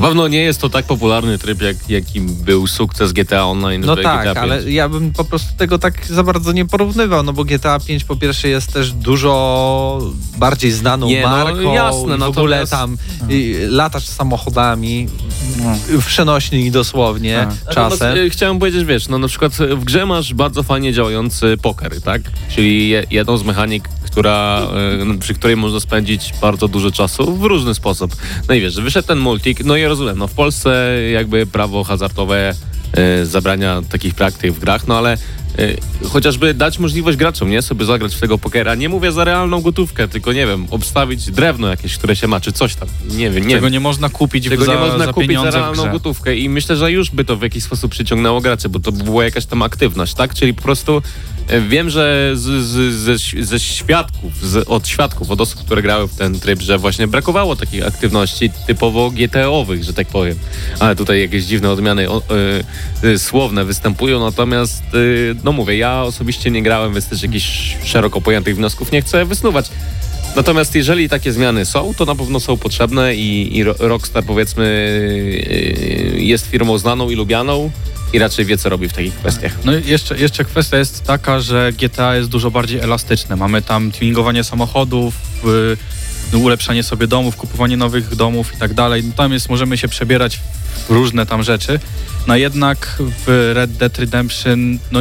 na 0.00 0.02
pewno 0.06 0.28
nie 0.28 0.38
jest 0.40 0.60
to 0.60 0.68
tak 0.68 0.84
popularny 0.86 1.38
tryb, 1.38 1.62
jak, 1.62 1.76
jaki 1.90 2.20
był 2.20 2.66
sukces 2.66 3.12
GTA 3.12 3.44
Online 3.46 3.82
No 3.86 3.96
w 3.96 4.02
tak, 4.02 4.20
GTA 4.20 4.34
5. 4.34 4.38
ale 4.38 4.70
ja 4.70 4.88
bym 4.88 5.12
po 5.12 5.24
prostu 5.24 5.48
tego 5.56 5.78
tak 5.78 6.06
za 6.06 6.22
bardzo 6.22 6.52
nie 6.52 6.64
porównywał, 6.66 7.22
no 7.22 7.32
bo 7.32 7.44
GTA 7.44 7.80
5 7.80 8.04
po 8.04 8.16
pierwsze 8.16 8.48
jest 8.48 8.72
też 8.72 8.92
dużo 8.92 9.98
bardziej 10.36 10.72
znaną 10.72 11.06
Nie, 11.06 11.22
no, 11.22 11.28
marką 11.28 11.72
jasne, 11.74 12.16
i 12.16 12.18
w 12.18 12.22
ogóle 12.22 12.56
natomiast- 12.56 12.70
tam 12.70 12.98
y, 13.30 13.66
latasz 13.70 14.04
samochodami, 14.06 15.08
No. 15.64 16.00
w 16.00 16.06
przenośni 16.06 16.70
dosłownie 16.70 17.46
Tak. 17.64 17.74
czasem. 17.74 18.16
Y, 18.18 18.30
chciałem 18.30 18.58
powiedzieć, 18.58 18.84
wiesz, 18.84 19.08
no 19.08 19.18
na 19.18 19.28
przykład 19.28 19.52
w 19.56 19.84
grze 19.84 20.06
masz 20.06 20.34
bardzo 20.34 20.62
fajnie 20.62 20.92
działający 20.92 21.56
poker, 21.62 22.02
tak? 22.02 22.22
Czyli 22.54 22.88
je, 22.88 23.04
jedną 23.10 23.36
z 23.36 23.44
mechanik, 23.44 23.88
która, 24.18 24.68
y, 25.14 25.18
przy 25.18 25.34
której 25.34 25.56
można 25.56 25.80
spędzić 25.80 26.32
bardzo 26.40 26.68
dużo 26.68 26.90
czasu 26.90 27.36
w 27.36 27.44
różny 27.44 27.74
sposób. 27.74 28.16
No 28.48 28.54
i 28.54 28.60
wiesz, 28.60 28.74
że 28.74 28.82
wyszedł 28.82 29.08
ten 29.08 29.18
multik, 29.18 29.64
no 29.64 29.76
i 29.76 29.80
ja 29.80 29.88
rozumiem, 29.88 30.18
no 30.18 30.28
w 30.28 30.34
Polsce 30.34 31.00
jakby 31.12 31.46
prawo 31.46 31.84
hazardowe 31.84 32.54
y, 33.22 33.26
zabrania 33.26 33.82
takich 33.90 34.14
praktyk 34.14 34.52
w 34.52 34.58
grach, 34.58 34.86
no 34.86 34.98
ale 34.98 35.16
y, 35.58 35.76
chociażby 36.08 36.54
dać 36.54 36.78
możliwość 36.78 37.18
graczom, 37.18 37.50
nie? 37.50 37.62
Sobie 37.62 37.84
zagrać 37.84 38.14
w 38.14 38.20
tego 38.20 38.38
pokera. 38.38 38.74
Nie 38.74 38.88
mówię 38.88 39.12
za 39.12 39.24
realną 39.24 39.60
gotówkę, 39.60 40.08
tylko 40.08 40.32
nie 40.32 40.46
wiem, 40.46 40.66
obstawić 40.70 41.30
drewno 41.30 41.68
jakieś, 41.68 41.98
które 41.98 42.16
się 42.16 42.28
ma, 42.28 42.40
czy 42.40 42.52
coś 42.52 42.74
tam. 42.74 42.88
Nie 43.10 43.30
wiem, 43.30 43.46
nie 43.46 43.54
Czego 43.54 43.66
wiem. 43.66 43.72
nie 43.72 43.80
można 43.80 44.08
kupić 44.08 44.48
Tego 44.48 44.64
za, 44.64 44.74
nie 44.74 44.78
można 44.78 45.06
za 45.06 45.12
kupić 45.12 45.40
za 45.40 45.50
realną 45.50 45.90
gotówkę 45.92 46.36
i 46.36 46.48
myślę, 46.48 46.76
że 46.76 46.92
już 46.92 47.10
by 47.10 47.24
to 47.24 47.36
w 47.36 47.42
jakiś 47.42 47.64
sposób 47.64 47.90
przyciągnęło 47.90 48.40
graczy, 48.40 48.68
bo 48.68 48.80
to 48.80 48.92
by 48.92 49.04
była 49.04 49.24
jakaś 49.24 49.46
tam 49.46 49.62
aktywność, 49.62 50.14
tak? 50.14 50.34
Czyli 50.34 50.54
po 50.54 50.62
prostu 50.62 50.96
e, 50.96 51.37
wiem, 51.68 51.90
że 51.90 52.30
z, 52.34 52.64
z, 52.64 52.94
ze, 52.94 53.44
ze 53.44 53.60
świadków, 53.60 54.46
z, 54.46 54.68
od 54.68 54.88
świadków, 54.88 55.30
od 55.30 55.40
osób, 55.40 55.64
które 55.64 55.82
grały 55.82 56.08
w 56.08 56.16
ten 56.16 56.40
tryb, 56.40 56.60
że 56.60 56.78
właśnie 56.78 57.08
brakowało 57.08 57.56
takich 57.56 57.86
aktywności 57.86 58.50
typowo 58.66 59.10
GTO-owych, 59.10 59.84
że 59.84 59.92
tak 59.92 60.06
powiem. 60.08 60.38
Ale 60.78 60.96
tutaj 60.96 61.20
jakieś 61.20 61.44
dziwne 61.44 61.70
odmiany 61.70 62.10
o, 62.10 62.22
e, 63.02 63.18
słowne 63.18 63.64
występują, 63.64 64.20
natomiast 64.20 64.82
e, 64.82 64.98
no 65.44 65.52
mówię, 65.52 65.76
ja 65.76 66.02
osobiście 66.02 66.50
nie 66.50 66.62
grałem, 66.62 66.92
więc 66.92 67.08
też 67.08 67.22
jakichś 67.22 67.76
szeroko 67.84 68.20
pojętych 68.20 68.56
wniosków 68.56 68.92
nie 68.92 69.02
chcę 69.02 69.24
wysnuwać. 69.24 69.70
Natomiast 70.36 70.74
jeżeli 70.74 71.08
takie 71.08 71.32
zmiany 71.32 71.66
są, 71.66 71.94
to 71.94 72.04
na 72.04 72.14
pewno 72.14 72.40
są 72.40 72.56
potrzebne 72.56 73.14
i, 73.14 73.56
i 73.56 73.64
Ro- 73.64 73.74
Rockstar 73.78 74.24
powiedzmy 74.24 74.64
yy, 76.14 76.22
jest 76.22 76.46
firmą 76.46 76.78
znaną 76.78 77.10
i 77.10 77.14
lubianą 77.14 77.70
i 78.12 78.18
raczej 78.18 78.44
wie 78.44 78.58
co 78.58 78.68
robi 78.68 78.88
w 78.88 78.92
takich 78.92 79.14
kwestiach. 79.14 79.52
No 79.64 79.76
i 79.76 79.86
jeszcze, 79.86 80.18
jeszcze 80.18 80.44
kwestia 80.44 80.76
jest 80.78 81.04
taka, 81.04 81.40
że 81.40 81.72
GTA 81.72 82.16
jest 82.16 82.28
dużo 82.28 82.50
bardziej 82.50 82.80
elastyczne. 82.80 83.36
Mamy 83.36 83.62
tam 83.62 83.92
tuningowanie 83.92 84.44
samochodów, 84.44 85.14
y, 86.32 86.36
ulepszanie 86.38 86.82
sobie 86.82 87.06
domów, 87.06 87.36
kupowanie 87.36 87.76
nowych 87.76 88.16
domów 88.16 88.54
i 88.54 88.56
tak 88.56 88.74
dalej. 88.74 89.04
No 89.04 89.12
tam 89.16 89.32
jest, 89.32 89.48
możemy 89.48 89.78
się 89.78 89.88
przebierać 89.88 90.40
w 90.88 90.90
różne 90.90 91.26
tam 91.26 91.42
rzeczy. 91.42 91.80
No 92.26 92.36
jednak 92.36 92.96
w 93.26 93.52
Red 93.54 93.72
Dead 93.72 93.98
Redemption 93.98 94.78
no, 94.92 95.00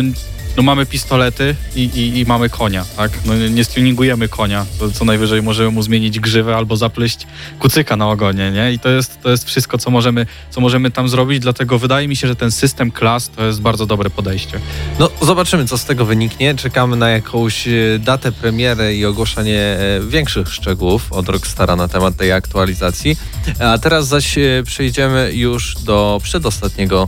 no 0.57 0.63
mamy 0.63 0.85
pistolety 0.85 1.55
i, 1.75 1.81
i, 1.83 2.19
i 2.19 2.25
mamy 2.25 2.49
konia, 2.49 2.85
tak? 2.97 3.11
No 3.25 3.35
nie- 3.35 3.63
stuningujemy 3.63 4.29
konia, 4.29 4.65
to 4.79 4.91
co 4.91 5.05
najwyżej 5.05 5.41
możemy 5.41 5.71
mu 5.71 5.81
zmienić 5.81 6.19
grzywę 6.19 6.55
albo 6.55 6.77
zapleść 6.77 7.27
kucyka 7.59 7.95
na 7.95 8.09
ogonie, 8.09 8.51
nie? 8.51 8.73
I 8.73 8.79
to 8.79 8.89
jest, 8.89 9.21
to 9.21 9.29
jest 9.29 9.45
wszystko, 9.45 9.77
co 9.77 9.89
możemy, 9.89 10.25
co 10.49 10.61
możemy 10.61 10.91
tam 10.91 11.09
zrobić, 11.09 11.39
dlatego 11.39 11.79
wydaje 11.79 12.07
mi 12.07 12.15
się, 12.15 12.27
że 12.27 12.35
ten 12.35 12.51
system 12.51 12.91
klas 12.91 13.29
to 13.29 13.45
jest 13.45 13.61
bardzo 13.61 13.85
dobre 13.85 14.09
podejście. 14.09 14.59
No 14.99 15.09
zobaczymy, 15.21 15.65
co 15.65 15.77
z 15.77 15.85
tego 15.85 16.05
wyniknie. 16.05 16.55
Czekamy 16.55 16.95
na 16.95 17.09
jakąś 17.09 17.67
e, 17.67 17.71
datę 17.99 18.31
premiery 18.31 18.95
i 18.95 19.05
ogłoszenie 19.05 19.59
e, 19.59 20.01
większych 20.09 20.53
szczegółów 20.53 21.13
od 21.13 21.29
Rockstara 21.29 21.75
na 21.75 21.87
temat 21.87 22.15
tej 22.15 22.31
aktualizacji. 22.31 23.17
A 23.59 23.77
teraz 23.77 24.07
zaś 24.07 24.37
e, 24.37 24.63
przejdziemy 24.65 25.31
już 25.33 25.75
do 25.75 26.19
przedostatniego 26.23 27.07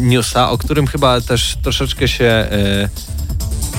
newsa, 0.00 0.50
o 0.50 0.58
którym 0.58 0.86
chyba 0.86 1.20
też 1.20 1.56
troszeczkę 1.62 2.08
się 2.08 2.37
e, 2.50 2.88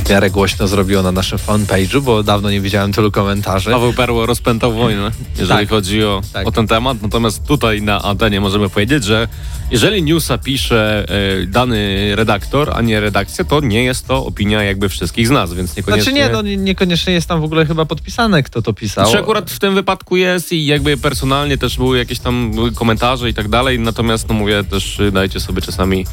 w 0.09 0.11
miarę 0.11 0.29
głośno 0.29 0.67
zrobiło 0.67 1.03
na 1.03 1.11
naszym 1.11 1.37
fanpage'u, 1.37 2.01
bo 2.01 2.23
dawno 2.23 2.51
nie 2.51 2.61
widziałem 2.61 2.93
tylu 2.93 3.11
komentarzy. 3.11 3.71
Paweł 3.71 3.93
Perło 3.93 4.25
rozpętał 4.25 4.73
wojnę, 4.73 5.11
jeżeli 5.39 5.59
Tak. 5.59 5.69
chodzi 5.69 6.03
o, 6.03 6.21
Tak. 6.33 6.47
o 6.47 6.51
ten 6.51 6.67
temat. 6.67 7.01
Natomiast 7.01 7.43
tutaj 7.47 7.81
na 7.81 8.01
antenie 8.01 8.41
możemy 8.41 8.69
powiedzieć, 8.69 9.03
że 9.03 9.27
jeżeli 9.71 10.03
newsa 10.03 10.37
pisze 10.37 11.05
e, 11.41 11.45
dany 11.45 12.11
redaktor, 12.15 12.71
a 12.75 12.81
nie 12.81 12.99
redakcja, 12.99 13.45
to 13.45 13.59
nie 13.61 13.83
jest 13.83 14.07
to 14.07 14.25
opinia 14.25 14.63
jakby 14.63 14.89
wszystkich 14.89 15.27
z 15.27 15.31
nas, 15.31 15.53
więc 15.53 15.77
niekoniecznie... 15.77 16.03
Znaczy 16.03 16.17
nie, 16.17 16.29
no 16.29 16.41
nie- 16.41 16.57
niekoniecznie 16.57 17.13
jest 17.13 17.27
tam 17.27 17.41
w 17.41 17.43
ogóle 17.43 17.65
chyba 17.65 17.85
podpisane, 17.85 18.43
kto 18.43 18.61
to 18.61 18.73
pisał. 18.73 19.11
Czy 19.11 19.19
akurat 19.19 19.51
w 19.51 19.59
tym 19.59 19.75
wypadku 19.75 20.17
jest 20.17 20.51
i 20.51 20.65
jakby 20.65 20.97
personalnie 20.97 21.57
też 21.57 21.77
były 21.77 21.97
jakieś 21.97 22.19
tam 22.19 22.51
komentarze 22.75 23.29
i 23.29 23.33
tak 23.33 23.47
dalej, 23.47 23.79
natomiast 23.79 24.29
no 24.29 24.35
mówię 24.35 24.63
też 24.63 24.99
y, 24.99 25.11
dajcie 25.11 25.39
sobie 25.39 25.61
czasami 25.61 26.05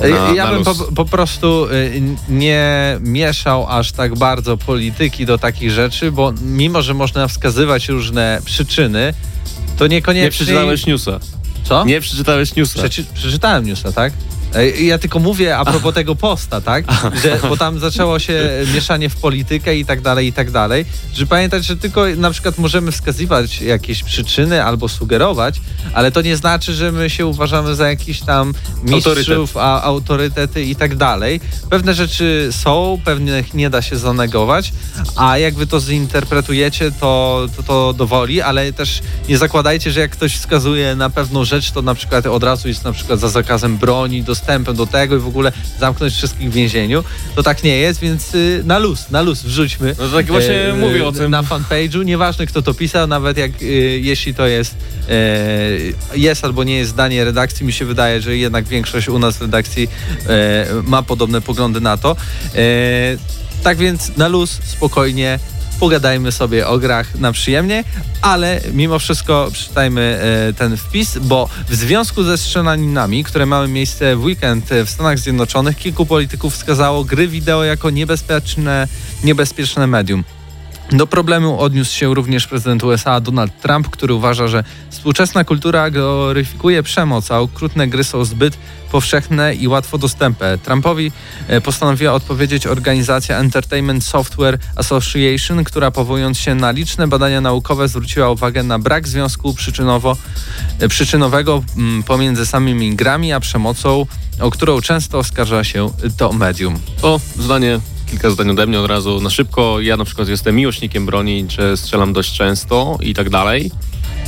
na, 0.00 0.06
ja 0.34 0.44
na 0.44 0.52
bym 0.52 0.64
po, 0.64 0.74
po 0.74 1.04
prostu 1.04 1.66
y, 1.66 2.02
nie 2.28 2.98
mieszał 3.26 3.66
aż 3.68 3.92
tak 3.92 4.18
bardzo 4.18 4.56
polityki 4.56 5.26
do 5.26 5.38
takich 5.38 5.70
rzeczy, 5.70 6.12
bo 6.12 6.32
mimo, 6.42 6.82
że 6.82 6.94
można 6.94 7.28
wskazywać 7.28 7.88
różne 7.88 8.40
przyczyny, 8.44 9.14
to 9.76 9.86
niekoniecznie... 9.86 10.24
Nie 10.24 10.30
przeczytałeś 10.30 10.86
newsa. 10.86 11.20
Co? 11.64 11.84
Nie 11.84 12.00
przeczytałeś 12.00 12.56
newsa. 12.56 12.78
Przeczy, 12.78 13.04
przeczytałem 13.14 13.66
newsa, 13.66 13.92
tak? 13.92 14.12
E, 14.54 14.70
Ja 14.70 14.98
tylko 14.98 15.18
mówię 15.18 15.56
a 15.58 15.64
propos 15.64 15.94
tego 15.94 16.16
posta, 16.16 16.60
tak? 16.60 16.84
Że, 17.22 17.38
bo 17.48 17.56
tam 17.56 17.78
zaczęło 17.78 18.18
się 18.18 18.50
mieszanie 18.74 19.08
w 19.08 19.16
politykę 19.16 19.76
i 19.76 19.84
tak 19.84 20.00
dalej, 20.00 20.26
i 20.26 20.32
tak 20.32 20.50
dalej. 20.50 20.84
Że 21.14 21.26
pamiętać, 21.26 21.64
że 21.64 21.76
tylko 21.76 22.06
na 22.16 22.30
przykład 22.30 22.58
możemy 22.58 22.92
wskazywać 22.92 23.60
jakieś 23.60 24.02
przyczyny 24.02 24.64
albo 24.64 24.88
sugerować, 24.88 25.60
ale 25.94 26.12
to 26.12 26.22
nie 26.22 26.36
znaczy, 26.36 26.74
że 26.74 26.92
my 26.92 27.10
się 27.10 27.26
uważamy 27.26 27.74
za 27.74 27.88
jakiś 27.88 28.20
tam 28.20 28.54
mistrzów, 28.82 29.56
a, 29.56 29.82
autorytety 29.82 30.62
i 30.64 30.76
tak 30.76 30.96
dalej. 30.96 31.40
Pewne 31.70 31.94
rzeczy 31.94 32.48
są, 32.50 33.00
pewnych 33.04 33.54
nie 33.54 33.70
da 33.70 33.82
się 33.82 33.96
zanegować, 33.96 34.72
a 35.16 35.38
jak 35.38 35.54
wy 35.54 35.66
to 35.66 35.80
zinterpretujecie, 35.80 36.90
to, 37.00 37.46
to, 37.56 37.62
to 37.62 37.92
dowoli, 37.92 38.40
ale 38.40 38.72
też 38.72 39.00
nie 39.28 39.38
zakładajcie, 39.38 39.90
że 39.92 40.00
jak 40.00 40.10
ktoś 40.10 40.36
wskazuje 40.36 40.96
na 40.96 41.10
pewną 41.10 41.44
rzecz, 41.44 41.70
to 41.70 41.82
na 41.82 41.94
przykład 41.94 42.26
od 42.26 42.42
razu 42.44 42.68
jest 42.68 42.84
na 42.84 42.92
przykład 42.92 43.20
za 43.20 43.28
zakazem 43.28 43.78
broni, 43.78 44.22
dostępem 44.44 44.76
do 44.76 44.86
tego 44.86 45.16
i 45.16 45.18
w 45.18 45.26
ogóle 45.26 45.52
zamknąć 45.80 46.12
wszystkich 46.12 46.50
w 46.50 46.52
więzieniu. 46.52 47.04
To 47.34 47.42
tak 47.42 47.64
nie 47.64 47.78
jest, 47.78 48.00
więc 48.00 48.34
y, 48.34 48.62
na 48.64 48.78
luz, 48.78 49.10
na 49.10 49.22
luz 49.22 49.42
wrzućmy. 49.42 49.94
No 49.98 50.08
tak 50.08 50.26
właśnie 50.26 50.74
mówię 50.80 51.06
o 51.06 51.12
tym. 51.12 51.30
Na 51.30 51.42
fanpage'u, 51.42 52.04
nieważne 52.04 52.46
kto 52.46 52.62
to 52.62 52.74
pisał, 52.74 53.06
nawet 53.06 53.38
jak 53.38 53.62
y, 53.62 53.66
jeśli 54.02 54.34
to 54.34 54.46
jest 54.46 54.74
e, 55.08 56.18
jest 56.18 56.44
albo 56.44 56.64
nie 56.64 56.76
jest 56.76 56.90
zdanie 56.90 57.24
redakcji, 57.24 57.66
mi 57.66 57.72
się 57.72 57.84
wydaje, 57.84 58.20
że 58.20 58.36
jednak 58.36 58.64
większość 58.64 59.08
u 59.08 59.18
nas 59.18 59.36
w 59.36 59.42
redakcji 59.42 59.88
e, 60.28 60.66
ma 60.82 61.02
podobne 61.02 61.40
poglądy 61.40 61.80
na 61.80 61.96
to. 61.96 62.16
E, 62.54 62.58
tak 63.62 63.78
więc 63.78 64.16
na 64.16 64.28
luz, 64.28 64.58
spokojnie, 64.64 65.38
pogadajmy 65.80 66.32
sobie 66.32 66.68
o 66.68 66.78
grach 66.78 67.14
na 67.14 67.32
przyjemnie, 67.32 67.84
ale 68.22 68.60
mimo 68.72 68.98
wszystko 68.98 69.48
przeczytajmy 69.52 70.00
e, 70.48 70.52
ten 70.52 70.76
wpis, 70.76 71.18
bo 71.18 71.48
w 71.68 71.74
związku 71.74 72.24
ze 72.24 72.38
strzelaninami, 72.38 73.24
które 73.24 73.46
miały 73.46 73.68
miejsce 73.68 74.16
w 74.16 74.24
weekend 74.24 74.70
w 74.84 74.90
Stanach 74.90 75.18
Zjednoczonych, 75.18 75.76
kilku 75.76 76.06
polityków 76.06 76.54
wskazało 76.54 77.04
gry 77.04 77.28
wideo 77.28 77.64
jako 77.64 77.90
niebezpieczne, 77.90 78.88
niebezpieczne 79.24 79.86
medium. 79.86 80.24
Do 80.92 81.06
problemu 81.06 81.60
odniósł 81.60 81.96
się 81.96 82.14
również 82.14 82.46
prezydent 82.46 82.84
USA 82.84 83.20
Donald 83.20 83.60
Trump, 83.60 83.88
który 83.88 84.14
uważa, 84.14 84.48
że 84.48 84.64
współczesna 84.90 85.44
kultura 85.44 85.90
gloryfikuje 85.90 86.82
przemoc, 86.82 87.30
a 87.30 87.38
okrutne 87.38 87.88
gry 87.88 88.04
są 88.04 88.24
zbyt 88.24 88.58
powszechne 88.90 89.54
i 89.54 89.68
łatwo 89.68 89.98
dostępne. 89.98 90.58
Trumpowi 90.58 91.12
e, 91.48 91.60
postanowiła 91.60 92.12
odpowiedzieć 92.12 92.66
organizacja 92.66 93.38
Entertainment 93.38 94.04
Software 94.04 94.58
Association, 94.76 95.64
która 95.64 95.90
powołując 95.90 96.38
się 96.38 96.54
na 96.54 96.70
liczne 96.70 97.08
badania 97.08 97.40
naukowe 97.40 97.88
zwróciła 97.88 98.30
uwagę 98.30 98.62
na 98.62 98.78
brak 98.78 99.08
związku 99.08 99.54
przyczynowo, 99.54 100.16
e, 100.80 100.88
przyczynowego 100.88 101.64
mm, 101.76 102.02
pomiędzy 102.02 102.46
samymi 102.46 102.96
grami 102.96 103.32
a 103.32 103.40
przemocą, 103.40 104.06
o 104.40 104.50
którą 104.50 104.80
często 104.80 105.18
oskarża 105.18 105.64
się 105.64 105.90
to 106.16 106.32
medium. 106.32 106.78
To 107.00 107.20
zdanie, 107.38 107.80
kilka 108.14 108.30
zdań 108.30 108.50
ode 108.50 108.66
mnie 108.66 108.80
od 108.80 108.86
razu 108.86 109.20
na 109.20 109.30
szybko. 109.30 109.80
Ja 109.80 109.96
na 109.96 110.04
przykład 110.04 110.28
jestem 110.28 110.56
miłośnikiem 110.56 111.06
broni, 111.06 111.46
czy 111.48 111.76
strzelam 111.76 112.12
dość 112.12 112.36
często 112.36 112.98
i 113.00 113.14
tak 113.14 113.30
dalej. 113.30 113.70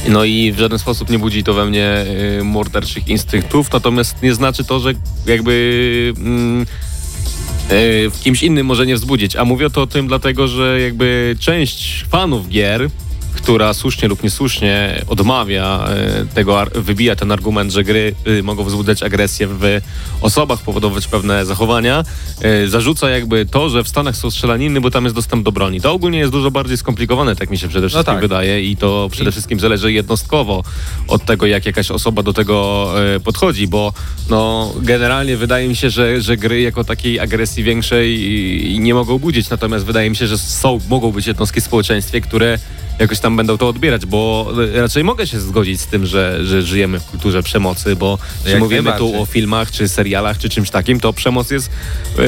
No 0.09 0.25
i 0.25 0.53
w 0.53 0.59
żaden 0.59 0.79
sposób 0.79 1.11
nie 1.11 1.19
budzi 1.19 1.45
to 1.45 1.55
we 1.55 1.67
mnie 1.67 2.05
y, 2.41 2.45
morderczych 2.45 3.09
instynktów, 3.09 3.73
natomiast 3.73 4.23
nie 4.23 4.35
znaczy 4.35 4.65
to, 4.65 4.81
że 4.81 4.93
jakby 5.27 6.13
mm, 6.17 6.63
y, 6.63 6.67
w 8.11 8.21
kimś 8.23 8.43
innym 8.43 8.67
może 8.67 8.87
nie 8.87 8.95
wzbudzić. 8.95 9.37
A 9.37 9.45
mówię 9.45 9.71
to 9.71 9.83
o 9.83 9.87
tym 9.87 10.09
dlatego, 10.09 10.49
że 10.49 10.81
jakby 10.81 11.37
część 11.41 12.05
fanów 12.09 12.49
gier, 12.49 12.91
która 13.37 13.75
słusznie 13.75 14.09
lub 14.09 14.23
niesłusznie 14.23 15.05
odmawia 15.09 15.89
y, 16.23 16.35
tego, 16.35 16.65
wybija 16.75 17.17
ten 17.17 17.33
argument, 17.33 17.73
że 17.73 17.85
gry 17.85 18.15
y, 18.27 18.43
mogą 18.43 18.65
wzbudzać 18.65 19.03
agresję 19.03 19.47
w 19.47 19.81
osobach, 20.21 20.63
powodować 20.63 21.07
pewne 21.07 21.47
zachowania, 21.47 22.05
y, 22.65 22.69
zarzuca 22.69 23.11
jakby 23.11 23.47
to, 23.47 23.69
że 23.69 23.85
w 23.85 23.89
Stanach 23.89 24.17
są 24.17 24.31
strzelaniny, 24.31 24.81
bo 24.81 24.91
tam 24.91 25.05
jest 25.05 25.17
dostęp 25.17 25.45
do 25.45 25.53
broni. 25.53 25.81
To 25.81 25.93
ogólnie 25.93 26.19
jest 26.19 26.33
dużo 26.33 26.51
bardziej 26.51 26.77
skomplikowane, 26.77 27.37
tak 27.37 27.51
mi 27.51 27.59
się 27.59 27.69
przede 27.69 27.89
wszystkim 27.89 28.15
tak. 28.15 28.23
wydaje 28.23 28.63
i 28.63 28.77
to 28.77 29.09
przede 29.13 29.33
wszystkim 29.33 29.61
zależy 29.61 29.93
jednostkowo 29.93 30.63
od 31.09 31.25
tego, 31.25 31.47
jak 31.47 31.67
jakaś 31.67 31.91
osoba 31.91 32.23
do 32.23 32.33
tego 32.33 32.87
e, 33.17 33.21
podchodzi, 33.21 33.69
bo 33.69 33.93
no, 34.31 34.73
generalnie 34.81 35.37
wydaje 35.37 35.69
mi 35.69 35.77
się, 35.77 35.91
że, 35.91 36.21
że 36.21 36.37
gry 36.37 36.61
jako 36.61 36.85
takiej 36.85 37.21
agresji 37.21 37.65
większej 37.65 38.37
nie 38.79 38.95
mogą 38.95 39.19
budzić, 39.19 39.51
natomiast 39.51 39.85
wydaje 39.85 40.11
mi 40.11 40.17
się, 40.17 40.27
że 40.27 40.39
są, 40.39 40.81
mogą 40.89 41.13
być 41.13 41.27
jednostki 41.27 41.61
w 41.61 41.65
społeczeństwie, 41.65 42.21
które 42.21 42.59
jakoś 42.99 43.21
tam 43.21 43.37
będą 43.37 43.59
to 43.59 43.69
odbierać, 43.69 44.07
bo 44.07 44.53
e, 44.75 44.81
raczej 44.81 45.05
mogę 45.05 45.27
się 45.27 45.41
zgodzić 45.41 45.81
z 45.81 45.87
tym, 45.87 46.07
że, 46.07 46.45
że 46.45 46.63
żyjemy 46.63 47.01
w 47.01 47.05
kulturze 47.05 47.43
przemocy, 47.43 47.97
bo 47.97 48.19
Jak 48.47 48.59
mówimy 48.59 48.93
tu 48.93 49.23
o 49.23 49.27
filmach, 49.27 49.71
czy 49.71 49.89
serialach, 49.89 50.39
czy 50.39 50.49
czymś 50.49 50.71
takim, 50.71 51.01
to 51.01 51.13
przemoc 51.13 51.51
jest 51.51 51.71
e, 52.19 52.23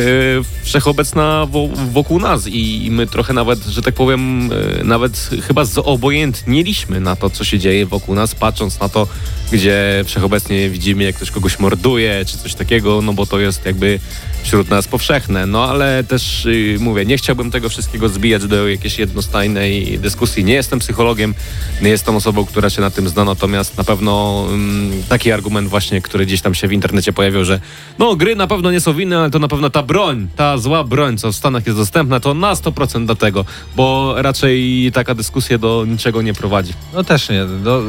wszechobecna 0.63 1.47
wo, 1.47 1.69
wokół 1.93 2.21
nas 2.21 2.47
i, 2.47 2.87
i 2.87 2.91
my 2.91 3.07
trochę 3.07 3.33
nawet, 3.33 3.65
że 3.65 3.83
tak 3.83 3.95
powiem, 3.95 4.51
e, 4.81 4.85
nawet 4.85 5.31
chyba 5.47 5.65
zobojętnieliśmy 5.65 7.01
na 7.01 7.17
to, 7.17 7.31
co 7.31 7.45
się 7.45 7.59
dzieje 7.59 7.87
wokół 7.87 8.15
nas, 8.15 8.35
patrząc 8.35 8.81
na 8.81 8.89
to, 8.89 9.09
gdzie 9.53 10.05
wszechobecnie 10.07 10.71
widzimy, 10.71 11.05
jak 11.05 11.17
ktoś 11.17 11.31
kogoś 11.31 11.59
morduje, 11.59 12.25
czy 12.27 12.39
coś 12.39 12.55
takiego, 12.55 13.03
no 13.03 13.13
bo 13.13 13.27
to 13.27 13.41
jest 13.41 13.67
jakby 13.67 14.01
wśród 14.43 14.71
nas 14.71 14.89
powszechne. 14.89 15.47
No 15.47 15.65
ale 15.65 16.05
też 16.05 16.47
y, 16.47 16.77
mówię, 16.81 17.07
nie 17.07 17.17
chciałbym 17.17 17.51
tego 17.51 17.69
wszystkiego 17.69 18.09
zbijać 18.09 18.47
do 18.47 18.69
jakiejś 18.69 18.99
jednostajnej 18.99 19.99
dyskusji. 19.99 20.45
Nie 20.45 20.55
jestem 20.55 20.79
psychologiem, 20.79 21.35
nie 21.83 21.91
jestem 21.91 22.17
osobą, 22.17 22.45
która 22.45 22.71
się 22.71 22.81
na 22.81 22.91
tym 22.91 23.09
zna, 23.09 23.25
natomiast 23.25 23.79
na 23.79 23.85
pewno 23.85 24.45
mm, 24.49 25.03
taki 25.09 25.33
argument 25.33 25.69
właśnie, 25.69 26.03
który 26.03 26.27
gdzieś 26.27 26.41
tam 26.41 26.55
się 26.55 26.69
w 26.69 26.73
internecie 26.73 27.13
pojawił, 27.13 27.45
że 27.45 27.61
no 27.99 28.17
gry 28.17 28.37
na 28.37 28.47
pewno 28.47 28.71
nie 28.71 28.81
są 28.81 28.95
winne, 28.95 29.19
ale 29.19 29.31
to 29.31 29.39
na 29.39 29.49
pewno 29.49 29.71
ta 29.71 29.83
broń, 29.83 30.29
ta 30.37 30.59
zła 30.59 30.85
broń, 30.85 31.19
co 31.19 31.33
w 31.33 31.37
Stanach 31.37 31.67
jest 31.67 31.79
dostępna, 31.79 32.21
to 32.21 32.35
na 32.35 32.55
100% 32.55 33.07
dlatego, 33.07 33.45
bo 33.77 34.15
raczej 34.17 34.91
taka 34.95 35.15
dyskusja 35.15 35.59
do 35.59 35.85
niczego 35.89 36.23
nie 36.23 36.35
prowadzi. 36.35 36.73
No 36.95 37.05
też 37.05 37.29
nie. 37.29 37.45
No, 37.65 37.81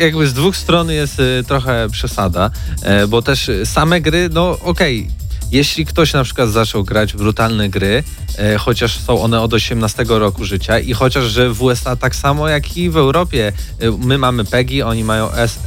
jakby 0.00 0.26
z 0.26 0.32
dwóch 0.32 0.56
stron 0.56 0.90
jest 0.90 1.20
y, 1.20 1.44
trochę 1.46 1.88
przesada, 1.90 2.50
e, 2.82 3.06
bo 3.06 3.22
też 3.22 3.48
y, 3.48 3.66
same 3.66 4.00
gry, 4.00 4.28
no 4.32 4.58
okej. 4.58 5.21
Jeśli 5.52 5.86
ktoś 5.86 6.12
na 6.12 6.24
przykład 6.24 6.50
zaczął 6.50 6.84
grać 6.84 7.12
w 7.12 7.16
brutalne 7.16 7.68
gry, 7.68 8.04
e, 8.38 8.58
chociaż 8.58 8.98
są 8.98 9.22
one 9.22 9.40
od 9.40 9.54
18 9.54 10.04
roku 10.08 10.44
życia 10.44 10.78
i 10.78 10.92
chociaż, 10.92 11.24
że 11.24 11.50
w 11.50 11.62
USA 11.62 11.96
tak 11.96 12.16
samo 12.16 12.48
jak 12.48 12.76
i 12.76 12.90
w 12.90 12.96
Europie, 12.96 13.52
e, 13.80 13.90
my 13.90 14.18
mamy 14.18 14.44
PEGI, 14.44 14.82
oni 14.82 15.04
mają 15.04 15.32
S, 15.32 15.58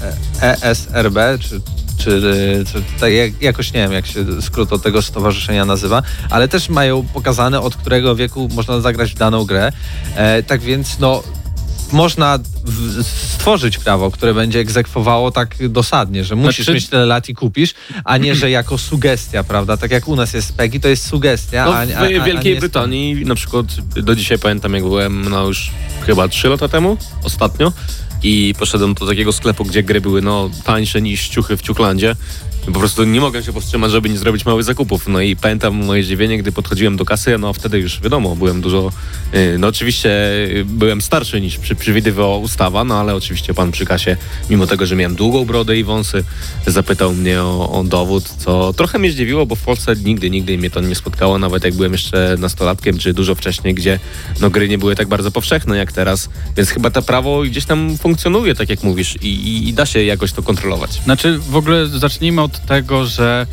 e, 0.41 0.61
ESRB, 0.61 1.17
czy, 1.39 1.61
czy, 1.97 2.11
y, 2.11 2.65
czy 2.65 2.83
tak 2.99 3.13
jak, 3.13 3.41
jakoś 3.41 3.73
nie 3.73 3.79
wiem, 3.79 3.91
jak 3.91 4.05
się 4.05 4.41
skrót 4.41 4.73
od 4.73 4.81
tego 4.83 5.01
stowarzyszenia 5.01 5.65
nazywa, 5.65 6.03
ale 6.29 6.47
też 6.47 6.69
mają 6.69 7.05
pokazane, 7.13 7.61
od 7.61 7.75
którego 7.75 8.15
wieku 8.15 8.49
można 8.53 8.81
zagrać 8.81 9.11
w 9.11 9.17
daną 9.17 9.45
grę. 9.45 9.71
E, 10.15 10.43
tak 10.43 10.61
więc, 10.61 10.99
no, 10.99 11.23
można 11.91 12.39
stworzyć 13.01 13.77
prawo, 13.77 14.11
które 14.11 14.33
będzie 14.33 14.59
egzekwowało 14.59 15.31
tak 15.31 15.69
dosadnie, 15.69 16.23
że 16.23 16.35
musisz 16.35 16.65
Znaczy- 16.65 16.73
mieć 16.73 16.87
tyle 16.89 17.05
lat 17.05 17.29
i 17.29 17.33
kupisz, 17.35 17.73
a 18.03 18.17
nie, 18.17 18.35
że 18.35 18.49
jako 18.49 18.77
sugestia, 18.77 19.43
prawda? 19.43 19.77
Tak 19.77 19.91
jak 19.91 20.07
u 20.07 20.15
nas 20.15 20.33
jest 20.33 20.53
PEGI, 20.55 20.79
to 20.79 20.87
jest 20.87 21.07
sugestia, 21.07 21.65
No, 21.65 21.75
a, 21.75 21.85
w 21.85 21.91
a, 21.91 21.95
a, 21.99 22.21
a 22.21 22.25
Wielkiej 22.25 22.49
jest- 22.51 22.59
Brytanii 22.59 23.25
na 23.25 23.35
przykład 23.35 23.65
do 23.95 24.15
dzisiaj 24.15 24.39
pamiętam, 24.39 24.73
jak 24.73 24.83
byłem 24.83 25.29
no 25.29 25.47
już 25.47 25.71
chyba 26.05 26.27
3 26.27 26.47
lata 26.49 26.67
temu, 26.67 26.97
ostatnio 27.23 27.71
i 28.23 28.53
poszedłem 28.59 28.93
do 28.93 29.07
takiego 29.07 29.33
sklepu, 29.33 29.65
gdzie 29.65 29.83
gry 29.83 30.01
były 30.01 30.21
no 30.21 30.49
tańsze 30.63 31.01
niż 31.01 31.29
ciuchy 31.29 31.57
w 31.57 31.61
Ciuklandzie. 31.61 32.15
Po 32.65 32.79
prostu 32.79 33.03
nie 33.03 33.21
mogłem 33.21 33.43
się 33.43 33.53
powstrzymać, 33.53 33.91
żeby 33.91 34.09
nie 34.09 34.17
zrobić 34.17 34.45
małych 34.45 34.63
zakupów. 34.63 35.07
No 35.07 35.21
i 35.21 35.35
pamiętam 35.35 35.85
moje 35.85 36.03
zdziwienie, 36.03 36.37
gdy 36.37 36.51
podchodziłem 36.51 36.97
do 36.97 37.05
kasy, 37.05 37.37
no 37.37 37.53
wtedy 37.53 37.79
już 37.79 38.01
wiadomo, 38.01 38.35
byłem 38.35 38.61
dużo, 38.61 38.91
y, 39.35 39.57
no 39.59 39.67
oczywiście 39.67 40.09
y, 40.49 40.65
byłem 40.65 41.01
starszy 41.01 41.41
niż 41.41 41.57
przewidywała 41.57 42.37
ustawa, 42.37 42.83
no 42.83 42.99
ale 42.99 43.15
oczywiście 43.15 43.53
pan 43.53 43.71
przy 43.71 43.85
kasie, 43.85 44.17
mimo 44.49 44.67
tego, 44.67 44.85
że 44.85 44.95
miałem 44.95 45.15
długą 45.15 45.45
brodę 45.45 45.77
i 45.77 45.83
wąsy, 45.83 46.23
zapytał 46.67 47.13
mnie 47.13 47.41
o, 47.41 47.79
o 47.79 47.83
dowód, 47.83 48.23
co 48.23 48.73
trochę 48.73 48.99
mnie 48.99 49.11
zdziwiło, 49.11 49.45
bo 49.45 49.55
w 49.55 49.61
Polsce 49.61 49.95
nigdy, 49.95 50.29
nigdy 50.29 50.57
mnie 50.57 50.69
to 50.69 50.81
nie 50.81 50.95
spotkało, 50.95 51.39
nawet 51.39 51.63
jak 51.63 51.73
byłem 51.73 51.91
jeszcze 51.91 52.35
nastolatkiem, 52.39 52.97
czy 52.97 53.13
dużo 53.13 53.35
wcześniej, 53.35 53.73
gdzie 53.73 53.99
no 54.41 54.49
gry 54.49 54.69
nie 54.69 54.77
były 54.77 54.95
tak 54.95 55.07
bardzo 55.07 55.31
powszechne 55.31 55.77
jak 55.77 55.91
teraz, 55.91 56.29
więc 56.57 56.69
chyba 56.69 56.89
to 56.89 57.01
prawo 57.01 57.41
gdzieś 57.43 57.65
tam 57.65 57.97
funkcjonuje, 57.97 58.55
tak 58.55 58.69
jak 58.69 58.83
mówisz, 58.83 59.15
i, 59.21 59.27
i, 59.27 59.69
i 59.69 59.73
da 59.73 59.85
się 59.85 60.03
jakoś 60.03 60.31
to 60.31 60.43
kontrolować. 60.43 60.91
Znaczy, 61.03 61.39
w 61.39 61.55
ogóle 61.55 61.87
zacznijmy 61.87 62.41
od 62.41 62.54
tego, 62.59 63.05
że 63.05 63.47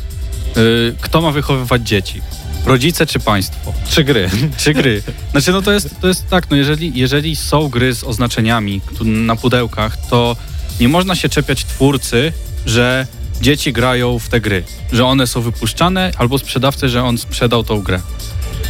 y, 0.57 0.95
kto 1.01 1.21
ma 1.21 1.31
wychowywać 1.31 1.87
dzieci? 1.87 2.21
Rodzice 2.65 3.05
czy 3.05 3.19
państwo? 3.19 3.73
Trzy 3.85 4.03
gry. 4.03 4.29
Czy 4.57 4.73
gry? 4.73 5.03
Znaczy, 5.31 5.51
no 5.51 5.61
to 5.61 5.71
jest, 5.71 6.01
to 6.01 6.07
jest 6.07 6.29
tak, 6.29 6.49
no 6.49 6.57
jeżeli, 6.57 6.99
jeżeli 6.99 7.35
są 7.35 7.69
gry 7.69 7.95
z 7.95 8.03
oznaczeniami 8.03 8.81
na 9.01 9.35
pudełkach, 9.35 9.97
to 10.09 10.35
nie 10.79 10.89
można 10.89 11.15
się 11.15 11.29
czepiać 11.29 11.65
twórcy, 11.65 12.33
że 12.65 13.07
dzieci 13.41 13.73
grają 13.73 14.19
w 14.19 14.29
te 14.29 14.41
gry, 14.41 14.63
że 14.91 15.05
one 15.05 15.27
są 15.27 15.41
wypuszczane, 15.41 16.11
albo 16.17 16.37
sprzedawcy, 16.37 16.89
że 16.89 17.03
on 17.03 17.17
sprzedał 17.17 17.63
tą 17.63 17.81
grę. 17.81 18.01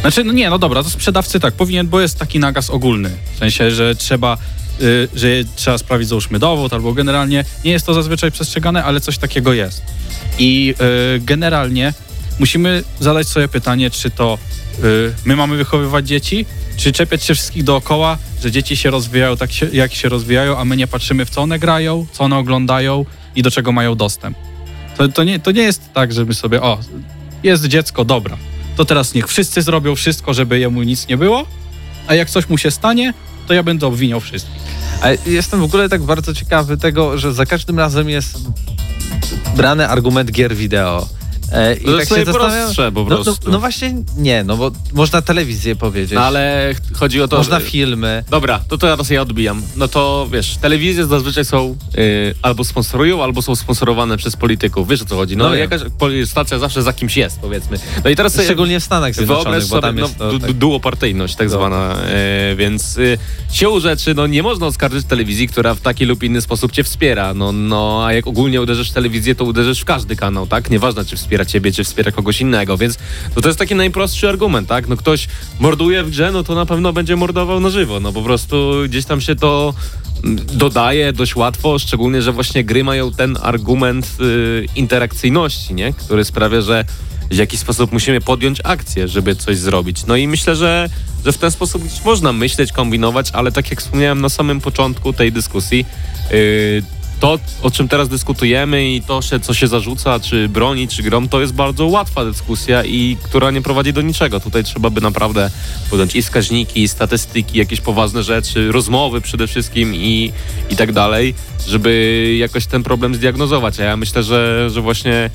Znaczy, 0.00 0.24
no 0.24 0.32
nie, 0.32 0.50
no 0.50 0.58
dobra, 0.58 0.82
to 0.82 0.90
sprzedawcy 0.90 1.40
tak, 1.40 1.54
powinien, 1.54 1.88
bo 1.88 2.00
jest 2.00 2.18
taki 2.18 2.38
nakaz 2.38 2.70
ogólny. 2.70 3.10
W 3.34 3.38
sensie, 3.38 3.70
że 3.70 3.94
trzeba 3.94 4.38
y, 4.80 5.08
że 5.14 5.28
trzeba 5.56 5.78
sprawić 5.78 6.08
załóżmy 6.08 6.38
dowód, 6.38 6.72
albo 6.72 6.92
generalnie 6.92 7.44
nie 7.64 7.72
jest 7.72 7.86
to 7.86 7.94
zazwyczaj 7.94 8.30
przestrzegane, 8.30 8.84
ale 8.84 9.00
coś 9.00 9.18
takiego 9.18 9.52
jest. 9.52 9.82
I 10.38 10.74
y, 11.16 11.20
generalnie 11.20 11.92
musimy 12.38 12.82
zadać 13.00 13.28
sobie 13.28 13.48
pytanie, 13.48 13.90
czy 13.90 14.10
to 14.10 14.38
y, 14.84 15.14
my 15.24 15.36
mamy 15.36 15.56
wychowywać 15.56 16.08
dzieci, 16.08 16.46
czy 16.76 16.92
czepiać 16.92 17.24
się 17.24 17.34
wszystkich 17.34 17.64
dookoła, 17.64 18.18
że 18.42 18.50
dzieci 18.50 18.76
się 18.76 18.90
rozwijają 18.90 19.36
tak, 19.36 19.50
jak 19.72 19.94
się 19.94 20.08
rozwijają, 20.08 20.58
a 20.58 20.64
my 20.64 20.76
nie 20.76 20.86
patrzymy 20.86 21.24
w 21.24 21.30
co 21.30 21.42
one 21.42 21.58
grają, 21.58 22.06
co 22.12 22.24
one 22.24 22.36
oglądają 22.36 23.04
i 23.36 23.42
do 23.42 23.50
czego 23.50 23.72
mają 23.72 23.94
dostęp. 23.94 24.36
To, 24.96 25.08
to, 25.08 25.24
nie, 25.24 25.40
to 25.40 25.50
nie 25.50 25.62
jest 25.62 25.92
tak, 25.92 26.12
żeby 26.12 26.34
sobie, 26.34 26.62
o, 26.62 26.78
jest 27.42 27.64
dziecko, 27.64 28.04
dobra, 28.04 28.36
to 28.76 28.84
teraz 28.84 29.14
niech 29.14 29.28
wszyscy 29.28 29.62
zrobią 29.62 29.94
wszystko, 29.94 30.34
żeby 30.34 30.58
jemu 30.58 30.82
nic 30.82 31.08
nie 31.08 31.16
było, 31.16 31.46
a 32.06 32.14
jak 32.14 32.30
coś 32.30 32.48
mu 32.48 32.58
się 32.58 32.70
stanie, 32.70 33.14
to 33.46 33.54
ja 33.54 33.62
będę 33.62 33.86
obwiniał 33.86 34.20
wszystkich. 34.20 34.62
A 35.02 35.28
jestem 35.30 35.60
w 35.60 35.64
ogóle 35.64 35.88
tak 35.88 36.02
bardzo 36.02 36.34
ciekawy 36.34 36.76
tego, 36.76 37.18
że 37.18 37.32
za 37.32 37.46
każdym 37.46 37.78
razem 37.78 38.08
jest 38.08 38.38
brany 39.56 39.88
argument 39.88 40.30
gier 40.30 40.56
wideo. 40.56 41.08
E, 41.52 41.74
I 41.74 41.84
To 41.84 41.98
jest 41.98 42.10
najprostsze 42.10 42.92
po 42.92 43.04
no, 43.04 43.10
no, 43.10 43.24
prostu. 43.24 43.50
no 43.50 43.60
właśnie 43.60 43.94
nie, 44.18 44.44
no 44.44 44.56
bo 44.56 44.70
można 44.92 45.22
telewizję 45.22 45.76
powiedzieć, 45.76 46.12
No 46.14 46.20
ale 46.24 46.70
ch- 46.74 46.96
chodzi 46.98 47.22
o 47.22 47.28
to, 47.28 47.36
można 47.36 47.60
filmy. 47.60 48.24
Dobra, 48.30 48.58
to 48.68 48.78
teraz 48.78 49.10
ja 49.10 49.22
odbijam. 49.22 49.62
No 49.76 49.88
to 49.88 50.28
wiesz, 50.32 50.56
telewizje 50.56 51.06
zazwyczaj 51.06 51.44
są 51.44 51.76
y, 51.98 52.34
albo 52.42 52.64
sponsorują, 52.64 53.22
albo 53.22 53.42
są 53.42 53.56
sponsorowane 53.56 54.16
przez 54.16 54.36
polityków. 54.36 54.88
Wiesz 54.88 55.02
o 55.02 55.04
co 55.04 55.16
chodzi? 55.16 55.36
No, 55.36 55.48
No 55.48 55.54
jakaś 55.54 55.80
stacja 56.24 56.58
zawsze 56.58 56.82
za 56.82 56.92
kimś 56.92 57.16
jest, 57.16 57.40
powiedzmy. 57.40 57.78
No 58.04 58.10
i 58.10 58.16
teraz 58.16 58.40
Szczególnie 58.44 58.80
w 58.80 58.84
Stanach 58.84 59.14
Zjednoczonych, 59.14 59.66
bo 59.66 59.80
tam 59.80 59.94
no, 59.96 60.02
jest 60.02 60.18
to 60.18 60.30
du- 60.30 60.38
tak... 60.38 60.52
du- 60.52 60.54
duopartyjność 60.58 61.36
tak 61.36 61.46
No. 61.48 61.54
zwana, 61.54 61.96
e, 62.02 62.56
więc 62.56 62.98
y, 62.98 63.18
siłą 63.52 63.80
rzeczy 63.80 64.14
no 64.14 64.26
nie 64.26 64.42
można 64.42 64.66
oskarżyć 64.66 65.06
telewizji, 65.06 65.48
która 65.48 65.74
w 65.74 65.80
taki 65.80 66.04
lub 66.04 66.22
inny 66.22 66.40
sposób 66.40 66.72
cię 66.72 66.84
wspiera. 66.84 67.34
No, 67.34 67.52
no 67.52 68.02
a 68.06 68.12
jak 68.12 68.26
ogólnie 68.26 68.60
uderzysz 68.62 68.90
w 68.90 68.94
telewizję, 68.94 69.34
to 69.34 69.44
uderzysz 69.44 69.80
w 69.80 69.84
każdy 69.84 70.16
kanał, 70.16 70.46
tak? 70.46 70.70
Nieważne, 70.70 71.04
czy 71.04 71.16
wspiera 71.16 71.33
ciebie, 71.44 71.72
czy 71.72 71.84
wspiera 71.84 72.12
kogoś 72.12 72.40
innego, 72.40 72.76
więc 72.76 72.98
no, 73.36 73.42
to 73.42 73.48
jest 73.48 73.58
taki 73.58 73.74
najprostszy 73.74 74.28
argument, 74.28 74.68
tak? 74.68 74.88
No 74.88 74.96
ktoś 74.96 75.28
morduje 75.60 76.04
w 76.04 76.10
grze, 76.10 76.32
no 76.32 76.44
to 76.44 76.54
na 76.54 76.66
pewno 76.66 76.92
będzie 76.92 77.16
mordował 77.16 77.60
na 77.60 77.70
żywo, 77.70 78.00
no 78.00 78.12
po 78.12 78.22
prostu 78.22 78.72
gdzieś 78.88 79.04
tam 79.04 79.20
się 79.20 79.36
to 79.36 79.74
mm, 80.24 80.46
dodaje 80.52 81.12
dość 81.12 81.36
łatwo, 81.36 81.78
szczególnie, 81.78 82.22
że 82.22 82.32
właśnie 82.32 82.64
gry 82.64 82.84
mają 82.84 83.12
ten 83.12 83.38
argument 83.42 84.06
y, 84.20 84.66
interakcyjności, 84.76 85.74
nie? 85.74 85.92
Który 85.92 86.24
sprawia, 86.24 86.60
że 86.60 86.84
w 87.30 87.36
jakiś 87.36 87.60
sposób 87.60 87.92
musimy 87.92 88.20
podjąć 88.20 88.60
akcję, 88.64 89.08
żeby 89.08 89.36
coś 89.36 89.58
zrobić. 89.58 90.06
No 90.06 90.16
i 90.16 90.28
myślę, 90.28 90.56
że, 90.56 90.88
że 91.24 91.32
w 91.32 91.38
ten 91.38 91.50
sposób 91.50 91.82
można 92.04 92.32
myśleć, 92.32 92.72
kombinować, 92.72 93.30
ale 93.32 93.52
tak 93.52 93.70
jak 93.70 93.80
wspomniałem 93.80 94.20
na 94.20 94.28
samym 94.28 94.60
początku 94.60 95.12
tej 95.12 95.32
dyskusji, 95.32 95.86
yy, 96.30 96.82
to, 97.24 97.38
o 97.62 97.70
czym 97.70 97.88
teraz 97.88 98.08
dyskutujemy 98.08 98.90
i 98.90 99.02
to, 99.02 99.20
co 99.42 99.54
się 99.54 99.66
zarzuca, 99.66 100.20
czy 100.20 100.48
broni, 100.48 100.88
czy 100.88 101.02
grom, 101.02 101.28
to 101.28 101.40
jest 101.40 101.54
bardzo 101.54 101.86
łatwa 101.86 102.24
dyskusja 102.24 102.84
i 102.84 103.16
która 103.22 103.50
nie 103.50 103.62
prowadzi 103.62 103.92
do 103.92 104.02
niczego. 104.02 104.40
Tutaj 104.40 104.64
trzeba 104.64 104.90
by 104.90 105.00
naprawdę 105.00 105.50
podjąć 105.90 106.16
i 106.16 106.22
wskaźniki, 106.22 106.82
i 106.82 106.88
statystyki, 106.88 107.58
jakieś 107.58 107.80
poważne 107.80 108.22
rzeczy, 108.22 108.72
rozmowy 108.72 109.20
przede 109.20 109.46
wszystkim 109.46 109.94
i, 109.94 110.32
i 110.70 110.76
tak 110.76 110.92
dalej, 110.92 111.34
żeby 111.68 112.34
jakoś 112.38 112.66
ten 112.66 112.82
problem 112.82 113.14
zdiagnozować. 113.14 113.80
A 113.80 113.84
ja 113.84 113.96
myślę, 113.96 114.22
że, 114.22 114.70
że 114.70 114.80
właśnie 114.80 115.30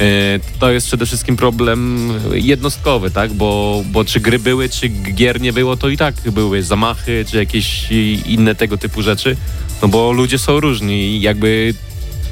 E, 0.00 0.40
To 0.58 0.70
jest 0.70 0.86
przede 0.86 1.06
wszystkim 1.06 1.36
problem 1.36 2.08
jednostkowy, 2.32 3.10
tak? 3.10 3.32
Bo, 3.32 3.82
bo 3.86 4.04
czy 4.04 4.20
gry 4.20 4.38
były, 4.38 4.68
czy 4.68 4.88
gier 4.88 5.40
nie 5.40 5.52
było, 5.52 5.76
to 5.76 5.88
i 5.88 5.96
tak 5.96 6.14
były 6.30 6.62
zamachy, 6.62 7.24
czy 7.30 7.36
jakieś 7.36 7.92
inne 8.26 8.54
tego 8.54 8.78
typu 8.78 9.02
rzeczy. 9.02 9.36
No 9.82 9.88
bo 9.88 10.12
ludzie 10.12 10.38
są 10.38 10.60
różni 10.60 10.94
i 10.94 11.20
jakby 11.20 11.74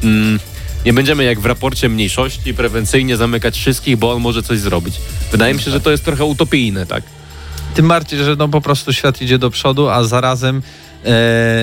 mm, 0.04 0.38
nie 0.86 0.92
będziemy 0.92 1.24
jak 1.24 1.40
w 1.40 1.46
raporcie 1.46 1.88
mniejszości 1.88 2.54
prewencyjnie 2.54 3.16
zamykać 3.16 3.58
wszystkich, 3.58 3.96
bo 3.96 4.12
on 4.12 4.22
może 4.22 4.42
coś 4.42 4.58
zrobić. 4.58 4.94
Wydaje 5.32 5.54
mi 5.54 5.60
się, 5.60 5.70
że 5.70 5.80
to 5.80 5.90
jest 5.90 6.04
trochę 6.04 6.24
utopijne, 6.24 6.86
tak? 6.86 7.02
Tym 7.74 7.88
bardziej, 7.88 8.24
że 8.24 8.36
no 8.36 8.48
po 8.48 8.60
prostu 8.60 8.92
świat 8.92 9.22
idzie 9.22 9.38
do 9.38 9.50
przodu, 9.50 9.88
a 9.88 10.04
zarazem 10.04 10.62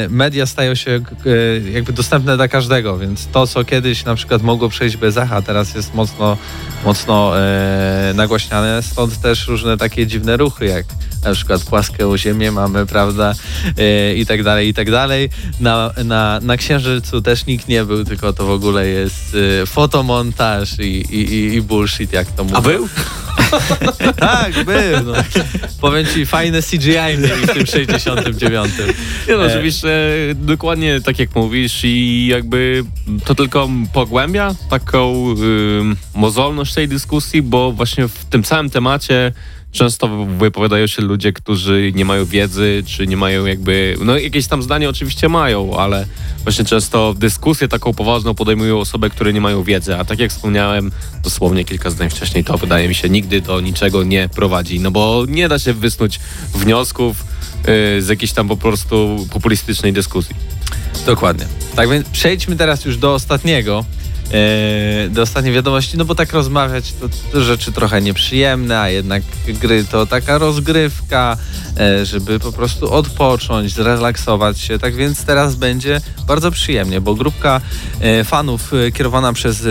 media 0.10 0.46
stają 0.46 0.76
się 0.76 0.92
e, 0.92 1.70
jakby 1.72 1.94
dostępne 1.94 2.38
dla 2.38 2.48
każdego, 2.48 2.98
więc 2.98 3.28
to, 3.28 3.48
co 3.48 3.64
kiedyś 3.64 4.06
na 4.06 4.16
przykład 4.16 4.42
mogło 4.42 4.70
przejść 4.70 4.98
bez 4.98 5.18
echa, 5.18 5.42
teraz 5.42 5.76
jest 5.76 5.94
mocno, 5.94 6.38
mocno 6.86 7.40
e, 7.40 8.14
nagłaśniane, 8.16 8.84
stąd 8.84 9.22
też 9.22 9.48
różne 9.48 9.78
takie 9.78 10.08
dziwne 10.08 10.38
ruchy, 10.38 10.66
jak 10.66 10.86
na 11.24 11.34
przykład 11.34 11.64
płaską 11.64 12.18
ziemię 12.18 12.52
mamy, 12.52 12.86
prawda, 12.86 13.34
e, 13.78 14.14
i 14.16 14.26
tak 14.26 14.44
dalej, 14.44 14.68
i 14.68 14.74
tak 14.74 14.92
dalej. 14.92 15.30
Na, 15.60 15.92
na, 16.06 16.40
na 16.42 16.58
Księżycu 16.58 17.22
też 17.22 17.46
nikt 17.46 17.68
nie 17.68 17.86
był, 17.86 18.06
tylko 18.06 18.34
to 18.34 18.46
w 18.46 18.52
ogóle 18.52 18.88
jest 18.88 19.38
e, 19.62 19.66
fotomontaż 19.66 20.80
i, 20.80 20.84
i, 20.84 21.34
i, 21.34 21.54
i 21.54 21.62
bullshit, 21.62 22.14
jak 22.14 22.32
to 22.32 22.44
mówią. 22.44 22.58
A 22.58 22.62
był? 22.62 22.88
Tak, 24.20 24.66
był. 24.66 25.06
No. 25.06 25.14
Powiem 25.82 26.06
ci, 26.06 26.26
fajne 26.26 26.62
CGI 26.62 26.90
mieli 27.18 27.48
w 27.48 27.54
tym 27.54 27.66
69. 27.66 28.74
Nie 29.28 29.36
no, 29.36 29.46
E. 29.46 29.48
oczywiście 29.48 29.90
dokładnie 30.36 31.02
tak 31.02 31.20
jak 31.20 31.36
mówisz 31.36 31.80
i 31.84 32.28
jakby 32.28 32.84
to 33.26 33.36
tylko 33.36 33.70
pogłębia 33.94 34.56
taką 34.70 35.32
ym, 35.32 35.96
mozolność 36.16 36.74
tej 36.74 36.88
dyskusji, 36.88 37.42
bo 37.42 37.72
właśnie 37.72 38.08
w 38.08 38.26
tym 38.26 38.44
całym 38.44 38.70
temacie 38.70 39.32
często 39.72 40.26
wypowiadają 40.26 40.88
się 40.88 41.02
ludzie, 41.02 41.34
którzy 41.34 41.92
nie 41.96 42.06
mają 42.06 42.26
wiedzy, 42.26 42.84
czy 42.86 43.08
nie 43.08 43.18
mają 43.18 43.46
jakby, 43.46 43.98
no 44.06 44.18
jakieś 44.18 44.48
tam 44.48 44.64
zdanie 44.64 44.90
oczywiście 44.90 45.30
mają, 45.30 45.78
ale 45.78 46.06
właśnie 46.44 46.66
często 46.66 47.14
dyskusję 47.14 47.68
taką 47.68 47.94
poważną 47.94 48.36
podejmują 48.36 48.80
osoby, 48.80 49.10
które 49.10 49.34
nie 49.34 49.42
mają 49.42 49.64
wiedzy, 49.64 49.96
a 49.96 50.06
tak 50.06 50.20
jak 50.20 50.32
wspomniałem 50.32 50.92
dosłownie 51.24 51.66
kilka 51.66 51.90
zdań 51.90 52.10
wcześniej, 52.10 52.44
to 52.44 52.58
wydaje 52.58 52.88
mi 52.88 52.96
się 52.96 53.10
nigdy 53.10 53.42
do 53.42 53.62
niczego 53.62 54.04
nie 54.04 54.30
prowadzi, 54.30 54.80
no 54.80 54.92
bo 54.92 55.26
nie 55.28 55.50
da 55.50 55.60
się 55.60 55.74
wysnuć 55.74 56.20
wniosków 56.54 57.24
yy, 57.68 58.02
z 58.02 58.08
jakiejś 58.08 58.32
tam 58.32 58.48
po 58.48 58.58
prostu 58.58 59.28
populistycznej 59.32 59.94
dyskusji. 59.94 60.36
Dokładnie. 61.06 61.46
Tak 61.76 61.90
więc 61.90 62.10
przejdźmy 62.10 62.56
teraz 62.56 62.86
już 62.86 62.98
do 62.98 63.14
ostatniego. 63.14 63.86
E, 64.32 65.10
do 65.10 65.22
ostatniej 65.22 65.54
wiadomości, 65.54 65.98
no 65.98 66.06
bo 66.06 66.16
tak 66.16 66.34
rozmawiać 66.34 66.94
to, 66.94 67.10
to 67.32 67.44
rzeczy 67.44 67.72
trochę 67.72 68.02
nieprzyjemne, 68.02 68.80
a 68.80 68.90
jednak 68.90 69.24
gry 69.48 69.86
to 69.92 70.06
taka 70.06 70.38
rozgrywka, 70.38 71.38
e, 71.78 72.06
żeby 72.06 72.40
po 72.40 72.52
prostu 72.52 72.94
odpocząć, 72.94 73.74
zrelaksować 73.74 74.60
się. 74.60 74.80
Tak 74.80 74.96
więc 74.96 75.26
teraz 75.26 75.56
będzie 75.56 76.02
bardzo 76.28 76.52
przyjemnie, 76.52 77.02
bo 77.02 77.16
grupka 77.16 77.62
e, 78.02 78.24
fanów 78.24 78.74
e, 78.74 78.92
kierowana 78.92 79.34
przez 79.34 79.68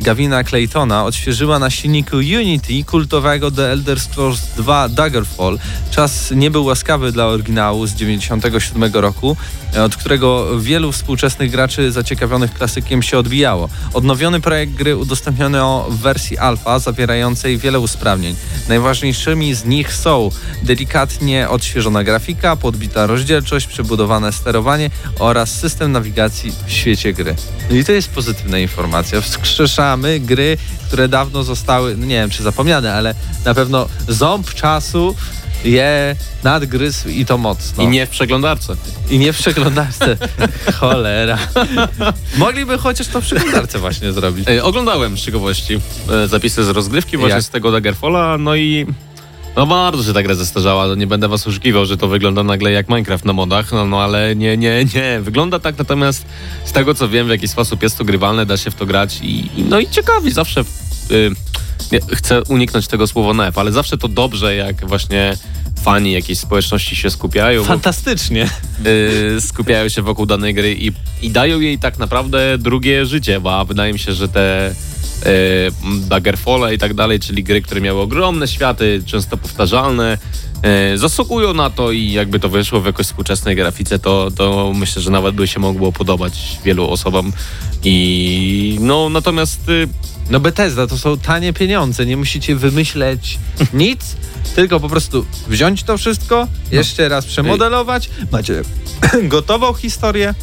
Gavina 0.00 0.44
Claytona 0.44 1.04
odświeżyła 1.04 1.58
na 1.58 1.70
silniku 1.70 2.16
Unity 2.16 2.84
kultowego 2.84 3.50
The 3.50 3.72
Elder 3.72 4.00
Scrolls 4.00 4.40
2 4.56 4.88
Daggerfall. 4.88 5.58
Czas 5.90 6.30
nie 6.30 6.50
był 6.50 6.64
łaskawy 6.64 7.12
dla 7.12 7.26
oryginału 7.26 7.86
z 7.86 7.94
97 7.94 8.92
roku, 8.92 9.36
od 9.84 9.96
którego 9.96 10.60
wielu 10.60 10.92
współczesnych 10.92 11.50
graczy 11.50 11.92
zaciekawionych 11.92 12.54
klasykiem 12.54 13.02
się 13.02 13.18
odbijało. 13.18 13.68
Odnowiony 13.92 14.40
projekt 14.40 14.72
gry 14.72 14.96
udostępniono 14.96 15.86
w 15.90 15.98
wersji 15.98 16.38
alfa 16.38 16.78
zawierającej 16.78 17.58
wiele 17.58 17.80
usprawnień. 17.80 18.36
Najważniejszymi 18.68 19.54
z 19.54 19.64
nich 19.64 19.94
są 19.94 20.30
delikatnie 20.62 21.48
odświeżona 21.48 22.04
grafika, 22.04 22.56
podbita 22.56 23.06
rozdzielczość, 23.06 23.66
przebudowane 23.66 24.32
sterowanie 24.32 24.90
oraz 25.18 25.50
system 25.50 25.92
nawigacji 25.92 26.52
w 26.66 26.72
świecie 26.72 27.12
gry. 27.12 27.34
No 27.70 27.76
I 27.76 27.84
to 27.84 27.92
jest 27.92 28.10
pozytywna 28.10 28.58
informacja. 28.58 29.20
Wskrzeszamy 29.20 30.20
gry, 30.20 30.58
które 30.86 31.08
dawno 31.08 31.42
zostały, 31.42 31.96
no 31.96 32.06
nie 32.06 32.14
wiem 32.14 32.30
czy 32.30 32.42
zapomniane, 32.42 32.94
ale 32.94 33.14
na 33.44 33.54
pewno 33.54 33.88
ząb 34.08 34.54
czasu 34.54 35.16
je 35.64 36.16
nadgryzł 36.44 37.08
i 37.08 37.26
to 37.26 37.38
mocno. 37.38 37.84
I 37.84 37.86
nie 37.86 38.06
w 38.06 38.10
przeglądarce. 38.10 38.76
I 39.10 39.18
nie 39.18 39.32
w 39.32 39.38
przeglądarce. 39.38 40.16
Cholera. 40.80 41.38
Mogliby 42.36 42.78
chociaż 42.78 43.06
to 43.06 43.20
w 43.20 43.24
przeglądarce 43.24 43.78
właśnie 43.78 44.12
zrobić. 44.12 44.48
E, 44.48 44.64
oglądałem 44.64 45.18
z 45.18 45.20
ciekawości 45.20 45.80
e, 46.10 46.28
zapisy 46.28 46.64
z 46.64 46.68
rozgrywki 46.68 47.16
właśnie 47.16 47.34
Jak? 47.34 47.44
z 47.44 47.50
tego 47.50 47.70
Daggerfalla, 47.70 48.38
no 48.38 48.56
i 48.56 48.86
no 49.56 49.66
bardzo 49.66 50.04
się 50.04 50.12
ta 50.12 50.22
gra 50.22 50.34
zestarzała, 50.34 50.86
no 50.86 50.94
nie 50.94 51.06
będę 51.06 51.28
was 51.28 51.46
oszukiwał, 51.46 51.86
że 51.86 51.96
to 51.96 52.08
wygląda 52.08 52.42
nagle 52.42 52.72
jak 52.72 52.88
Minecraft 52.88 53.24
na 53.24 53.32
modach, 53.32 53.72
no, 53.72 53.86
no 53.86 54.02
ale 54.02 54.36
nie, 54.36 54.56
nie, 54.56 54.84
nie. 54.94 55.20
Wygląda 55.20 55.58
tak 55.58 55.78
natomiast 55.78 56.26
z 56.64 56.72
tego 56.72 56.94
co 56.94 57.08
wiem 57.08 57.26
w 57.26 57.30
jakiś 57.30 57.50
sposób 57.50 57.82
jest 57.82 57.98
to 57.98 58.04
grywalne, 58.04 58.46
da 58.46 58.56
się 58.56 58.70
w 58.70 58.74
to 58.74 58.86
grać 58.86 59.20
i, 59.22 59.60
i 59.60 59.62
no 59.62 59.80
i 59.80 59.88
ciekawi 59.88 60.30
zawsze 60.30 60.60
y, 61.10 61.30
nie, 61.92 62.00
chcę 62.16 62.42
uniknąć 62.42 62.86
tego 62.86 63.06
słowa 63.06 63.34
nef, 63.34 63.58
ale 63.58 63.72
zawsze 63.72 63.98
to 63.98 64.08
dobrze 64.08 64.56
jak 64.56 64.88
właśnie 64.88 65.36
fani 65.84 66.12
jakiejś 66.12 66.38
społeczności 66.38 66.96
się 66.96 67.10
skupiają. 67.10 67.64
Fantastycznie. 67.64 68.48
y, 69.36 69.40
skupiają 69.40 69.88
się 69.88 70.02
wokół 70.02 70.26
danej 70.26 70.54
gry 70.54 70.74
i, 70.74 70.92
i 71.22 71.30
dają 71.30 71.60
jej 71.60 71.78
tak 71.78 71.98
naprawdę 71.98 72.58
drugie 72.58 73.06
życie, 73.06 73.40
bo 73.40 73.64
wydaje 73.64 73.92
mi 73.92 73.98
się, 73.98 74.12
że 74.12 74.28
te 74.28 74.70
y, 74.70 74.74
Daggerfall 76.08 76.74
i 76.74 76.78
tak 76.78 76.94
dalej, 76.94 77.20
czyli 77.20 77.44
gry, 77.44 77.62
które 77.62 77.80
miały 77.80 78.00
ogromne 78.00 78.48
światy, 78.48 79.02
często 79.06 79.36
powtarzalne, 79.36 80.18
e, 80.62 80.98
zasługują 80.98 81.54
na 81.54 81.70
to 81.70 81.92
i 81.92 82.12
jakby 82.12 82.40
to 82.40 82.48
wyszło 82.48 82.80
w 82.80 82.86
jakoś 82.86 83.06
współczesnej 83.06 83.56
grafice, 83.56 83.98
to, 83.98 84.30
to 84.36 84.72
myślę, 84.74 85.02
że 85.02 85.10
nawet 85.10 85.34
by 85.34 85.48
się 85.48 85.60
mogło 85.60 85.92
podobać 85.92 86.58
wielu 86.64 86.90
osobom. 86.90 87.32
I 87.84 88.78
no 88.80 89.08
natomiast 89.08 89.68
y, 89.68 89.88
No 90.30 90.40
Bethesda 90.40 90.86
to 90.86 90.98
są 90.98 91.18
tanie 91.18 91.52
pieniądze, 91.52 92.06
nie 92.06 92.16
musicie 92.16 92.56
wymyśleć 92.56 93.38
nic, 93.72 94.16
tylko 94.54 94.80
po 94.80 94.88
prostu 94.88 95.26
wziąć 95.48 95.82
to 95.82 95.98
wszystko, 95.98 96.46
jeszcze 96.72 97.08
raz 97.08 97.26
przemodelować, 97.26 98.10
macie 98.32 98.62
gotową 99.22 99.74
historię, 99.74 100.34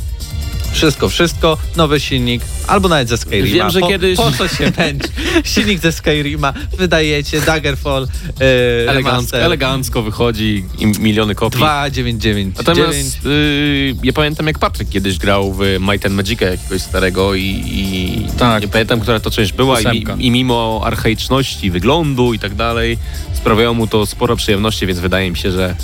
wszystko, 0.72 1.10
wszystko, 1.10 1.58
nowy 1.76 2.00
silnik, 2.00 2.42
albo 2.68 2.88
nawet 2.90 3.10
ze 3.10 3.18
Skyrima. 3.18 3.56
Wiem, 3.56 3.70
że 3.70 3.80
po, 3.80 3.88
kiedyś- 3.88 4.18
Po 4.18 4.32
co 4.32 4.48
się 4.48 4.72
męczyć? 4.78 5.12
Silnik 5.54 5.80
ze 5.80 5.92
Skyrima, 5.92 6.54
wydajecie, 6.78 7.42
Daggerfall, 7.42 8.08
e, 8.42 8.90
elegancko, 8.90 9.38
elegancko 9.38 10.02
wychodzi 10.02 10.66
i 10.80 10.86
miliony 10.86 11.36
kopii. 11.36 11.58
2,999. 11.60 12.58
Natomiast 12.58 13.26
y, 13.26 13.96
ja 14.04 14.14
pamiętam 14.14 14.48
jak 14.48 14.60
Patryk 14.60 14.90
kiedyś 14.90 15.18
grał 15.18 15.54
w 15.54 15.60
Might 15.80 16.06
and 16.06 16.16
Magica 16.16 16.46
jakiegoś 16.46 16.82
starego 16.82 17.36
i, 17.36 17.44
i 17.68 18.28
Tak. 18.38 18.62
nie 18.62 18.68
pamiętam, 18.68 19.00
która 19.00 19.20
to 19.20 19.32
część 19.32 19.54
była 19.54 19.82
i, 19.82 20.06
i 20.20 20.32
mimo 20.32 20.82
archaiczności 20.86 21.72
wyglądu 21.72 22.34
i 22.34 22.40
tak 22.40 22.56
dalej 22.56 22.98
sprawiało 23.34 23.74
mu 23.74 23.88
to 23.88 24.06
sporo 24.06 24.36
przyjemności, 24.36 24.88
więc 24.88 25.00
wydaje 25.00 25.32
mi 25.32 25.38
się, 25.38 25.52
że 25.52 25.76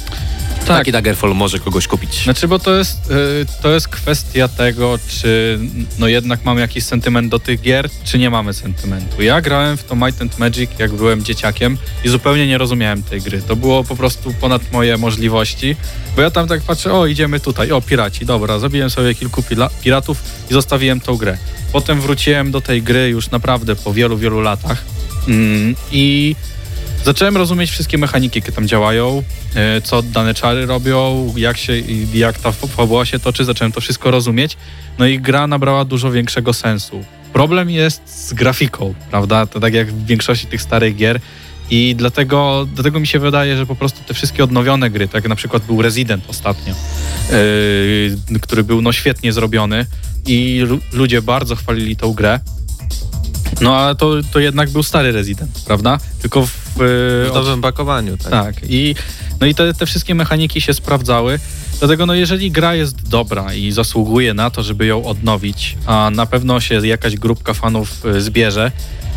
Tak. 0.67 0.77
taki 0.77 0.91
Daggerfall 0.91 1.35
może 1.35 1.59
kogoś 1.59 1.87
kupić. 1.87 2.23
Znaczy, 2.23 2.47
bo 2.47 2.59
to 2.59 2.75
jest, 2.75 3.11
y, 3.11 3.45
to 3.61 3.69
jest 3.69 3.87
kwestia 3.87 4.47
tego, 4.47 4.99
czy 5.07 5.59
no 5.99 6.07
jednak 6.07 6.45
mamy 6.45 6.61
jakiś 6.61 6.83
sentyment 6.83 7.31
do 7.31 7.39
tych 7.39 7.61
gier, 7.61 7.89
czy 8.03 8.19
nie 8.19 8.29
mamy 8.29 8.53
sentymentu. 8.53 9.21
Ja 9.21 9.41
grałem 9.41 9.77
w 9.77 9.83
to 9.83 9.95
Might 9.95 10.21
and 10.21 10.39
Magic, 10.39 10.69
jak 10.79 10.93
byłem 10.93 11.23
dzieciakiem 11.23 11.77
i 12.03 12.09
zupełnie 12.09 12.47
nie 12.47 12.57
rozumiałem 12.57 13.03
tej 13.03 13.21
gry. 13.21 13.41
To 13.41 13.55
było 13.55 13.83
po 13.83 13.95
prostu 13.95 14.33
ponad 14.33 14.71
moje 14.71 14.97
możliwości, 14.97 15.75
bo 16.15 16.21
ja 16.21 16.31
tam 16.31 16.47
tak 16.47 16.61
patrzę, 16.61 16.93
o 16.93 17.05
idziemy 17.05 17.39
tutaj, 17.39 17.71
o 17.71 17.81
piraci, 17.81 18.25
dobra, 18.25 18.59
zabiłem 18.59 18.89
sobie 18.89 19.15
kilku 19.15 19.43
piratów 19.83 20.23
i 20.49 20.53
zostawiłem 20.53 20.99
tą 20.99 21.17
grę. 21.17 21.37
Potem 21.71 22.01
wróciłem 22.01 22.51
do 22.51 22.61
tej 22.61 22.83
gry 22.83 23.09
już 23.09 23.31
naprawdę 23.31 23.75
po 23.75 23.93
wielu, 23.93 24.17
wielu 24.17 24.41
latach 24.41 24.83
mm, 25.27 25.75
i 25.91 26.35
Zacząłem 27.05 27.37
rozumieć 27.37 27.71
wszystkie 27.71 27.97
mechaniki, 27.97 28.39
jakie 28.39 28.51
tam 28.51 28.67
działają, 28.67 29.23
e, 29.55 29.81
co 29.81 30.01
dane 30.01 30.33
czary 30.33 30.65
robią, 30.65 31.33
jak, 31.37 31.57
się, 31.57 31.73
jak 32.13 32.39
ta 32.39 32.51
fa- 32.51 32.67
fabuła 32.67 33.05
się 33.05 33.19
toczy, 33.19 33.45
zacząłem 33.45 33.71
to 33.71 33.81
wszystko 33.81 34.11
rozumieć. 34.11 34.57
No 34.99 35.05
i 35.05 35.19
gra 35.19 35.47
nabrała 35.47 35.85
dużo 35.85 36.11
większego 36.11 36.53
sensu. 36.53 37.03
Problem 37.33 37.69
jest 37.69 38.27
z 38.27 38.33
grafiką, 38.33 38.93
prawda? 39.11 39.45
To 39.45 39.59
tak 39.59 39.73
jak 39.73 39.91
w 39.91 40.05
większości 40.05 40.47
tych 40.47 40.61
starych 40.61 40.95
gier. 40.95 41.19
I 41.69 41.95
dlatego, 41.97 42.67
dlatego 42.73 42.99
mi 42.99 43.07
się 43.07 43.19
wydaje, 43.19 43.57
że 43.57 43.65
po 43.65 43.75
prostu 43.75 43.99
te 44.07 44.13
wszystkie 44.13 44.43
odnowione 44.43 44.89
gry, 44.89 45.07
tak 45.07 45.13
jak 45.13 45.29
na 45.29 45.35
przykład 45.35 45.63
był 45.65 45.81
Resident 45.81 46.23
ostatnio, 46.29 46.73
yy, 48.31 48.39
który 48.39 48.63
był 48.63 48.81
no 48.81 48.91
świetnie 48.91 49.33
zrobiony 49.33 49.85
i 50.25 50.63
lu- 50.67 50.79
ludzie 50.93 51.21
bardzo 51.21 51.55
chwalili 51.55 51.95
tą 51.95 52.13
grę. 52.13 52.39
No 53.61 53.75
a 53.75 53.95
to, 53.95 54.11
to 54.31 54.39
jednak 54.39 54.69
był 54.69 54.83
stary 54.83 55.11
Resident, 55.11 55.61
prawda? 55.65 55.99
Tylko 56.21 56.45
w, 56.45 56.66
W 56.77 57.31
nowym 57.33 57.61
pakowaniu, 57.61 58.17
tak. 58.17 58.31
tak. 58.31 58.55
I, 58.69 58.95
no 59.39 59.47
i 59.47 59.55
te, 59.55 59.73
te 59.73 59.85
wszystkie 59.85 60.15
mechaniki 60.15 60.61
się 60.61 60.73
sprawdzały. 60.73 61.39
Dlatego 61.79 62.05
no 62.05 62.13
jeżeli 62.13 62.51
gra 62.51 62.75
jest 62.75 63.09
dobra 63.09 63.53
i 63.53 63.71
zasługuje 63.71 64.33
na 64.33 64.49
to, 64.49 64.63
żeby 64.63 64.85
ją 64.85 65.05
odnowić, 65.05 65.77
a 65.85 66.09
na 66.13 66.25
pewno 66.25 66.59
się 66.59 66.87
jakaś 66.87 67.15
grupka 67.15 67.53
fanów 67.53 68.05
y, 68.05 68.21
zbierze, 68.21 68.71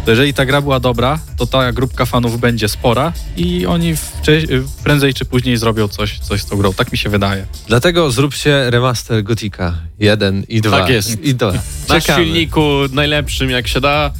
to 0.04 0.11
jeżeli 0.11 0.34
ta 0.34 0.46
gra 0.46 0.61
była 0.61 0.80
dobra, 0.80 1.18
to 1.36 1.46
ta 1.46 1.72
grupka 1.72 2.06
fanów 2.06 2.40
będzie 2.40 2.68
spora 2.68 3.12
i 3.36 3.66
oni 3.66 3.94
wcze- 3.94 4.50
y, 4.50 4.62
prędzej 4.84 5.14
czy 5.14 5.24
później 5.24 5.56
zrobią 5.56 5.88
coś, 5.88 6.18
coś 6.18 6.42
z 6.42 6.46
tą 6.46 6.56
grą. 6.56 6.72
Tak 6.72 6.92
mi 6.92 6.98
się 6.98 7.11
wydaje. 7.11 7.46
Dlatego 7.68 8.11
zróbcie 8.11 8.70
remaster 8.70 9.24
Gotika 9.24 9.74
1 9.98 10.44
i 10.48 10.61
2. 10.61 10.78
Tak 10.78 10.88
jest. 10.88 11.24
I 11.24 11.34
2. 11.34 11.52
Na 11.88 12.00
silniku 12.00 12.70
najlepszym 12.92 13.50
jak 13.50 13.68
się 13.68 13.80
da 13.80 14.12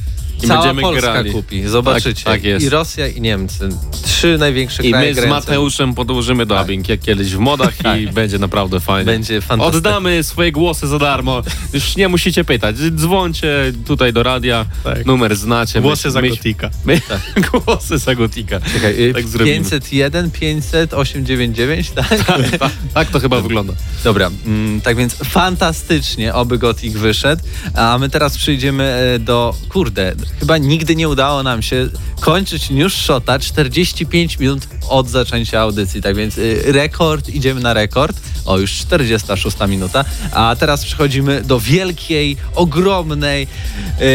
i 0.43 0.47
Cała 0.47 0.59
będziemy 0.61 0.81
Polska 0.81 1.01
grali. 1.11 1.31
kupi, 1.31 1.67
zobaczycie. 1.67 2.23
Tak, 2.23 2.33
tak 2.33 2.43
jest. 2.43 2.65
I 2.65 2.69
Rosja 2.69 3.07
i 3.07 3.21
Niemcy. 3.21 3.69
Trzy 4.03 4.37
największe 4.37 4.83
I 4.83 4.91
kraje 4.91 5.07
my 5.07 5.13
z 5.13 5.17
grające. 5.17 5.39
Mateuszem 5.39 5.93
podłożymy 5.93 6.45
dubbing 6.45 6.89
jak 6.89 6.99
kiedyś 6.99 7.35
w 7.35 7.39
modach 7.39 7.73
i 7.99 8.07
będzie 8.13 8.39
naprawdę 8.39 8.79
fajnie. 8.79 9.05
Będzie 9.05 9.41
fantastycznie. 9.41 9.77
Oddamy 9.91 10.23
swoje 10.23 10.51
głosy 10.51 10.87
za 10.87 10.99
darmo. 10.99 11.41
Już 11.73 11.95
nie 11.95 12.07
musicie 12.07 12.43
pytać. 12.43 12.75
Dzwońcie 12.95 13.73
tutaj 13.87 14.13
do 14.13 14.23
radia, 14.23 14.65
Tak. 14.83 15.05
numer 15.05 15.35
znacie. 15.35 15.81
Głosy 15.81 16.07
My- 16.07 16.11
za 16.11 16.21
my- 16.21 16.29
Gotika. 16.29 16.69
My, 16.85 17.01
głosy 17.51 17.97
za 17.97 18.15
Gotika. 18.15 18.59
Czekaj, 18.73 19.13
Tak 19.13 19.27
zrobimy. 19.27 19.55
501, 19.59 20.31
500, 20.31 20.93
899, 20.93 21.91
tak? 21.91 22.07
Tak, 22.31 22.57
tak, 22.59 22.71
tak 22.93 23.09
to 23.09 23.19
chyba 23.19 23.41
wygląda. 23.41 23.73
Dobra, 24.03 24.31
mm, 24.45 24.81
tak 24.81 24.97
więc 24.97 25.15
fantastycznie, 25.15 26.33
oby 26.33 26.57
Gothic 26.57 26.93
wyszedł, 26.93 27.43
a 27.75 27.97
my 27.97 28.09
teraz 28.09 28.37
przejdziemy 28.37 28.83
e, 28.83 29.19
do, 29.19 29.55
kurde, 29.69 30.15
chyba 30.39 30.57
nigdy 30.57 30.95
nie 30.95 31.09
udało 31.09 31.43
nam 31.43 31.61
się 31.61 31.89
kończyć 32.19 32.69
news 32.69 32.93
shota. 32.93 33.39
45 33.39 34.39
minut 34.39 34.67
od 34.89 35.09
zaczęcia 35.09 35.59
audycji, 35.59 36.01
tak 36.01 36.15
więc 36.15 36.37
y, 36.37 36.63
rekord, 36.65 37.29
idziemy 37.29 37.61
na 37.61 37.73
rekord, 37.73 38.17
o 38.45 38.57
już 38.57 38.71
46 38.71 39.57
minuta, 39.67 40.05
a 40.31 40.55
teraz 40.59 40.85
przechodzimy 40.85 41.41
do 41.41 41.59
wielkiej, 41.59 42.37
ogromnej, 42.55 43.43
e, 43.43 44.05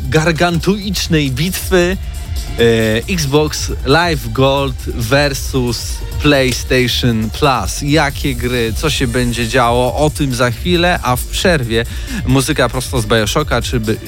gargantuicznej 0.00 1.30
bitwy 1.30 1.96
Xbox 3.08 3.72
Live 3.86 4.28
Gold 4.32 4.76
versus 4.86 5.98
PlayStation 6.22 7.30
Plus. 7.30 7.82
Jakie 7.82 8.34
gry, 8.34 8.72
co 8.76 8.90
się 8.90 9.06
będzie 9.06 9.48
działo, 9.48 9.96
o 9.96 10.10
tym 10.10 10.34
za 10.34 10.50
chwilę, 10.50 10.98
a 11.02 11.16
w 11.16 11.24
przerwie 11.24 11.84
muzyka 12.26 12.68
prosto 12.68 13.00
z 13.00 13.06
Bioshocka, 13.06 13.60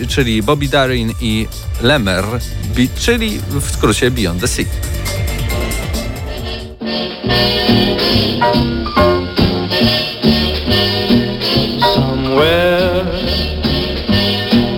czyli, 0.09 0.43
Bobby 0.43 0.69
Darin 0.69 1.13
i 1.21 1.47
Lemmer, 1.83 2.25
bi- 2.77 2.89
czyli 3.01 3.41
w 3.51 3.71
skrócie 3.71 4.11
Beyond 4.11 4.41
the 4.41 4.49
Sea. 4.49 4.65
Somewhere 11.81 13.05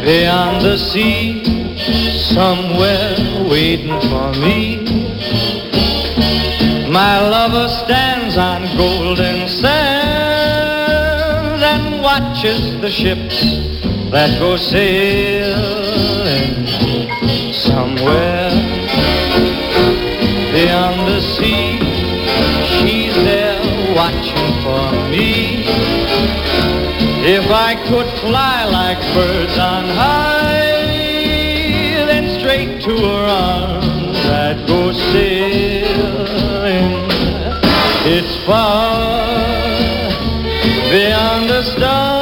beyond 0.05 0.63
the 0.63 0.77
sea, 0.79 1.43
somewhere 2.35 3.17
waiting 3.55 4.01
for 4.11 4.29
me. 4.41 4.83
My 6.91 7.21
lover 7.21 7.69
stands 7.69 8.37
on 8.37 8.61
golden 8.77 9.49
sands 9.49 10.83
and 11.63 12.03
watches 12.03 12.61
the 12.81 12.91
ships 12.91 13.39
that 14.11 14.41
go 14.41 14.57
sailing. 14.57 15.47
Somewhere 17.53 18.51
beyond 20.51 20.99
the 21.13 21.21
sea, 21.35 21.79
she's 22.75 23.15
there 23.29 23.63
watching 23.95 24.53
for 24.65 24.91
me. 25.15 25.31
If 27.39 27.47
I 27.53 27.77
could 27.89 28.11
fly 28.19 28.65
like 28.65 29.01
birds 29.15 29.57
on 29.59 29.85
high, 30.03 30.65
then 32.15 32.39
straight 32.39 32.83
to 32.83 32.91
her 32.97 33.24
go 34.67 34.93
sailing. 34.93 35.85
It's 38.07 38.35
far 38.47 40.11
beyond 40.91 41.51
the 41.51 41.62
star, 41.62 42.14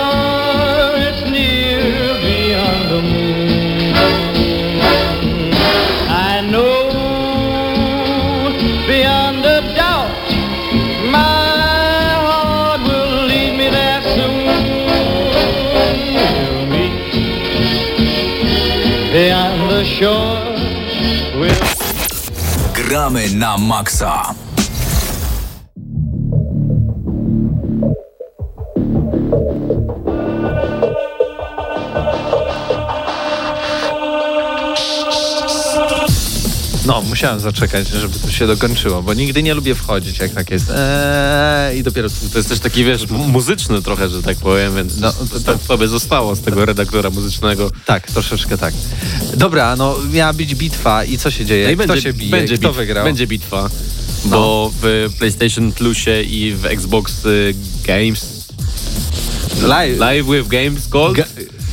Gramy 23.02 23.34
na 23.34 23.58
maksa. 23.58 24.41
Musiałem 37.22 37.40
zaczekać, 37.40 37.88
żeby 37.88 38.18
to 38.18 38.30
się 38.30 38.46
dokończyło, 38.46 39.02
bo 39.02 39.14
nigdy 39.14 39.42
nie 39.42 39.54
lubię 39.54 39.74
wchodzić, 39.74 40.18
jak 40.18 40.30
tak 40.34 40.50
jest. 40.50 40.70
Eee, 40.70 41.78
I 41.78 41.82
dopiero 41.82 42.08
To 42.32 42.38
jest 42.38 42.48
też 42.48 42.60
taki, 42.60 42.84
wiesz, 42.84 43.08
mu- 43.08 43.28
muzyczny 43.28 43.82
trochę, 43.82 44.08
że 44.08 44.22
tak 44.22 44.36
powiem, 44.36 44.74
więc 44.76 44.96
No, 44.98 45.12
no, 45.20 45.26
to- 45.40 45.58
to, 45.58 45.64
sobie 45.66 45.88
zostało 45.88 46.36
z 46.36 46.40
tego 46.40 46.64
redaktora 46.64 47.10
muzycznego. 47.10 47.70
Tak, 47.86 48.06
troszeczkę 48.10 48.58
tak. 48.58 48.74
Dobra, 49.36 49.76
no 49.76 49.96
miała 50.12 50.32
być 50.32 50.54
bitwa 50.54 51.04
i 51.04 51.18
co 51.18 51.30
się 51.30 51.44
dzieje? 51.44 51.64
No 51.66 51.70
i 51.72 51.76
Kto 51.76 51.86
będzie, 51.86 52.02
się 52.02 52.12
bije? 52.12 52.30
będzie 52.30 52.54
Kto 52.58 52.68
bitwa, 52.68 52.80
wygrał? 52.80 53.04
Będzie 53.04 53.26
bitwa. 53.26 53.70
Bo 54.24 54.72
w 54.82 55.08
PlayStation 55.18 55.72
Plusie 55.72 56.22
i 56.22 56.54
w 56.54 56.66
Xbox 56.66 57.24
y, 57.24 57.54
Games 57.84 58.42
Live, 59.62 59.98
Live 59.98 60.26
with 60.26 60.48
Games 60.48 60.88
Gold 60.88 61.18
Ga- 61.18 61.26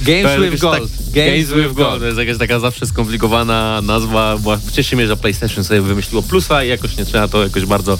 Games 0.05 0.35
To 0.35 0.51
with 0.51 0.61
Gold. 0.61 0.79
Tak, 0.81 1.08
Games, 1.13 1.53
with 1.53 1.73
Gold. 1.73 1.99
To 1.99 2.05
jest 2.05 2.17
jakaś 2.17 2.37
taka 2.37 2.59
zawsze 2.59 2.85
skomplikowana 2.85 3.81
nazwa. 3.81 4.37
Bo 4.37 4.57
cieszy 4.71 4.95
mnie, 4.95 5.07
że 5.07 5.17
PlayStation 5.17 5.63
sobie 5.63 5.81
wymyśliło 5.81 6.23
plusa 6.23 6.63
i 6.63 6.67
jakoś 6.67 6.97
nie 6.97 7.05
trzeba 7.05 7.27
to 7.27 7.43
jakoś 7.43 7.65
bardzo 7.65 7.97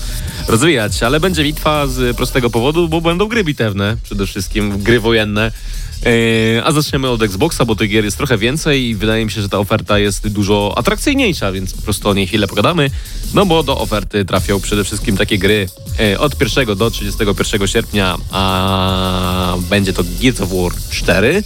rozwijać. 0.48 1.04
Ale 1.04 1.20
będzie 1.20 1.44
bitwa 1.44 1.88
z 1.88 2.18
prostego 2.18 2.50
powodu, 2.50 2.90
bo 2.90 3.02
będą 3.02 3.28
gry 3.28 3.44
bitewne 3.44 3.98
przede 4.04 4.28
wszystkim, 4.28 4.84
gry 4.84 5.00
wojenne. 5.00 5.52
Yy, 6.06 6.64
a 6.66 6.72
zaczniemy 6.72 7.10
od 7.10 7.24
Xboxa, 7.24 7.66
bo 7.66 7.76
tych 7.76 7.90
gier 7.90 8.06
jest 8.06 8.18
trochę 8.18 8.38
więcej 8.38 8.84
i 8.84 8.96
wydaje 8.96 9.26
mi 9.26 9.32
się, 9.32 9.42
że 9.42 9.50
ta 9.50 9.60
oferta 9.60 10.00
jest 10.00 10.28
dużo 10.28 10.74
atrakcyjniejsza, 10.78 11.52
więc 11.52 11.74
po 11.74 11.82
prostu 11.82 12.10
o 12.10 12.14
niej 12.14 12.28
chwilę 12.28 12.48
pogadamy. 12.48 12.90
No 13.34 13.46
bo 13.46 13.64
do 13.64 13.78
oferty 13.78 14.26
trafią 14.26 14.60
przede 14.60 14.84
wszystkim 14.84 15.18
takie 15.18 15.38
gry 15.38 15.68
yy, 16.00 16.20
od 16.20 16.42
1 16.42 16.78
do 16.78 16.92
31 16.92 17.68
sierpnia, 17.68 18.18
a 18.32 19.56
będzie 19.70 19.94
to 19.94 20.04
Gears 20.22 20.42
of 20.42 20.50
War 20.50 20.72
4 20.90 21.44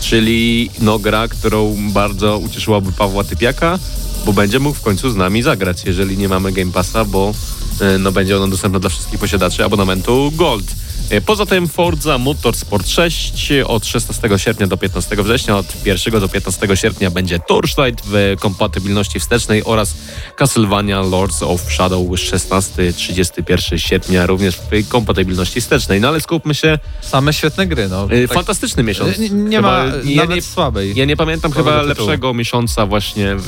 czyli 0.00 0.70
no 0.80 0.98
gra, 0.98 1.28
którą 1.28 1.76
bardzo 1.92 2.38
ucieszyłaby 2.38 2.92
Pawła 2.92 3.24
Typiaka, 3.24 3.78
bo 4.26 4.32
będzie 4.32 4.58
mógł 4.58 4.76
w 4.76 4.82
końcu 4.82 5.10
z 5.10 5.16
nami 5.16 5.42
zagrać, 5.42 5.84
jeżeli 5.84 6.18
nie 6.18 6.28
mamy 6.28 6.52
Game 6.52 6.72
Passa, 6.72 7.04
bo 7.04 7.34
e, 7.80 7.98
no, 7.98 8.12
będzie 8.12 8.36
ona 8.36 8.48
dostępna 8.48 8.78
dla 8.78 8.90
wszystkich 8.90 9.18
posiadaczy 9.20 9.64
abonamentu 9.64 10.32
Gold. 10.34 10.74
E, 11.10 11.20
Poza 11.20 11.46
tym 11.46 11.68
Forza 11.68 12.18
Motorsport 12.18 12.88
6 12.88 13.48
od 13.66 13.86
16 13.86 14.28
sierpnia 14.38 14.66
do 14.66 14.76
15 14.76 15.16
września, 15.16 15.56
od 15.56 15.86
1 15.86 16.20
do 16.20 16.28
15 16.28 16.68
sierpnia 16.76 17.10
będzie 17.10 17.38
Torchlight 17.38 18.04
w 18.06 18.36
kompatybilności 18.40 19.20
wstecznej 19.20 19.62
oraz 19.64 19.94
Castlevania 20.36 21.00
Lords 21.00 21.42
of 21.42 21.60
Shadow 21.72 22.06
16-31 22.08 23.78
sierpnia 23.78 24.26
również 24.26 24.56
w 24.56 24.88
kompatybilności 24.88 25.60
wstecznej. 25.60 26.00
No 26.00 26.08
ale 26.08 26.20
skupmy 26.20 26.54
się, 26.54 26.78
Same 27.00 27.32
świetne 27.32 27.66
gry, 27.66 27.88
no. 27.88 28.04
e, 28.10 28.28
Tak- 28.28 28.34
fantastyczny 28.34 28.82
miesiąc. 28.82 29.18
Nie, 29.18 29.30
nie 29.30 29.56
Chyba- 29.56 29.86
ma 29.86 29.92
ja 30.04 30.22
nawet 30.22 30.36
nie, 30.36 30.42
słabej. 30.42 30.92
ja 30.96 31.04
nie 31.04 31.16
pamiętam 31.16 31.52
chyba 31.52 31.70
tytułu. 31.84 31.88
lepszego 31.88 32.34
miesiąca 32.34 32.86
właśnie 32.86 33.34
w, 33.38 33.44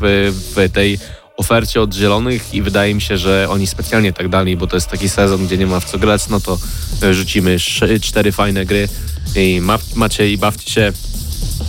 w, 0.00 0.32
w 0.56 0.72
tej 0.72 0.98
ofercie 1.38 1.80
od 1.80 1.94
Zielonych 1.94 2.54
i 2.54 2.62
wydaje 2.62 2.94
mi 2.94 3.00
się, 3.00 3.18
że 3.18 3.46
oni 3.50 3.66
specjalnie 3.66 4.12
tak 4.12 4.28
dali, 4.28 4.56
bo 4.56 4.66
to 4.66 4.76
jest 4.76 4.88
taki 4.90 5.08
sezon, 5.08 5.46
gdzie 5.46 5.58
nie 5.58 5.66
ma 5.66 5.80
w 5.80 5.84
co 5.84 5.98
grać, 5.98 6.28
no 6.28 6.40
to 6.40 6.58
e, 7.02 7.14
rzucimy 7.14 7.56
cztery 8.00 8.32
fajne 8.32 8.66
gry 8.66 8.88
i 9.36 9.60
ma, 9.60 9.78
macie 9.94 10.32
i 10.32 10.38
bawcie 10.38 10.70
się. 10.70 10.92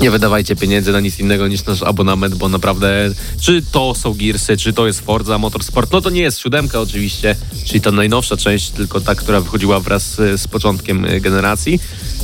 Nie 0.01 0.11
wydawajcie 0.11 0.55
pieniędzy 0.55 0.91
na 0.91 0.99
nic 0.99 1.19
innego 1.19 1.47
niż 1.47 1.65
nasz 1.65 1.83
abonament, 1.83 2.35
bo 2.35 2.49
naprawdę 2.49 3.13
czy 3.41 3.61
to 3.71 3.95
są 3.95 4.13
Gearsy, 4.13 4.57
czy 4.57 4.73
to 4.73 4.87
jest 4.87 4.99
Forza 4.99 5.37
Motorsport, 5.37 5.91
no 5.91 6.01
to 6.01 6.09
nie 6.09 6.21
jest 6.21 6.39
siódemka 6.39 6.79
oczywiście, 6.79 7.35
czyli 7.65 7.81
ta 7.81 7.91
najnowsza 7.91 8.37
część, 8.37 8.69
tylko 8.69 9.01
ta, 9.01 9.15
która 9.15 9.41
wychodziła 9.41 9.79
wraz 9.79 10.15
z 10.15 10.47
początkiem 10.47 11.05
e, 11.05 11.21
generacji 11.21 11.79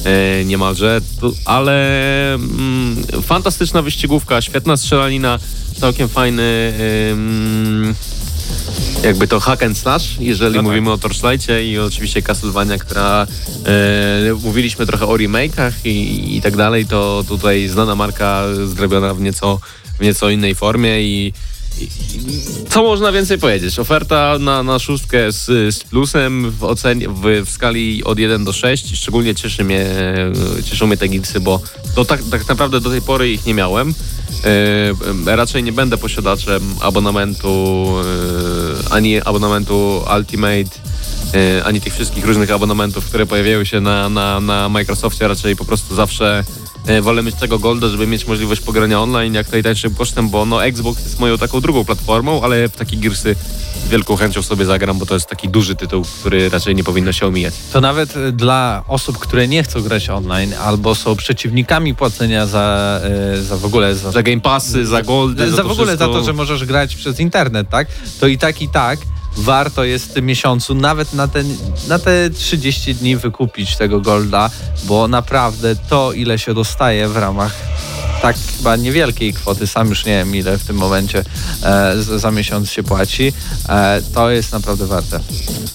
e, 0.05 0.45
niemalże, 0.45 1.01
ale 1.45 2.33
mm, 2.33 3.03
fantastyczna 3.23 3.81
wyścigówka, 3.81 4.41
świetna 4.41 4.77
strzelanina, 4.77 5.39
całkiem 5.79 6.09
fajny 6.09 6.73
jakby 9.03 9.27
to 9.27 9.39
hack 9.39 9.63
and 9.63 9.77
slash, 9.77 10.15
jeżeli 10.19 10.51
No 10.55 10.59
tak. 10.61 10.65
mówimy 10.65 10.91
o 10.91 10.97
Torchlightie 10.97 11.71
i 11.71 11.79
oczywiście 11.79 12.21
Castlevania, 12.21 12.77
która 12.77 13.27
e, 13.65 14.33
mówiliśmy 14.43 14.85
trochę 14.85 15.05
o 15.05 15.13
remake'ach 15.13 15.71
i, 15.85 16.37
i 16.37 16.41
tak 16.41 16.55
dalej, 16.57 16.85
to 16.85 17.23
tutaj 17.27 17.67
znana 17.67 17.95
marka 17.95 18.43
zrobiona 18.75 19.13
w 19.13 19.21
nieco, 19.21 19.59
w 19.99 20.03
nieco 20.03 20.29
innej 20.29 20.55
formie 20.55 21.01
i- 21.01 21.33
co 22.69 22.83
można 22.83 23.11
więcej 23.11 23.37
powiedzieć? 23.37 23.79
Oferta 23.79 24.37
na, 24.39 24.63
na 24.63 24.79
szóstkę 24.79 25.31
z, 25.31 25.45
z 25.75 25.83
plusem 25.83 26.51
w, 26.51 26.63
ocenie, 26.63 27.09
w, 27.09 27.45
w 27.45 27.49
skali 27.49 28.03
od 28.03 28.19
1 28.19 28.43
do 28.43 28.53
6. 28.53 28.97
Szczególnie 28.97 29.35
cieszy 29.35 29.63
mnie, 29.63 29.85
cieszą 30.63 30.87
mnie 30.87 30.97
te 30.97 31.07
gilsy, 31.07 31.39
bo 31.39 31.59
to 31.95 32.05
tak, 32.05 32.23
tak 32.31 32.47
naprawdę 32.47 32.79
do 32.79 32.89
tej 32.89 33.01
pory 33.01 33.31
ich 33.31 33.45
nie 33.45 33.53
miałem. 33.53 33.93
E, 35.25 35.35
raczej 35.35 35.63
nie 35.63 35.71
będę 35.71 35.97
posiadaczem 35.97 36.75
abonamentu 36.81 37.85
e, 38.89 38.93
ani 38.93 39.21
abonamentu 39.21 40.03
Ultimate, 40.17 40.79
e, 41.33 41.63
ani 41.63 41.81
tych 41.81 41.93
wszystkich 41.93 42.25
różnych 42.25 42.51
abonamentów, 42.51 43.05
które 43.05 43.25
pojawiają 43.25 43.63
się 43.63 43.81
na, 43.81 44.09
na, 44.09 44.39
na 44.39 44.69
Microsoftie. 44.69 45.27
Raczej 45.27 45.55
po 45.55 45.65
prostu 45.65 45.95
zawsze 45.95 46.39
e, 46.39 46.64
wolę 47.01 47.23
mieć 47.23 47.35
tego 47.35 47.59
Golda, 47.59 47.87
żeby 47.87 48.07
mieć 48.07 48.27
możliwość 48.27 48.61
pogrania 48.61 49.01
online 49.01 49.33
jak 49.33 49.51
najtańszym 49.51 49.95
kosztem, 49.95 50.29
bo 50.29 50.45
no 50.45 50.65
Xbox 50.65 51.03
jest 51.03 51.19
moją 51.19 51.37
taką 51.37 51.61
drugą 51.61 51.85
platformą, 51.85 52.41
ale 52.43 52.69
w 52.69 52.75
takie 52.75 52.97
Gearsy 52.97 53.35
z 53.85 53.89
wielką 53.89 54.15
chęcią 54.15 54.41
sobie 54.41 54.65
zagram, 54.65 54.99
bo 54.99 55.05
to 55.05 55.13
jest 55.13 55.29
taki 55.29 55.49
duży 55.49 55.75
tytuł, 55.75 56.05
który 56.19 56.49
raczej 56.49 56.75
nie 56.75 56.83
powinno 56.83 57.11
się 57.11 57.27
omijać. 57.27 57.53
To 57.73 57.81
nawet 57.81 58.17
y, 58.17 58.31
dla 58.31 58.83
osób, 58.87 59.17
które 59.17 59.47
nie 59.47 59.63
chcą 59.63 59.81
grać 59.81 60.09
online 60.09 60.53
albo 60.53 60.95
są 60.95 61.15
przeciwnikami 61.15 61.95
płacenia 61.95 62.45
za, 62.47 62.99
y, 63.35 63.43
za 63.43 63.57
w 63.57 63.65
ogóle 63.65 63.95
za, 63.95 64.11
Za 64.11 64.23
Game 64.23 64.41
Passy, 64.41 64.85
za 64.85 65.01
Goldy, 65.01 65.49
za, 65.49 65.55
za, 65.55 65.63
w 65.63 65.71
ogóle 65.71 65.87
wszystko. 65.87 66.13
za 66.13 66.19
to, 66.19 66.25
że 66.25 66.33
możesz 66.33 66.65
grać 66.65 66.95
przez 66.95 67.19
internet, 67.19 67.69
tak? 67.69 67.87
To 68.19 68.27
i 68.27 68.37
tak 68.37 68.61
i 68.61 68.69
tak 68.69 68.99
warto 69.37 69.83
jest 69.83 70.05
w 70.05 70.13
tym 70.13 70.25
miesiącu 70.25 70.75
nawet 70.75 71.13
na, 71.13 71.27
ten, 71.27 71.57
na 71.87 71.99
te 71.99 72.29
30 72.29 72.95
dni 72.95 73.17
wykupić 73.17 73.77
tego 73.77 74.01
golda, 74.01 74.49
bo 74.83 75.07
naprawdę 75.07 75.75
to 75.89 76.13
ile 76.13 76.39
się 76.39 76.53
dostaje 76.53 77.07
w 77.07 77.17
ramach 77.17 77.74
tak 78.21 78.35
chyba 78.57 78.75
niewielkiej 78.75 79.33
kwoty, 79.33 79.67
sam 79.67 79.89
już 79.89 80.05
nie 80.05 80.17
wiem 80.17 80.35
ile 80.35 80.57
w 80.57 80.63
tym 80.63 80.75
momencie 80.75 81.23
e, 81.63 82.01
za, 82.01 82.19
za 82.19 82.31
miesiąc 82.31 82.71
się 82.71 82.83
płaci, 82.83 83.33
e, 83.69 84.01
to 84.13 84.29
jest 84.29 84.51
naprawdę 84.51 84.85
warte. 84.85 85.19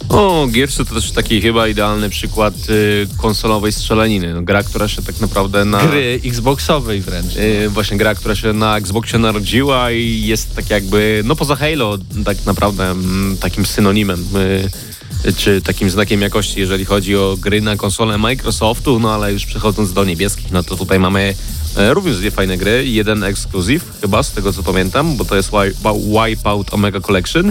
O, 0.09 0.47
Gearsy 0.51 0.84
to 0.84 0.95
też 0.95 1.11
taki 1.11 1.41
chyba 1.41 1.68
idealny 1.68 2.11
przykład 2.11 2.55
y, 2.70 3.07
konsolowej 3.16 3.72
strzelaniny. 3.72 4.34
No, 4.34 4.43
gra, 4.43 4.62
która 4.62 4.88
się 4.88 5.03
tak 5.03 5.20
naprawdę 5.20 5.64
na... 5.64 5.86
Gry 5.86 6.20
Xboxowej 6.24 7.01
wręcz. 7.01 7.36
Y, 7.36 7.68
właśnie 7.68 7.97
gra, 7.97 8.14
która 8.14 8.34
się 8.34 8.53
na 8.53 8.76
Xboxie 8.76 9.18
narodziła 9.18 9.91
i 9.91 10.22
jest 10.26 10.57
tak 10.57 10.70
jakby, 10.70 11.22
no 11.24 11.36
poza 11.36 11.57
Halo, 11.57 11.99
tak 12.24 12.47
naprawdę 12.47 12.91
mm, 12.91 13.36
takim 13.36 13.66
synonimem. 13.66 14.24
y, 14.36 15.32
Czy 15.36 15.62
takim 15.62 15.91
znakiem 15.91 16.22
jakości, 16.22 16.61
jeżeli 16.61 16.84
chodzi 16.84 17.16
o 17.16 17.36
gry 17.41 17.61
na 17.61 17.76
konsolę 17.76 18.18
Microsoftu, 18.18 19.01
no 19.01 19.14
ale 19.14 19.32
już 19.32 19.47
przechodząc 19.47 19.93
do 19.93 20.05
niebieskich, 20.05 20.53
no 20.53 20.62
to 20.62 20.76
tutaj 20.76 20.99
mamy 20.99 21.34
również 21.76 22.18
dwie 22.18 22.30
fajne 22.30 22.56
gry. 22.56 22.84
Jeden 22.86 23.24
ekskluzyw, 23.24 23.98
chyba 24.00 24.22
z 24.22 24.32
tego 24.32 24.52
co 24.52 24.62
pamiętam, 24.62 25.16
bo 25.16 25.24
to 25.24 25.36
jest 25.36 25.50
Wi- 25.50 25.90
Wipeout 26.28 26.74
Omega 26.74 27.00
Collection. 27.00 27.48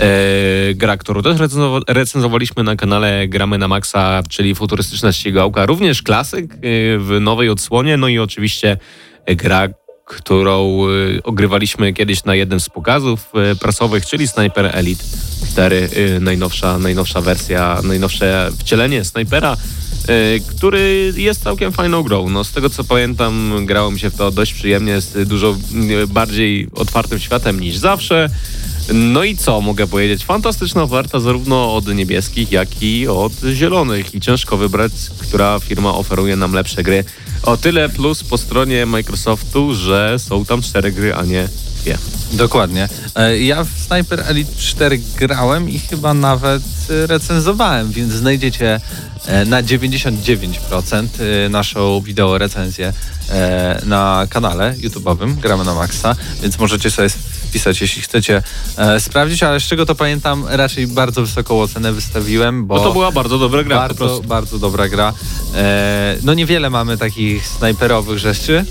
E, 0.00 0.74
gra, 0.74 0.96
którą 0.96 1.22
też 1.22 1.36
recenzowa- 1.40 1.80
recenzowaliśmy 1.88 2.62
na 2.62 2.76
kanale 2.76 3.28
Gramy 3.28 3.58
na 3.58 3.68
Maxa, 3.68 4.22
czyli 4.28 4.54
futurystyczna 4.54 5.12
ścigałka, 5.12 5.66
również 5.66 6.02
klasyk 6.02 6.54
e, 6.54 6.58
w 6.98 7.16
nowej 7.20 7.48
odsłonie, 7.48 7.96
no 7.96 8.08
i 8.08 8.18
oczywiście 8.18 8.76
e, 9.26 9.36
gra, 9.36 9.68
którą 10.06 10.82
e, 10.84 11.22
ogrywaliśmy 11.22 11.92
kiedyś 11.92 12.24
na 12.24 12.34
jednym 12.34 12.60
z 12.60 12.68
pokazów 12.68 13.32
e, 13.34 13.56
prasowych, 13.56 14.06
czyli 14.06 14.28
Sniper 14.28 14.70
Elite 14.72 15.04
4, 15.52 15.88
e, 16.16 16.20
najnowsza, 16.20 16.78
najnowsza 16.78 17.20
wersja, 17.20 17.80
najnowsze 17.84 18.50
wcielenie 18.58 19.04
Snipera, 19.04 19.56
e, 20.08 20.40
który 20.40 21.12
jest 21.16 21.42
całkiem 21.42 21.72
fajną 21.72 22.02
grą. 22.02 22.28
No, 22.28 22.44
z 22.44 22.52
tego 22.52 22.70
co 22.70 22.84
pamiętam, 22.84 23.52
grało 23.66 23.90
mi 23.90 24.00
się 24.00 24.10
w 24.10 24.16
to 24.16 24.30
dość 24.30 24.54
przyjemnie, 24.54 24.92
jest 24.92 25.22
dużo 25.22 25.56
bardziej 26.08 26.68
otwartym 26.74 27.18
światem 27.18 27.60
niż 27.60 27.76
zawsze. 27.76 28.30
No 28.94 29.24
i 29.24 29.36
co 29.36 29.60
mogę 29.60 29.86
powiedzieć? 29.86 30.24
Fantastyczna 30.24 30.82
oferta 30.82 31.20
zarówno 31.20 31.74
od 31.74 31.94
niebieskich, 31.94 32.52
jak 32.52 32.82
i 32.82 33.08
od 33.08 33.32
zielonych. 33.52 34.14
I 34.14 34.20
ciężko 34.20 34.56
wybrać, 34.56 34.92
która 35.18 35.58
firma 35.58 35.94
oferuje 35.94 36.36
nam 36.36 36.52
lepsze 36.52 36.82
gry. 36.82 37.04
O 37.42 37.56
tyle 37.56 37.88
plus 37.88 38.24
po 38.24 38.38
stronie 38.38 38.86
Microsoftu, 38.86 39.74
że 39.74 40.18
są 40.18 40.44
tam 40.44 40.62
cztery 40.62 40.92
gry, 40.92 41.14
a 41.14 41.24
nie 41.24 41.48
Dokładnie. 42.32 42.88
E, 43.16 43.38
Ja 43.38 43.64
w 43.64 43.68
Sniper 43.86 44.24
Elite 44.28 44.52
4 44.58 45.00
grałem 45.16 45.70
i 45.70 45.78
chyba 45.78 46.14
nawet 46.14 46.62
e, 46.90 47.06
recenzowałem, 47.06 47.90
więc 47.92 48.12
znajdziecie 48.12 48.80
e, 49.26 49.44
na 49.44 49.62
99% 49.62 51.06
e, 51.46 51.48
naszą 51.48 52.00
wideo 52.00 52.38
recenzję 52.38 52.92
na 53.86 54.26
kanale 54.30 54.74
YouTube'owym 54.78 55.34
Gramy 55.34 55.64
na 55.64 55.74
Maxa, 55.74 56.16
więc 56.42 56.58
możecie 56.58 56.90
sobie 56.90 57.08
wpisać, 57.48 57.80
jeśli 57.80 58.02
chcecie 58.02 58.42
e, 58.76 59.00
sprawdzić, 59.00 59.42
ale 59.42 59.60
z 59.60 59.62
czego 59.62 59.86
to 59.86 59.94
pamiętam, 59.94 60.44
raczej 60.48 60.86
bardzo 60.86 61.20
wysoką 61.20 61.60
ocenę 61.60 61.92
wystawiłem, 61.92 62.66
bo 62.66 62.74
Bo 62.74 62.84
to 62.84 62.92
była 62.92 63.12
bardzo 63.12 63.38
dobra 63.38 63.64
gra 63.64 63.76
bardzo, 63.76 64.20
bardzo 64.24 64.58
dobra 64.58 64.88
gra. 64.88 65.12
E, 65.54 66.16
no 66.22 66.34
niewiele 66.34 66.70
mamy 66.70 66.98
takich 66.98 67.46
snajperowych 67.46 68.18
rzeczy, 68.18 68.64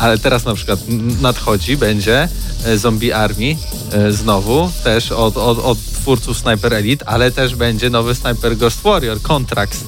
ale 0.00 0.18
teraz 0.18 0.44
na 0.44 0.54
przykład 0.54 0.80
nadchodzi, 1.20 1.76
będzie 1.76 2.28
e, 2.66 2.78
Zombie 2.78 3.12
Army 3.12 3.56
e, 3.92 4.12
znowu, 4.12 4.70
też 4.84 5.12
od, 5.12 5.36
od, 5.36 5.58
od 5.58 5.78
twórców 5.78 6.38
Sniper 6.38 6.74
Elite, 6.74 7.08
ale 7.08 7.30
też 7.30 7.54
będzie 7.54 7.90
nowy 7.90 8.14
Sniper 8.14 8.56
Ghost 8.56 8.82
Warrior, 8.82 9.22
Contracts. 9.22 9.84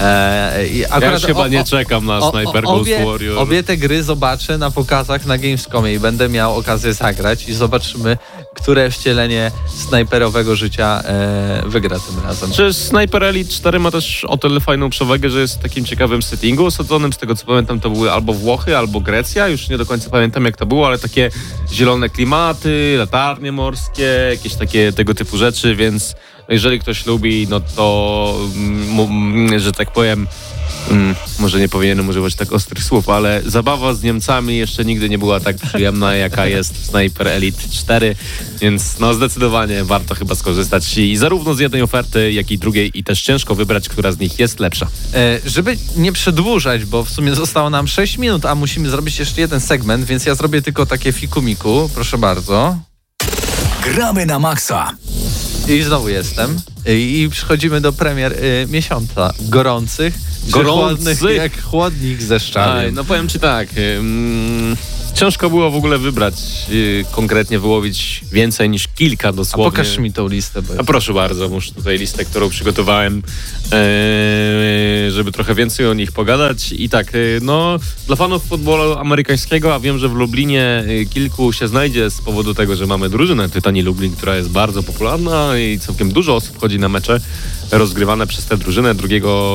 E, 0.00 0.66
i 0.66 0.78
Ja 0.78 1.12
już 1.12 1.22
chyba 1.22 1.48
nie 1.48 1.64
czekam 1.64 2.06
na 2.06 2.18
o- 2.18 2.30
Sniper 2.30 2.64
o- 2.64 2.68
Ghost 2.68 2.82
obie, 2.82 3.04
Warrior. 3.04 3.38
Obie 3.38 3.62
te 3.62 3.76
gry 3.76 4.02
zobaczę 4.02 4.58
na 4.58 4.70
pokazach 4.70 5.26
na 5.26 5.38
Gamescomie 5.38 5.94
i 5.94 5.98
będę 5.98 6.28
miał 6.28 6.56
okazję 6.56 6.94
zagrać 6.94 7.48
i 7.48 7.54
zobaczymy, 7.54 8.18
które 8.64 8.90
wcielenie 8.90 9.50
snajperowego 9.66 10.56
życia 10.56 11.02
e, 11.04 11.62
wygra 11.66 11.98
tym 11.98 12.24
razem. 12.24 12.52
Czy 12.52 12.72
Sniper 12.72 13.24
Elite 13.24 13.50
4 13.50 13.78
ma 13.78 13.90
też 13.90 14.24
o 14.24 14.36
tyle 14.36 14.60
fajną 14.60 14.90
przewagę, 14.90 15.30
że 15.30 15.40
jest 15.40 15.58
w 15.58 15.62
takim 15.62 15.84
ciekawym 15.84 16.22
settingu 16.22 16.66
osadzonym. 16.66 17.12
Z 17.12 17.18
tego 17.18 17.34
co 17.34 17.46
pamiętam, 17.46 17.80
to 17.80 17.90
były 17.90 18.12
albo 18.12 18.32
Włochy, 18.32 18.76
albo 18.76 19.00
Grecja. 19.00 19.48
Już 19.48 19.68
nie 19.68 19.78
do 19.78 19.86
końca 19.86 20.10
pamiętam, 20.10 20.44
jak 20.44 20.56
to 20.56 20.66
było, 20.66 20.86
ale 20.86 20.98
takie 20.98 21.30
zielone 21.72 22.08
klimaty, 22.08 22.94
latarnie 22.98 23.52
morskie, 23.52 24.26
jakieś 24.30 24.54
takie 24.54 24.92
tego 24.92 25.14
typu 25.14 25.36
rzeczy, 25.36 25.76
więc 25.76 26.14
jeżeli 26.48 26.80
ktoś 26.80 27.06
lubi, 27.06 27.46
no 27.50 27.60
to, 27.60 28.36
mm, 28.56 29.00
mm, 29.00 29.58
że 29.58 29.72
tak 29.72 29.92
powiem, 29.92 30.26
Mm, 30.90 31.14
może 31.38 31.60
nie 31.60 31.68
powinienem 31.68 32.08
używać 32.08 32.34
tak 32.34 32.52
ostrych 32.52 32.84
słów, 32.84 33.08
ale 33.08 33.42
zabawa 33.46 33.94
z 33.94 34.02
Niemcami 34.02 34.56
jeszcze 34.56 34.84
nigdy 34.84 35.08
nie 35.08 35.18
była 35.18 35.40
tak 35.40 35.56
przyjemna, 35.56 36.14
jaka 36.14 36.46
jest 36.46 36.74
w 36.78 36.86
Sniper 36.86 37.28
Elite 37.28 37.62
4, 37.70 38.16
więc 38.60 38.98
no 38.98 39.14
zdecydowanie 39.14 39.84
warto 39.84 40.14
chyba 40.14 40.34
skorzystać 40.34 40.98
i 40.98 41.16
zarówno 41.16 41.54
z 41.54 41.58
jednej 41.58 41.82
oferty, 41.82 42.32
jak 42.32 42.50
i 42.50 42.58
drugiej 42.58 42.98
i 42.98 43.04
też 43.04 43.22
ciężko 43.22 43.54
wybrać, 43.54 43.88
która 43.88 44.12
z 44.12 44.18
nich 44.18 44.38
jest 44.38 44.60
lepsza. 44.60 44.86
E, 45.14 45.40
żeby 45.46 45.76
nie 45.96 46.12
przedłużać, 46.12 46.84
bo 46.84 47.04
w 47.04 47.10
sumie 47.10 47.34
zostało 47.34 47.70
nam 47.70 47.88
6 47.88 48.18
minut, 48.18 48.46
a 48.46 48.54
musimy 48.54 48.90
zrobić 48.90 49.18
jeszcze 49.18 49.40
jeden 49.40 49.60
segment, 49.60 50.04
więc 50.04 50.26
ja 50.26 50.34
zrobię 50.34 50.62
tylko 50.62 50.86
takie 50.86 51.12
fikumiku, 51.12 51.90
proszę 51.94 52.18
bardzo. 52.18 52.78
Gramy 53.84 54.26
na 54.26 54.38
maksa. 54.38 54.90
I 55.68 55.82
znowu 55.82 56.08
jestem. 56.08 56.60
I 56.86 57.28
przechodzimy 57.30 57.80
do 57.80 57.92
premier 57.92 58.32
y, 58.32 58.66
miesiąca. 58.70 59.32
Gorących, 59.40 60.14
Gorących? 60.50 61.18
chłodnych 61.18 61.36
jak 61.36 61.62
chłodnik 61.62 62.22
ze 62.22 62.40
szczawiem. 62.40 62.94
no 62.94 63.04
powiem 63.04 63.28
ci 63.28 63.40
tak, 63.40 63.68
ym, 63.98 64.76
ciężko 65.14 65.50
było 65.50 65.70
w 65.70 65.76
ogóle 65.76 65.98
wybrać, 65.98 66.34
yy, 66.68 67.04
konkretnie 67.10 67.58
wyłowić 67.58 68.24
więcej 68.32 68.70
niż 68.70 68.88
kilka 68.88 69.28
A 69.28 69.32
dosłownie. 69.32 69.70
pokaż 69.70 69.98
mi 69.98 70.12
tą 70.12 70.28
listę. 70.28 70.62
Bo... 70.62 70.74
A 70.78 70.84
proszę 70.84 71.12
bardzo, 71.12 71.48
muszę 71.48 71.72
tutaj 71.72 71.98
listę, 71.98 72.24
którą 72.24 72.48
przygotowałem, 72.48 73.22
e, 73.72 75.10
żeby 75.10 75.32
trochę 75.32 75.54
więcej 75.54 75.86
o 75.86 75.94
nich 75.94 76.12
pogadać. 76.12 76.72
I 76.72 76.88
tak, 76.88 77.08
e, 77.08 77.18
no, 77.42 77.78
dla 78.06 78.16
fanów 78.16 78.44
futbolu 78.44 78.92
amerykańskiego, 78.92 79.74
a 79.74 79.80
wiem, 79.80 79.98
że 79.98 80.08
w 80.08 80.12
Lublinie 80.14 80.84
e, 80.86 81.04
kilku 81.04 81.52
się 81.52 81.68
znajdzie 81.68 82.10
z 82.10 82.20
powodu 82.20 82.54
tego, 82.54 82.76
że 82.76 82.86
mamy 82.86 83.08
drużynę 83.08 83.48
Tytani 83.48 83.82
Lublin, 83.82 84.16
która 84.16 84.36
jest 84.36 84.50
bardzo 84.50 84.82
popularna 84.82 85.58
i 85.58 85.78
całkiem 85.78 86.12
dużo 86.12 86.36
osób 86.36 86.60
chodzi 86.60 86.78
na 86.78 86.88
mecze 86.88 87.20
rozgrywane 87.70 88.26
przez 88.26 88.44
tę 88.44 88.56
drużynę. 88.56 88.94
2 88.94 89.08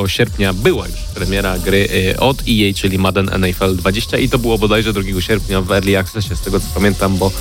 sierpnia 0.06 0.52
była 0.52 0.86
już 0.88 0.96
premiera 1.14 1.58
gry 1.58 1.88
e, 2.14 2.20
od 2.20 2.38
EA, 2.48 2.74
czyli 2.76 2.98
Madden 2.98 3.30
NFL 3.38 3.76
20 3.76 4.18
i 4.18 4.28
to 4.28 4.38
było 4.38 4.58
bodajże 4.58 4.92
2 4.92 5.20
sierpnia 5.20 5.60
w 5.60 5.72
Early 5.72 5.98
Accessie, 5.98 6.36
z 6.36 6.40
tego 6.40 6.60
co 6.60 6.66
pamiętam, 6.74 7.16
bo 7.16 7.32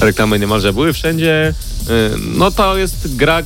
reklamy 0.00 0.38
niemalże 0.38 0.72
były 0.72 0.92
wszędzie. 0.92 1.54
E, 1.90 2.10
No 2.18 2.50
to 2.50 2.76
jest 2.76 3.16
gra, 3.16 3.42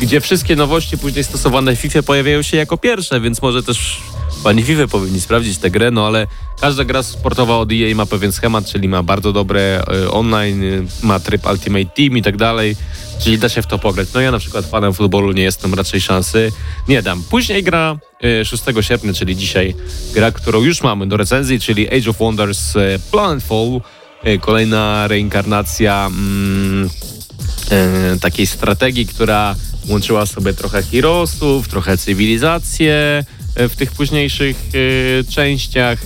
gdzie 0.00 0.20
wszystkie 0.20 0.56
nowości 0.56 0.98
później 0.98 1.24
stosowane 1.24 1.76
w 1.76 1.78
FIFA 1.78 2.02
pojawiają 2.02 2.42
się 2.42 2.56
jako 2.56 2.76
pierwsze, 2.76 3.20
więc 3.20 3.42
może 3.42 3.62
też 3.62 4.00
pani 4.44 4.62
FIFA 4.62 4.86
powinni 4.86 5.20
sprawdzić 5.20 5.58
tę 5.58 5.70
grę, 5.70 5.90
no 5.90 6.06
ale 6.06 6.26
każda 6.60 6.84
gra 6.84 7.02
sportowa 7.02 7.58
od 7.58 7.72
EA 7.72 7.94
ma 7.94 8.06
pewien 8.06 8.32
schemat, 8.32 8.66
czyli 8.72 8.88
ma 8.88 9.02
bardzo 9.02 9.32
dobre 9.32 9.60
e, 9.60 10.10
online, 10.10 10.64
e, 10.64 11.06
ma 11.06 11.20
tryb 11.20 11.46
Ultimate 11.46 11.84
Team 11.84 12.16
i 12.16 12.22
tak 12.22 12.36
dalej, 12.36 12.76
czyli 13.20 13.38
da 13.38 13.48
się 13.48 13.62
w 13.62 13.66
to 13.66 13.78
pograć. 13.78 14.08
No 14.14 14.20
ja 14.20 14.30
na 14.30 14.38
przykład 14.38 14.66
fanem 14.66 14.94
futbolu 14.94 15.32
nie 15.32 15.42
jestem, 15.42 15.74
raczej 15.74 16.00
szansy 16.00 16.52
nie 16.88 17.02
dam. 17.02 17.22
Później 17.22 17.62
gra 17.62 17.96
e, 18.40 18.44
6 18.44 18.64
sierpnia, 18.80 19.12
czyli 19.12 19.36
dzisiaj 19.36 19.74
gra, 20.14 20.32
którą 20.32 20.62
już 20.62 20.82
mamy 20.82 21.06
do 21.06 21.16
recenzji, 21.16 21.60
czyli 21.60 21.88
Age 21.88 22.10
of 22.10 22.18
Wonders 22.18 22.76
e, 22.76 22.98
Planetfall, 23.10 23.80
e, 24.22 24.38
kolejna 24.38 25.08
reinkarnacja 25.08 26.06
mm, 26.06 26.90
e, 27.70 28.18
takiej 28.20 28.46
strategii, 28.46 29.06
która 29.06 29.54
łączyła 29.88 30.26
sobie 30.26 30.54
trochę 30.54 30.82
Heroesów, 30.82 31.68
trochę 31.68 31.98
cywilizację 31.98 33.24
w 33.56 33.76
tych 33.76 33.92
późniejszych 33.92 34.56
e, 35.20 35.24
częściach. 35.24 35.98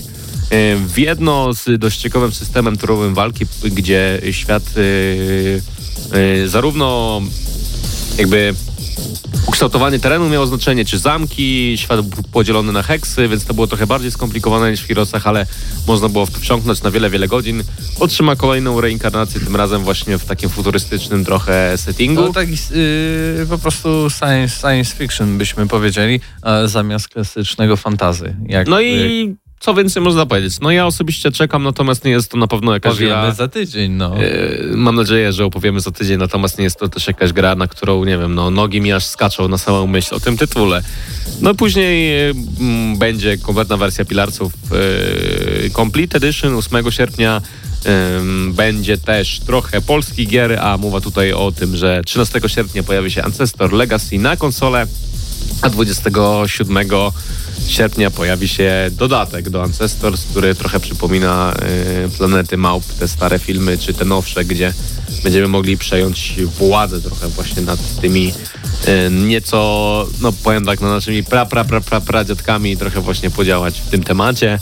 e, 0.51 0.77
W 0.77 0.99
jedno 0.99 1.55
z 1.55 1.81
dość 1.81 2.01
ciekawym 2.01 2.33
systemem 2.33 2.77
turowym 2.77 3.15
walki, 3.15 3.47
gdzie 3.65 4.21
świat 4.31 4.63
e, 6.13 6.19
e, 6.19 6.49
zarówno 6.49 7.21
jakby 8.19 8.55
ukształtowanie 9.47 9.99
terenu 9.99 10.29
miało 10.29 10.47
znaczenie, 10.47 10.85
czy 10.85 10.99
zamki, 10.99 11.75
świat 11.79 12.01
był 12.01 12.23
podzielony 12.23 12.73
na 12.73 12.83
heksy, 12.83 13.29
więc 13.29 13.45
to 13.45 13.55
było 13.55 13.67
trochę 13.67 13.87
bardziej 13.87 14.11
skomplikowane 14.11 14.71
niż 14.71 14.81
w 14.81 14.87
Heroesach, 14.87 15.27
ale 15.27 15.47
można 15.87 16.09
było 16.09 16.27
w 16.27 16.31
to 16.31 16.41
wsiąknąć 16.41 16.83
na 16.83 16.91
wiele, 16.91 17.11
wiele 17.11 17.29
godzin. 17.29 17.63
Otrzyma 18.01 18.37
kolejną 18.37 18.81
reinkarnację, 18.81 19.41
tym 19.41 19.57
razem 19.57 19.85
właśnie 19.85 20.19
w 20.19 20.25
takim 20.25 20.51
futurystycznym 20.51 21.25
trochę 21.25 21.79
settingu. 21.79 22.27
To 22.27 22.33
tak 22.33 22.49
y, 22.49 23.47
po 23.49 23.59
prostu 23.59 24.11
science, 24.11 24.61
science 24.61 24.97
fiction 24.97 25.39
byśmy 25.39 25.69
powiedzieli, 25.69 26.21
a 26.43 26.67
zamiast 26.67 27.09
klasycznego 27.09 27.77
fantazy. 27.77 28.37
Jak 28.47 28.69
No 28.69 28.81
i 28.81 29.37
co 29.61 29.75
więcej 29.75 30.03
można 30.03 30.27
powiedzieć? 30.27 30.61
No 30.61 30.71
ja 30.71 30.87
osobiście 30.87 31.33
czekam, 31.33 31.63
natomiast 31.63 32.05
nie 32.05 32.11
jest 32.11 32.31
to 32.31 32.37
na 32.37 32.47
pewno 32.47 32.75
jakaś 32.75 32.93
powiemy 32.93 33.13
gra... 33.13 33.33
za 33.33 33.49
tydzień, 33.49 33.93
no. 33.93 34.17
E, 34.17 34.77
Mam 34.77 34.95
nadzieję, 34.95 35.33
że 35.33 35.45
opowiemy 35.45 35.81
za 35.81 35.91
tydzień, 35.91 36.19
natomiast 36.19 36.59
nie 36.59 36.65
jest 36.65 36.79
to 36.79 36.89
też 36.89 37.07
jakaś 37.07 37.33
gra, 37.33 37.55
na 37.55 37.67
którą, 37.67 38.05
nie 38.05 38.19
wiem, 38.19 38.35
no 38.35 38.51
nogi 38.51 38.81
mi 38.81 38.93
aż 38.93 39.07
skaczą 39.07 39.49
na 39.49 39.59
samą 39.59 39.87
myśl 39.87 40.15
o 40.15 40.21
tym 40.21 40.37
tytule. 40.37 40.83
No 41.41 41.55
później 41.55 42.21
mm, 42.61 42.99
będzie 42.99 43.39
kompletna 43.39 43.77
wersja 43.77 44.05
Pilarców 44.05 44.53
e, 45.67 45.71
Complete 45.71 46.17
Edition 46.17 46.55
8 46.55 46.91
sierpnia. 46.91 47.43
Będzie 48.53 48.99
też 48.99 49.41
trochę 49.41 49.81
polskich 49.81 50.29
gier, 50.29 50.59
a 50.61 50.79
mowa 50.79 51.01
tutaj 51.01 51.33
o 51.33 51.53
tym, 51.53 51.77
że 51.77 52.03
13 52.07 52.41
sierpnia 52.47 52.83
pojawi 52.83 53.11
się 53.11 53.23
Ancestor 53.23 53.73
Legacy 53.73 54.19
na 54.19 54.37
konsolę, 54.37 54.87
a 55.63 55.71
27 55.71 56.79
sierpnia 57.67 58.11
pojawi 58.11 58.49
się 58.49 58.91
dodatek 58.93 59.51
do 59.51 59.63
Ancestors, 59.63 60.25
który 60.25 60.55
trochę 60.55 60.81
przypomina 60.81 61.55
y, 62.07 62.19
Planety 62.19 62.57
Małp, 62.57 62.85
te 62.85 63.09
stare 63.09 63.39
filmy, 63.39 63.79
czy 63.79 63.95
te 63.95 64.05
nowsze, 64.05 64.45
gdzie 64.45 64.73
będziemy 65.23 65.49
mogli 65.49 65.77
przejąć 65.77 66.35
władzę 66.59 67.01
trochę 67.01 67.29
właśnie 67.29 67.63
nad 67.63 68.01
tymi 68.01 68.33
y, 68.89 69.11
nieco, 69.11 70.07
no 70.21 70.33
powiem 70.33 70.65
tak, 70.65 70.81
no 70.81 70.89
naszymi 70.89 71.25
pra, 71.25 71.47
pra, 71.47 71.65
pra, 71.65 71.81
pra, 71.81 72.01
pradziadkami 72.01 72.73
i 72.73 72.77
trochę 72.77 73.01
właśnie 73.01 73.31
podziałać 73.31 73.81
w 73.81 73.91
tym 73.91 74.03
temacie. 74.03 74.59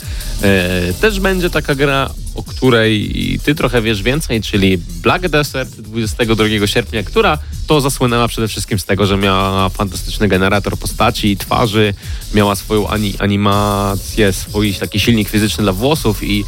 Y, 0.90 0.94
też 0.94 1.20
będzie 1.20 1.50
taka 1.50 1.74
gra, 1.74 2.10
o 2.36 2.42
której 2.42 3.40
ty 3.44 3.54
trochę 3.54 3.82
wiesz 3.82 4.02
więcej, 4.02 4.42
czyli 4.42 4.78
Black 4.78 5.28
Desert 5.28 5.70
22 5.70 6.66
sierpnia, 6.66 7.02
która 7.02 7.38
to 7.66 7.80
zasłynęła 7.80 8.28
przede 8.28 8.48
wszystkim 8.48 8.78
z 8.78 8.84
tego, 8.84 9.06
że 9.06 9.16
miała 9.16 9.68
fantastyczny 9.68 10.28
generator 10.28 10.78
postaci 10.78 11.30
i 11.30 11.36
twarzy, 11.36 11.94
miała 12.34 12.54
swoją 12.56 12.88
ani 12.88 13.14
animację, 13.18 14.32
swój 14.32 14.74
taki 14.74 15.00
silnik 15.00 15.28
fizyczny 15.28 15.64
dla 15.64 15.72
włosów 15.72 16.22
i 16.22 16.44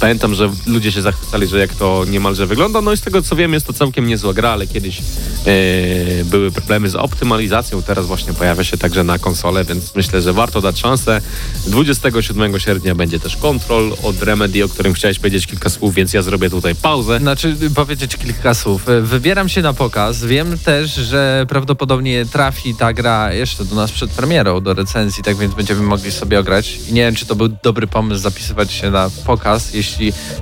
pamiętam, 0.00 0.34
że 0.34 0.50
ludzie 0.66 0.92
się 0.92 1.02
zachwycali, 1.02 1.46
że 1.46 1.58
jak 1.58 1.74
to 1.74 2.04
niemalże 2.08 2.46
wygląda. 2.46 2.80
No 2.80 2.92
i 2.92 2.96
z 2.96 3.00
tego 3.00 3.22
co 3.22 3.36
wiem, 3.36 3.52
jest 3.52 3.66
to 3.66 3.72
całkiem 3.72 4.06
niezła 4.06 4.32
gra, 4.32 4.50
ale 4.50 4.66
kiedyś 4.66 4.98
e, 4.98 6.24
były 6.24 6.50
problemy 6.50 6.90
z 6.90 6.94
optymalizacją, 6.94 7.82
teraz 7.82 8.06
właśnie 8.06 8.32
pojawia 8.32 8.64
się 8.64 8.78
także 8.78 9.04
na 9.04 9.18
konsolę, 9.18 9.64
więc 9.64 9.94
myślę, 9.94 10.22
że 10.22 10.32
warto 10.32 10.60
dać 10.60 10.78
szansę. 10.78 11.20
27 11.66 12.60
sierpnia 12.60 12.94
będzie 12.94 13.20
też 13.20 13.36
Control 13.36 13.92
od 14.02 14.22
Remedy, 14.22 14.64
o 14.64 14.68
którym 14.68 14.94
chciałeś 14.94 15.18
powiedzieć 15.18 15.46
kilka 15.46 15.70
słów, 15.70 15.94
więc 15.94 16.12
ja 16.12 16.22
zrobię 16.22 16.50
tutaj 16.50 16.74
pauzę. 16.74 17.18
Znaczy, 17.18 17.56
powiedzieć 17.74 18.16
kilka 18.16 18.54
słów. 18.54 18.88
E, 18.88 19.00
Wybieram 19.00 19.48
się 19.48 19.62
na 19.62 19.72
pokaz. 19.72 20.24
Wiem 20.24 20.58
też, 20.58 20.94
że 20.94 21.46
prawdopodobnie 21.48 22.26
trafi 22.26 22.74
ta 22.74 22.92
gra 22.92 23.32
jeszcze 23.32 23.64
do 23.64 23.74
nas 23.74 23.92
przed 23.92 24.10
premierą, 24.10 24.60
do 24.60 24.74
recenzji, 24.74 25.22
tak 25.22 25.36
więc 25.36 25.54
będziemy 25.54 25.82
mogli 25.82 26.12
sobie 26.12 26.40
ograć. 26.40 26.78
I 26.90 26.92
nie 26.92 27.02
wiem, 27.02 27.14
czy 27.14 27.26
to 27.26 27.34
był 27.34 27.48
dobry 27.62 27.86
pomysł 27.86 28.20
zapisywać 28.20 28.72
się 28.72 28.90
na 28.90 29.10
pokaz, 29.26 29.74
jeśli 29.74 29.87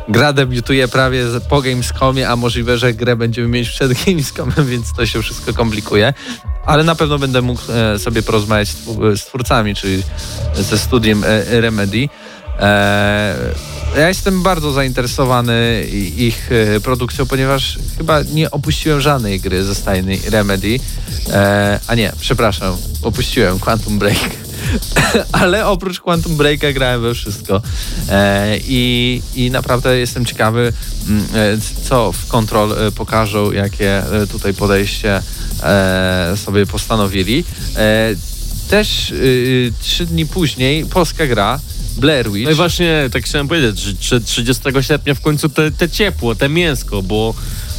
gra 0.09 0.33
debiutuje 0.33 0.89
prawie 0.89 1.25
po 1.49 1.63
Gamescomie, 1.63 2.29
a 2.29 2.37
możliwe, 2.37 2.79
że 2.79 2.93
grę 2.93 3.17
będziemy 3.17 3.49
mieć 3.49 3.69
przed 3.69 3.93
Gamescomem, 4.05 4.67
więc 4.67 4.93
to 4.93 5.07
się 5.07 5.23
wszystko 5.23 5.55
komplikuje. 5.55 6.15
Ale 6.67 6.85
na 6.85 6.95
pewno 6.95 7.19
będę 7.19 7.43
mógł 7.43 7.61
e, 7.73 7.99
sobie 7.99 8.23
porozmawiać 8.23 8.69
z, 8.69 8.75
tw- 8.75 9.17
z 9.17 9.25
twórcami, 9.25 9.75
czyli 9.75 10.03
ze 10.55 10.79
studiem 10.79 11.25
e, 11.25 11.61
Remedy. 11.61 12.09
E, 12.61 13.35
ja 13.97 14.09
jestem 14.09 14.43
bardzo 14.43 14.73
zainteresowany 14.73 15.87
ich 16.17 16.51
e, 16.53 16.81
produkcją, 16.81 17.27
ponieważ 17.27 17.79
chyba 17.99 18.23
nie 18.23 18.51
opuściłem 18.51 19.01
żadnej 19.01 19.41
gry 19.41 19.65
ze 19.65 19.75
stajnej 19.75 20.21
Remedy. 20.31 20.81
E, 21.31 21.81
a 21.87 21.95
nie, 21.95 22.13
przepraszam, 22.21 22.77
opuściłem 23.03 23.59
Quantum 23.59 23.99
Break. 23.99 24.46
Ale 25.33 25.67
oprócz 25.67 26.01
Quantum 26.01 26.37
Breaka 26.37 26.73
grałem 26.73 27.03
we 27.03 27.15
wszystko. 27.15 27.63
E, 28.09 28.59
i, 28.69 29.23
I 29.35 29.51
naprawdę 29.51 29.99
jestem 29.99 30.25
ciekawy, 30.25 30.73
mm, 31.09 31.25
e, 31.35 31.59
co 31.89 32.13
w 32.13 32.27
Control 32.27 32.73
e, 32.73 32.93
pokażą, 32.93 33.53
jakie 33.53 34.13
e, 34.23 34.27
tutaj 34.27 34.55
podejście 34.55 35.23
e, 35.63 36.35
sobie 36.37 36.67
postanowili. 36.67 37.45
E, 37.77 38.15
też 38.69 39.11
y, 39.11 39.73
trzy 39.81 40.07
dni 40.07 40.27
później 40.27 40.87
polska 40.87 41.27
gra 41.27 41.61
Blair 41.97 42.31
Witch. 42.31 42.45
No 42.45 42.51
i 42.51 42.55
właśnie 42.55 43.09
tak 43.13 43.25
chciałem 43.25 43.49
powiedzieć, 43.49 43.79
że 44.01 44.21
30 44.21 44.63
sierpnia 44.81 45.15
w 45.15 45.21
końcu 45.21 45.49
te, 45.49 45.71
te 45.71 45.89
ciepło, 45.89 46.35
te 46.35 46.49
mięsko, 46.49 47.03
bo 47.03 47.35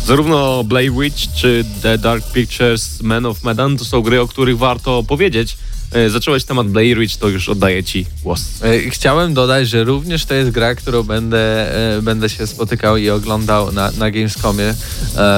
zarówno 0.06 0.64
Blair 0.64 0.92
Witch 0.92 1.18
czy 1.36 1.66
The 1.82 1.98
Dark 1.98 2.32
Pictures 2.32 3.02
Man 3.02 3.26
of 3.26 3.44
Medan 3.44 3.78
to 3.78 3.86
są 3.86 4.02
gry, 4.02 4.22
o 4.22 4.28
których 4.28 4.58
warto 4.58 5.04
powiedzieć. 5.04 5.58
E, 5.92 6.10
Zacząłeś 6.10 6.44
temat 6.44 6.68
Blair 6.68 7.00
Witch, 7.00 7.16
to 7.16 7.28
już 7.28 7.50
oddaję 7.50 7.84
ci 7.84 8.06
głos. 8.24 8.42
E, 8.64 8.90
Chciałem 8.90 9.34
dodać, 9.34 9.70
że 9.70 9.84
również 9.84 10.26
to 10.26 10.34
jest 10.34 10.52
gra, 10.52 10.76
którą 10.76 11.04
będę, 11.04 11.74
e, 11.98 12.02
będę 12.02 12.30
się 12.30 12.48
spotykał 12.48 12.98
i 12.98 13.10
oglądał 13.10 13.72
na, 13.72 13.92
na 13.92 14.12
Gamescomie, 14.12 14.74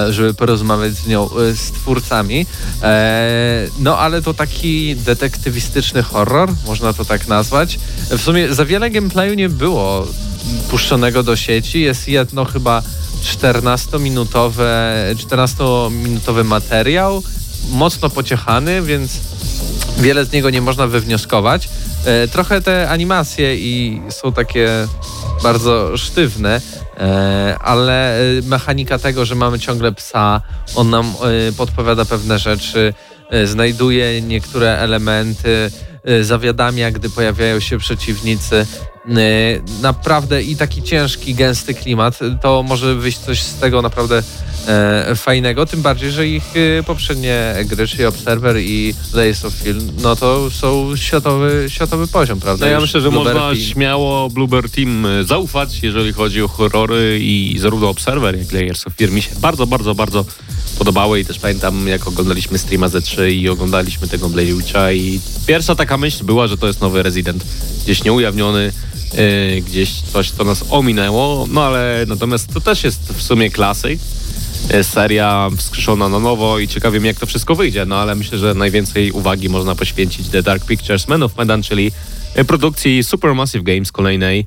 żeby 0.10 0.34
porozmawiać 0.34 0.94
z 0.94 1.08
nią, 1.08 1.30
z 1.56 1.72
twórcami. 1.72 2.46
No 3.80 3.98
ale 3.98 4.22
to 4.22 4.34
taki 4.34 4.96
detektywistyczny 4.96 6.04
horror, 6.04 6.50
można 6.68 6.94
to 6.94 7.06
tak 7.06 7.28
nazwać. 7.28 7.80
W 8.10 8.22
sumie 8.22 8.54
za 8.54 8.66
wiele 8.66 8.90
gameplayu 8.90 9.34
nie 9.34 9.50
było 9.50 10.08
puszczonego 10.70 11.24
do 11.24 11.36
sieci. 11.36 11.82
Jest 11.82 12.08
jedno 12.08 12.46
chyba 12.46 12.84
14-minutowe, 13.24 14.66
14-minutowy 15.16 16.46
materiał, 16.46 17.24
mocno 17.72 18.10
pociechany, 18.10 18.82
więc 18.82 19.12
wiele 19.98 20.26
z 20.26 20.32
niego 20.32 20.50
nie 20.50 20.62
można 20.62 20.88
wywnioskować. 20.88 21.70
E, 22.06 22.28
trochę 22.28 22.62
te 22.62 22.90
animacje 22.90 23.56
i 23.56 24.02
są 24.10 24.34
takie 24.34 24.88
bardzo 25.44 25.98
sztywne, 25.98 26.62
e, 26.98 27.58
ale 27.60 28.20
e, 28.20 28.42
mechanika 28.42 29.00
tego, 29.00 29.26
że 29.26 29.36
mamy 29.36 29.60
ciągle 29.60 29.92
psa, 29.92 30.42
on 30.76 30.90
nam 30.90 31.06
e, 31.50 31.52
podpowiada 31.52 32.06
pewne 32.06 32.40
rzeczy, 32.40 32.94
e, 33.30 33.48
znajduje 33.48 34.22
niektóre 34.22 34.78
elementy, 34.78 35.72
e, 36.04 36.24
zawiadamia, 36.24 36.92
gdy 36.92 37.10
pojawiają 37.10 37.60
się 37.60 37.78
przeciwnicy. 37.78 38.66
E, 39.18 39.82
Naprawdę 39.82 40.44
i 40.44 40.56
taki 40.56 40.84
ciężki, 40.84 41.36
gęsty 41.36 41.74
klimat, 41.74 42.20
to 42.42 42.64
może 42.64 42.96
wyjść 42.96 43.18
coś 43.18 43.42
z 43.42 43.54
tego 43.56 43.82
naprawdę 43.82 44.24
e, 44.68 45.16
fajnego, 45.16 45.66
tym 45.66 45.82
bardziej, 45.82 46.12
że 46.12 46.28
ich 46.28 46.44
e, 46.80 46.84
poprzednie 46.84 47.56
gry, 47.66 47.88
czyli 47.88 48.06
Observer 48.06 48.58
i 48.58 48.94
Layers 49.14 49.46
of 49.46 49.54
Fear, 49.54 49.76
no 50.02 50.16
to 50.16 50.52
są 50.52 50.96
światowy, 50.96 51.66
światowy 51.68 52.08
poziom, 52.08 52.40
prawda? 52.40 52.66
No 52.66 52.72
ja 52.72 52.80
myślę, 52.80 53.02
że 53.02 53.10
Blueberry 53.12 53.40
można 53.40 53.54
Team. 53.54 53.66
śmiało 53.66 54.30
Bluebird 54.30 54.74
Team 54.76 55.06
e, 55.06 55.24
zaufać, 55.24 55.84
jeżeli 55.84 56.14
chodzi 56.14 56.42
o 56.42 56.48
horrory 56.48 57.20
i 57.22 57.58
zarówno 57.60 57.90
Observer, 57.90 58.38
jak 58.40 58.52
Layers 58.52 58.88
of 58.88 58.94
Fear 58.94 59.12
mi 59.12 59.22
się 59.22 59.32
bardzo, 59.40 59.68
bardzo, 59.68 59.96
bardzo 59.96 60.26
podobały 60.78 61.20
i 61.20 61.26
też 61.26 61.40
pamiętam, 61.40 61.88
jak 61.88 62.08
oglądaliśmy 62.08 62.58
streama 62.58 62.88
Z3 62.88 63.32
i 63.32 63.50
oglądaliśmy 63.50 64.08
tego 64.08 64.30
Witcha 64.30 64.92
i 64.92 65.20
pierwsza 65.48 65.76
taka 65.76 65.98
myśl 65.98 66.24
była, 66.24 66.48
że 66.48 66.58
to 66.58 66.68
jest 66.68 66.82
nowy 66.82 67.04
Resident, 67.04 67.44
gdzieś 67.84 68.04
nieujawniony, 68.04 68.72
e, 69.16 69.62
gdzieś 69.62 70.02
coś, 70.02 70.32
co 70.32 70.44
nas 70.44 70.66
ominęło, 70.70 71.48
no 71.52 71.64
ale 71.64 72.06
natomiast 72.08 72.54
to 72.54 72.62
też 72.62 72.84
jest 72.84 73.14
w 73.14 73.22
sumie 73.22 73.50
klasyk, 73.50 74.00
e, 74.70 74.84
seria 74.84 75.50
wskrzeszona 75.58 76.10
na 76.10 76.20
nowo 76.20 76.60
i 76.60 76.68
ciekawie 76.68 77.00
jak 77.08 77.20
to 77.20 77.26
wszystko 77.26 77.56
wyjdzie, 77.56 77.86
no 77.86 77.96
ale 77.96 78.16
myślę, 78.16 78.38
że 78.38 78.54
najwięcej 78.54 79.12
uwagi 79.12 79.50
można 79.50 79.76
poświęcić 79.76 80.30
The 80.30 80.44
Dark 80.44 80.66
Pictures 80.66 81.08
Man 81.08 81.24
of 81.24 81.38
Medan, 81.38 81.64
czyli 81.64 81.92
e, 82.36 82.46
produkcji 82.46 83.04
Supermassive 83.04 83.64
Games 83.64 83.92
kolejnej, 83.92 84.46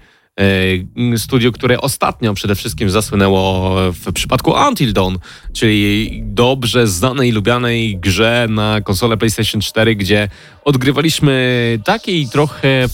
studio, 1.17 1.53
które 1.53 1.81
ostatnio 1.81 2.35
przede 2.35 2.55
wszystkim 2.55 2.91
zasłynęło 2.91 3.75
w 3.93 4.13
przypadku 4.13 4.53
Until 4.69 4.93
Dawn, 4.93 5.17
czyli 5.53 6.21
dobrze 6.25 6.87
znanej 6.87 7.33
lubianej 7.33 7.97
grze 7.97 8.47
na 8.51 8.81
konsolę 8.81 9.17
PlayStation 9.17 9.61
4, 9.61 9.97
gdzie 9.97 10.29
odgrywaliśmy 10.65 11.79
taki 11.85 12.29
trochę, 12.29 12.89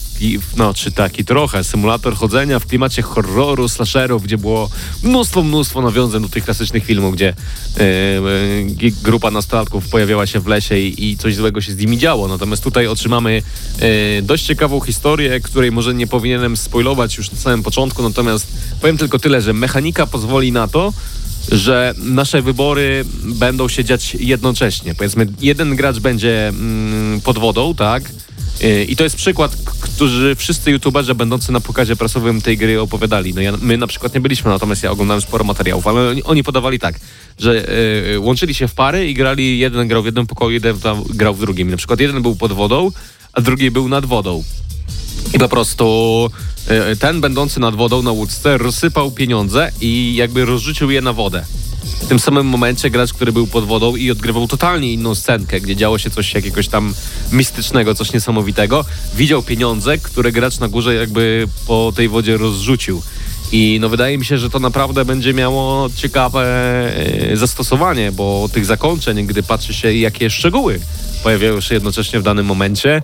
no 0.56 0.74
czy 0.74 0.92
taki 0.92 1.24
trochę, 1.24 1.64
symulator 1.64 2.14
chodzenia 2.14 2.58
w 2.58 2.66
klimacie 2.66 3.02
horroru, 3.02 3.68
slasherów, 3.68 4.22
gdzie 4.22 4.38
było 4.38 4.70
mnóstwo, 5.02 5.42
mnóstwo 5.42 5.82
nawiązań 5.82 6.22
do 6.22 6.28
tych 6.28 6.44
klasycznych 6.44 6.84
filmów, 6.84 7.14
gdzie 7.14 7.28
e, 7.28 7.34
grupa 9.02 9.30
nastolatków 9.30 9.88
pojawiała 9.88 10.26
się 10.26 10.40
w 10.40 10.46
lesie 10.46 10.78
i, 10.78 11.10
i 11.10 11.16
coś 11.16 11.34
złego 11.34 11.60
się 11.60 11.72
z 11.72 11.76
nimi 11.76 11.98
działo. 11.98 12.28
Natomiast 12.28 12.64
tutaj 12.64 12.86
otrzymamy 12.86 13.42
e, 13.78 14.22
dość 14.22 14.44
ciekawą 14.44 14.80
historię, 14.80 15.40
której 15.40 15.72
może 15.72 15.94
nie 15.94 16.06
powinienem 16.06 16.56
spoilować 16.56 17.16
już 17.16 17.30
na 17.30 17.38
samym 17.38 17.62
początku, 17.62 18.02
natomiast 18.02 18.46
powiem 18.80 18.98
tylko 18.98 19.18
tyle, 19.18 19.42
że 19.42 19.52
mechanika 19.52 20.06
pozwoli 20.06 20.52
na 20.52 20.68
to, 20.68 20.92
że 21.52 21.94
nasze 21.98 22.42
wybory 22.42 23.04
będą 23.24 23.68
się 23.68 23.84
dziać 23.84 24.14
jednocześnie. 24.14 24.94
Powiedzmy, 24.94 25.26
jeden 25.40 25.76
gracz 25.76 25.98
będzie 25.98 26.48
mm, 26.48 27.20
pod 27.20 27.38
wodą, 27.38 27.74
tak? 27.74 28.02
I 28.88 28.96
to 28.96 29.04
jest 29.04 29.16
przykład, 29.16 29.56
który 29.80 30.34
wszyscy 30.34 30.70
youtuberzy 30.70 31.14
będący 31.14 31.52
na 31.52 31.60
pokazie 31.60 31.96
prasowym 31.96 32.40
tej 32.40 32.56
gry 32.56 32.80
opowiadali. 32.80 33.34
No 33.34 33.40
ja, 33.40 33.52
my 33.60 33.76
na 33.76 33.86
przykład 33.86 34.14
nie 34.14 34.20
byliśmy, 34.20 34.50
natomiast 34.50 34.82
ja 34.82 34.90
oglądałem 34.90 35.20
sporo 35.20 35.44
materiałów, 35.44 35.86
ale 35.86 36.08
oni, 36.08 36.22
oni 36.22 36.44
podawali 36.44 36.78
tak, 36.78 37.00
że 37.38 37.54
yy, 38.12 38.20
łączyli 38.20 38.54
się 38.54 38.68
w 38.68 38.74
pary 38.74 39.08
i 39.08 39.14
grali, 39.14 39.58
jeden 39.58 39.88
grał 39.88 40.02
w 40.02 40.06
jednym 40.06 40.26
pokoju, 40.26 40.50
jeden 40.50 40.76
grał 41.08 41.34
w 41.34 41.40
drugim. 41.40 41.70
Na 41.70 41.76
przykład 41.76 42.00
jeden 42.00 42.22
był 42.22 42.36
pod 42.36 42.52
wodą, 42.52 42.90
a 43.32 43.40
drugi 43.40 43.70
był 43.70 43.88
nad 43.88 44.06
wodą. 44.06 44.44
I 45.34 45.38
po 45.38 45.48
prostu 45.48 46.30
e, 46.66 46.96
ten 46.96 47.20
będący 47.20 47.60
nad 47.60 47.74
wodą 47.74 48.02
na 48.02 48.10
łódce 48.10 48.58
rozsypał 48.58 49.10
pieniądze 49.10 49.72
i 49.80 50.14
jakby 50.14 50.44
rozrzucił 50.44 50.90
je 50.90 51.00
na 51.00 51.12
wodę. 51.12 51.44
W 52.02 52.06
tym 52.06 52.18
samym 52.18 52.46
momencie 52.46 52.90
gracz, 52.90 53.12
który 53.12 53.32
był 53.32 53.46
pod 53.46 53.64
wodą 53.64 53.96
i 53.96 54.10
odgrywał 54.10 54.48
totalnie 54.48 54.92
inną 54.92 55.14
scenkę, 55.14 55.60
gdzie 55.60 55.76
działo 55.76 55.98
się 55.98 56.10
coś 56.10 56.34
jakiegoś 56.34 56.68
tam 56.68 56.94
mistycznego, 57.32 57.94
coś 57.94 58.12
niesamowitego, 58.12 58.84
widział 59.14 59.42
pieniądze, 59.42 59.98
które 59.98 60.32
gracz 60.32 60.58
na 60.58 60.68
górze 60.68 60.94
jakby 60.94 61.48
po 61.66 61.92
tej 61.96 62.08
wodzie 62.08 62.36
rozrzucił. 62.36 63.02
I 63.52 63.78
no 63.80 63.88
wydaje 63.88 64.18
mi 64.18 64.24
się, 64.24 64.38
że 64.38 64.50
to 64.50 64.58
naprawdę 64.58 65.04
będzie 65.04 65.34
miało 65.34 65.88
ciekawe 65.96 66.42
e, 67.32 67.36
zastosowanie, 67.36 68.12
bo 68.12 68.48
tych 68.52 68.66
zakończeń, 68.66 69.26
gdy 69.26 69.42
patrzy 69.42 69.74
się 69.74 69.92
jakie 69.94 70.30
szczegóły 70.30 70.80
pojawiają 71.22 71.60
się 71.60 71.74
jednocześnie 71.74 72.20
w 72.20 72.22
danym 72.22 72.46
momencie, 72.46 73.02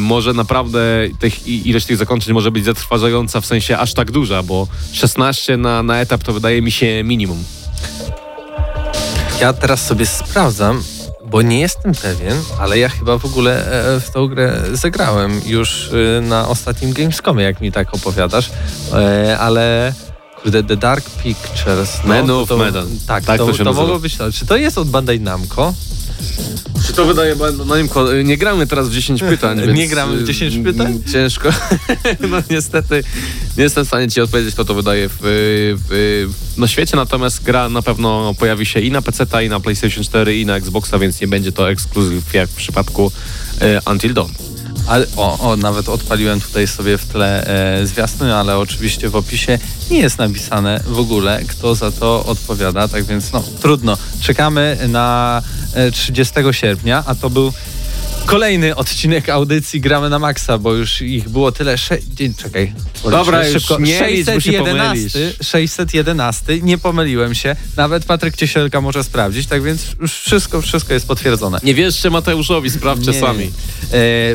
może 0.00 0.32
naprawdę 0.32 0.78
tych, 1.18 1.46
ilość 1.48 1.86
tych 1.86 1.96
zakończeń 1.96 2.34
może 2.34 2.50
być 2.50 2.64
zatrważająca 2.64 3.40
w 3.40 3.46
sensie 3.46 3.78
aż 3.78 3.94
tak 3.94 4.10
duża, 4.10 4.42
bo 4.42 4.66
16 4.92 5.56
na, 5.56 5.82
na 5.82 6.00
etap 6.00 6.22
to 6.22 6.32
wydaje 6.32 6.62
mi 6.62 6.70
się 6.72 7.04
minimum. 7.04 7.44
Ja 9.40 9.52
teraz 9.52 9.86
sobie 9.86 10.06
sprawdzam, 10.06 10.82
bo 11.26 11.42
nie 11.42 11.60
jestem 11.60 11.92
pewien, 11.94 12.36
ale 12.60 12.78
ja 12.78 12.88
chyba 12.88 13.18
w 13.18 13.24
ogóle 13.24 13.72
e, 13.96 14.00
w 14.00 14.10
tą 14.10 14.26
grę 14.28 14.62
zagrałem 14.72 15.40
już 15.46 15.90
e, 16.18 16.20
na 16.20 16.48
ostatnim 16.48 16.92
Gamescomie, 16.92 17.44
jak 17.44 17.60
mi 17.60 17.72
tak 17.72 17.94
opowiadasz, 17.94 18.50
E, 18.92 19.38
ale 19.38 19.92
kurde, 20.42 20.64
The 20.64 20.76
Dark 20.76 21.10
Pictures. 21.10 21.98
no, 22.04 22.08
Man 22.08 22.30
of 22.30 22.48
to, 22.48 22.56
Medan. 22.56 22.86
Tak, 23.06 23.24
Tak 23.24 23.38
to, 23.38 23.46
to 23.52 23.64
to 23.64 23.72
mogło 23.72 23.98
być 23.98 24.16
to. 24.16 24.32
Czy 24.32 24.46
to 24.46 24.56
jest 24.56 24.78
od 24.78 24.88
Bandai 24.90 25.20
Namco? 25.20 25.74
Czy 26.86 26.92
to 26.92 27.04
wydaje, 27.04 27.36
nie, 27.66 27.76
wiem, 27.76 27.88
nie 28.24 28.36
gramy 28.36 28.66
teraz 28.66 28.88
w 28.88 28.92
10 28.92 29.20
pytań, 29.20 29.58
Nie 29.66 29.72
więc, 29.72 29.90
gramy 29.90 30.16
w 30.16 30.22
y, 30.22 30.24
10 30.24 30.64
pytań? 30.64 30.86
mm, 30.86 31.04
Ciężko. 31.04 31.48
no 32.30 32.42
niestety 32.50 33.04
nie 33.56 33.62
jestem 33.62 33.84
w 33.84 33.88
stanie 33.88 34.08
ci 34.08 34.20
odpowiedzieć, 34.20 34.54
kto 34.54 34.64
to 34.64 34.74
wydaje 34.74 35.08
w, 35.08 35.14
w, 35.88 36.28
na 36.56 36.68
świecie, 36.68 36.96
natomiast 36.96 37.42
gra 37.42 37.68
na 37.68 37.82
pewno 37.82 38.34
pojawi 38.38 38.66
się 38.66 38.80
i 38.80 38.90
na 38.90 39.02
PC, 39.02 39.44
i 39.44 39.48
na 39.48 39.60
PlayStation 39.60 40.04
4, 40.04 40.40
i 40.40 40.46
na 40.46 40.56
Xboxa, 40.56 40.98
więc 40.98 41.20
nie 41.20 41.28
będzie 41.28 41.52
to 41.52 41.70
ekskluzyw 41.70 42.34
jak 42.34 42.50
w 42.50 42.54
przypadku 42.54 43.12
e, 43.60 43.80
Until 43.90 44.14
Dawn. 44.14 44.30
Ale, 44.86 45.06
o, 45.16 45.50
o, 45.50 45.56
nawet 45.56 45.88
odpaliłem 45.88 46.40
tutaj 46.40 46.66
sobie 46.68 46.98
w 46.98 47.06
tle 47.06 47.46
e, 47.46 47.86
zwiastun, 47.86 48.28
ale 48.30 48.58
oczywiście 48.58 49.08
w 49.08 49.16
opisie 49.16 49.58
nie 49.90 49.98
jest 49.98 50.18
napisane 50.18 50.80
w 50.86 50.98
ogóle, 50.98 51.42
kto 51.48 51.74
za 51.74 51.92
to 51.92 52.24
odpowiada, 52.24 52.88
tak 52.88 53.04
więc 53.04 53.32
no 53.32 53.44
trudno. 53.60 53.98
Czekamy 54.20 54.78
na 54.88 55.42
30 55.92 56.34
sierpnia, 56.52 57.04
a 57.06 57.14
to 57.14 57.30
był 57.30 57.52
kolejny 58.26 58.76
odcinek 58.76 59.28
audycji 59.28 59.80
Gramy 59.80 60.10
na 60.10 60.18
Maxa, 60.18 60.58
bo 60.58 60.72
już 60.72 61.02
ich 61.02 61.28
było 61.28 61.52
tyle. 61.52 61.78
Sze... 61.78 61.98
Czekaj. 62.36 62.72
Dobra, 63.10 63.48
już 63.48 63.70
nie 63.78 64.06
licz, 64.10 64.26
bo 64.26 64.40
się 64.40 64.52
611, 64.52 65.32
611, 65.42 66.60
nie 66.62 66.78
pomyliłem 66.78 67.34
się. 67.34 67.56
Nawet 67.76 68.04
Patryk 68.04 68.36
Ciesielka 68.36 68.80
może 68.80 69.04
sprawdzić, 69.04 69.46
tak 69.46 69.62
więc 69.62 69.86
już 70.00 70.14
wszystko, 70.20 70.62
wszystko 70.62 70.94
jest 70.94 71.06
potwierdzone. 71.06 71.58
Nie 71.62 71.74
wierzcie 71.74 72.10
Mateuszowi, 72.10 72.70
sprawdźcie 72.70 73.10
Nie. 73.10 73.20
sami. 73.20 73.44
E, 73.44 73.50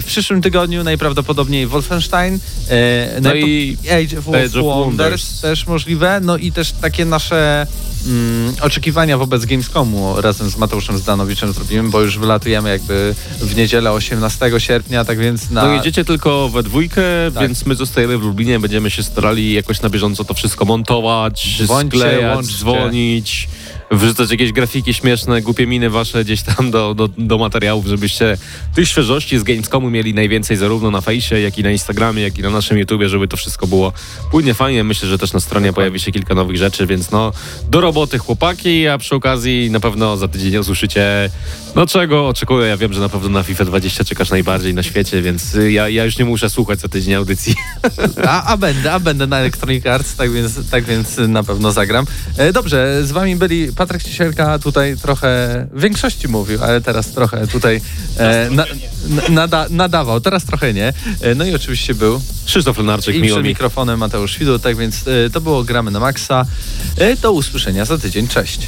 w 0.02 0.04
przyszłym 0.06 0.42
tygodniu 0.42 0.84
najprawdopodobniej 0.84 1.68
Wolfenstein, 1.68 2.40
e, 2.70 3.22
No 3.22 3.36
i 3.36 3.78
Age 3.84 4.20
of, 4.20 4.28
Age 4.28 4.46
of 4.46 4.54
Wonders, 4.54 4.64
Wonders. 4.66 5.42
też 5.42 5.68
możliwe, 5.68 6.20
no 6.24 6.38
i 6.38 6.52
też 6.52 6.72
takie 6.72 7.06
nasze 7.06 7.68
mm, 8.08 8.56
oczekiwania 8.62 9.18
wobec 9.18 9.46
Gamescomu 9.46 10.22
razem 10.22 10.50
z 10.50 10.58
Mateuszem 10.58 10.98
Zdanowiczem 10.98 11.54
zrobimy, 11.54 11.90
bo 11.90 12.02
już 12.02 12.18
wylatujemy 12.18 12.70
jakby 12.70 13.16
w 13.42 13.56
niedzielę 13.56 13.92
18 13.92 14.52
sierpnia, 14.58 15.06
tak 15.06 15.20
więc 15.20 15.50
na... 15.50 15.64
No 15.66 15.74
jedziecie 15.74 16.06
tylko 16.06 16.50
we 16.50 16.64
dwójkę, 16.64 17.02
Tak. 17.34 17.44
więc 17.44 17.66
my 17.66 17.76
zostajemy 17.76 18.18
w 18.18 18.22
Lublinie, 18.24 18.60
będziemy 18.60 18.92
się 18.92 19.04
starali 19.04 19.54
jakoś 19.54 19.82
na 19.82 19.90
bieżąco 19.90 20.24
to 20.26 20.34
wszystko 20.34 20.66
montować, 20.66 21.58
Dzwońcie, 21.64 21.98
sklejać, 21.98 22.36
łączcie. 22.36 22.58
dzwonić, 22.58 23.48
wrzucać 23.92 24.32
jakieś 24.32 24.52
grafiki 24.52 24.94
śmieszne, 24.94 25.42
głupie 25.42 25.68
miny 25.68 25.90
wasze 25.90 26.24
gdzieś 26.24 26.42
tam 26.42 26.72
do, 26.72 26.94
do, 26.94 27.10
do 27.18 27.38
materiałów, 27.38 27.86
żebyście 27.86 28.38
tych 28.76 28.88
świeżości 28.88 29.40
z 29.40 29.44
Gamescomu 29.44 29.90
mieli 29.90 30.14
najwięcej 30.14 30.58
zarówno 30.58 30.92
na 30.92 31.02
fejsie, 31.02 31.40
jak 31.40 31.58
i 31.58 31.64
na 31.64 31.72
Instagramie, 31.72 32.22
jak 32.22 32.38
i 32.38 32.42
na 32.42 32.50
naszym 32.50 32.78
YouTubie, 32.78 33.10
żeby 33.10 33.28
to 33.28 33.38
wszystko 33.38 33.68
było 33.68 33.94
płynnie, 34.32 34.54
fajnie. 34.54 34.84
Myślę, 34.84 35.10
że 35.10 35.18
też 35.18 35.34
na 35.34 35.40
stronie 35.40 35.74
pojawi 35.74 36.00
się 36.00 36.12
kilka 36.12 36.36
nowych 36.36 36.58
rzeczy, 36.58 36.88
więc 36.88 37.12
no 37.12 37.32
do 37.70 37.82
roboty 37.82 38.18
chłopaki, 38.18 38.88
a 38.88 38.98
przy 38.98 39.16
okazji 39.16 39.72
na 39.72 39.80
pewno 39.80 40.18
za 40.18 40.28
tydzień 40.28 40.58
usłyszycie 40.58 41.30
no 41.76 41.88
czego 41.88 42.28
oczekuję. 42.28 42.68
Ja 42.68 42.78
wiem, 42.78 42.94
że 42.94 43.00
na 43.00 43.10
pewno 43.10 43.30
na 43.30 43.44
FIFA 43.44 43.66
20 43.66 44.04
czekasz 44.04 44.30
najbardziej 44.30 44.74
na 44.74 44.84
świecie, 44.84 45.22
więc 45.22 45.58
ja, 45.70 45.90
ja 45.90 46.06
już 46.06 46.18
nie 46.18 46.26
muszę 46.26 46.50
słuchać 46.50 46.80
za 46.80 46.88
tydzień 46.88 47.14
audycji. 47.14 47.56
A, 48.28 48.44
a 48.44 48.58
będę, 48.58 48.94
a 48.94 49.00
będę 49.00 49.28
na 49.28 49.40
Electronic 49.40 49.86
Arts, 49.86 50.16
tak 50.16 50.32
więc, 50.32 50.70
tak 50.70 50.84
więc 50.84 51.18
na 51.18 51.44
pewno 51.44 51.72
zagram. 51.72 52.06
E, 52.38 52.54
dobrze, 52.54 53.02
z 53.04 53.12
wami 53.12 53.36
byli 53.36 53.74
Patryk 53.80 54.04
Ciesielka, 54.04 54.60
tutaj 54.60 54.98
trochę 54.98 55.68
w 55.74 55.82
większości 55.82 56.28
mówił, 56.28 56.64
ale 56.64 56.82
teraz 56.82 57.08
trochę 57.08 57.48
tutaj 57.48 57.82
e, 58.18 58.50
na, 58.50 58.66
na, 59.10 59.30
nada, 59.30 59.66
nadawał, 59.70 60.22
teraz 60.22 60.46
trochę 60.46 60.74
nie. 60.74 60.94
E, 61.22 61.36
no 61.36 61.46
i 61.46 61.56
oczywiście 61.56 61.96
był 61.96 62.22
Krzysztof 62.46 62.78
Lenarczyk, 62.78 63.16
i 63.16 63.22
miło 63.22 63.36
przed 63.36 63.44
mi. 63.44 63.50
mikrofonem 63.50 64.00
Mateusz 64.00 64.40
Widul, 64.40 64.60
tak 64.60 64.78
więc 64.78 65.06
e, 65.08 65.30
to 65.30 65.42
było 65.42 65.64
Gramy 65.64 65.92
na 65.92 66.00
Maxa. 66.00 66.46
E, 66.98 67.16
do 67.16 67.32
usłyszenia 67.32 67.86
za 67.86 67.98
tydzień, 67.98 68.28
cześć. 68.28 68.68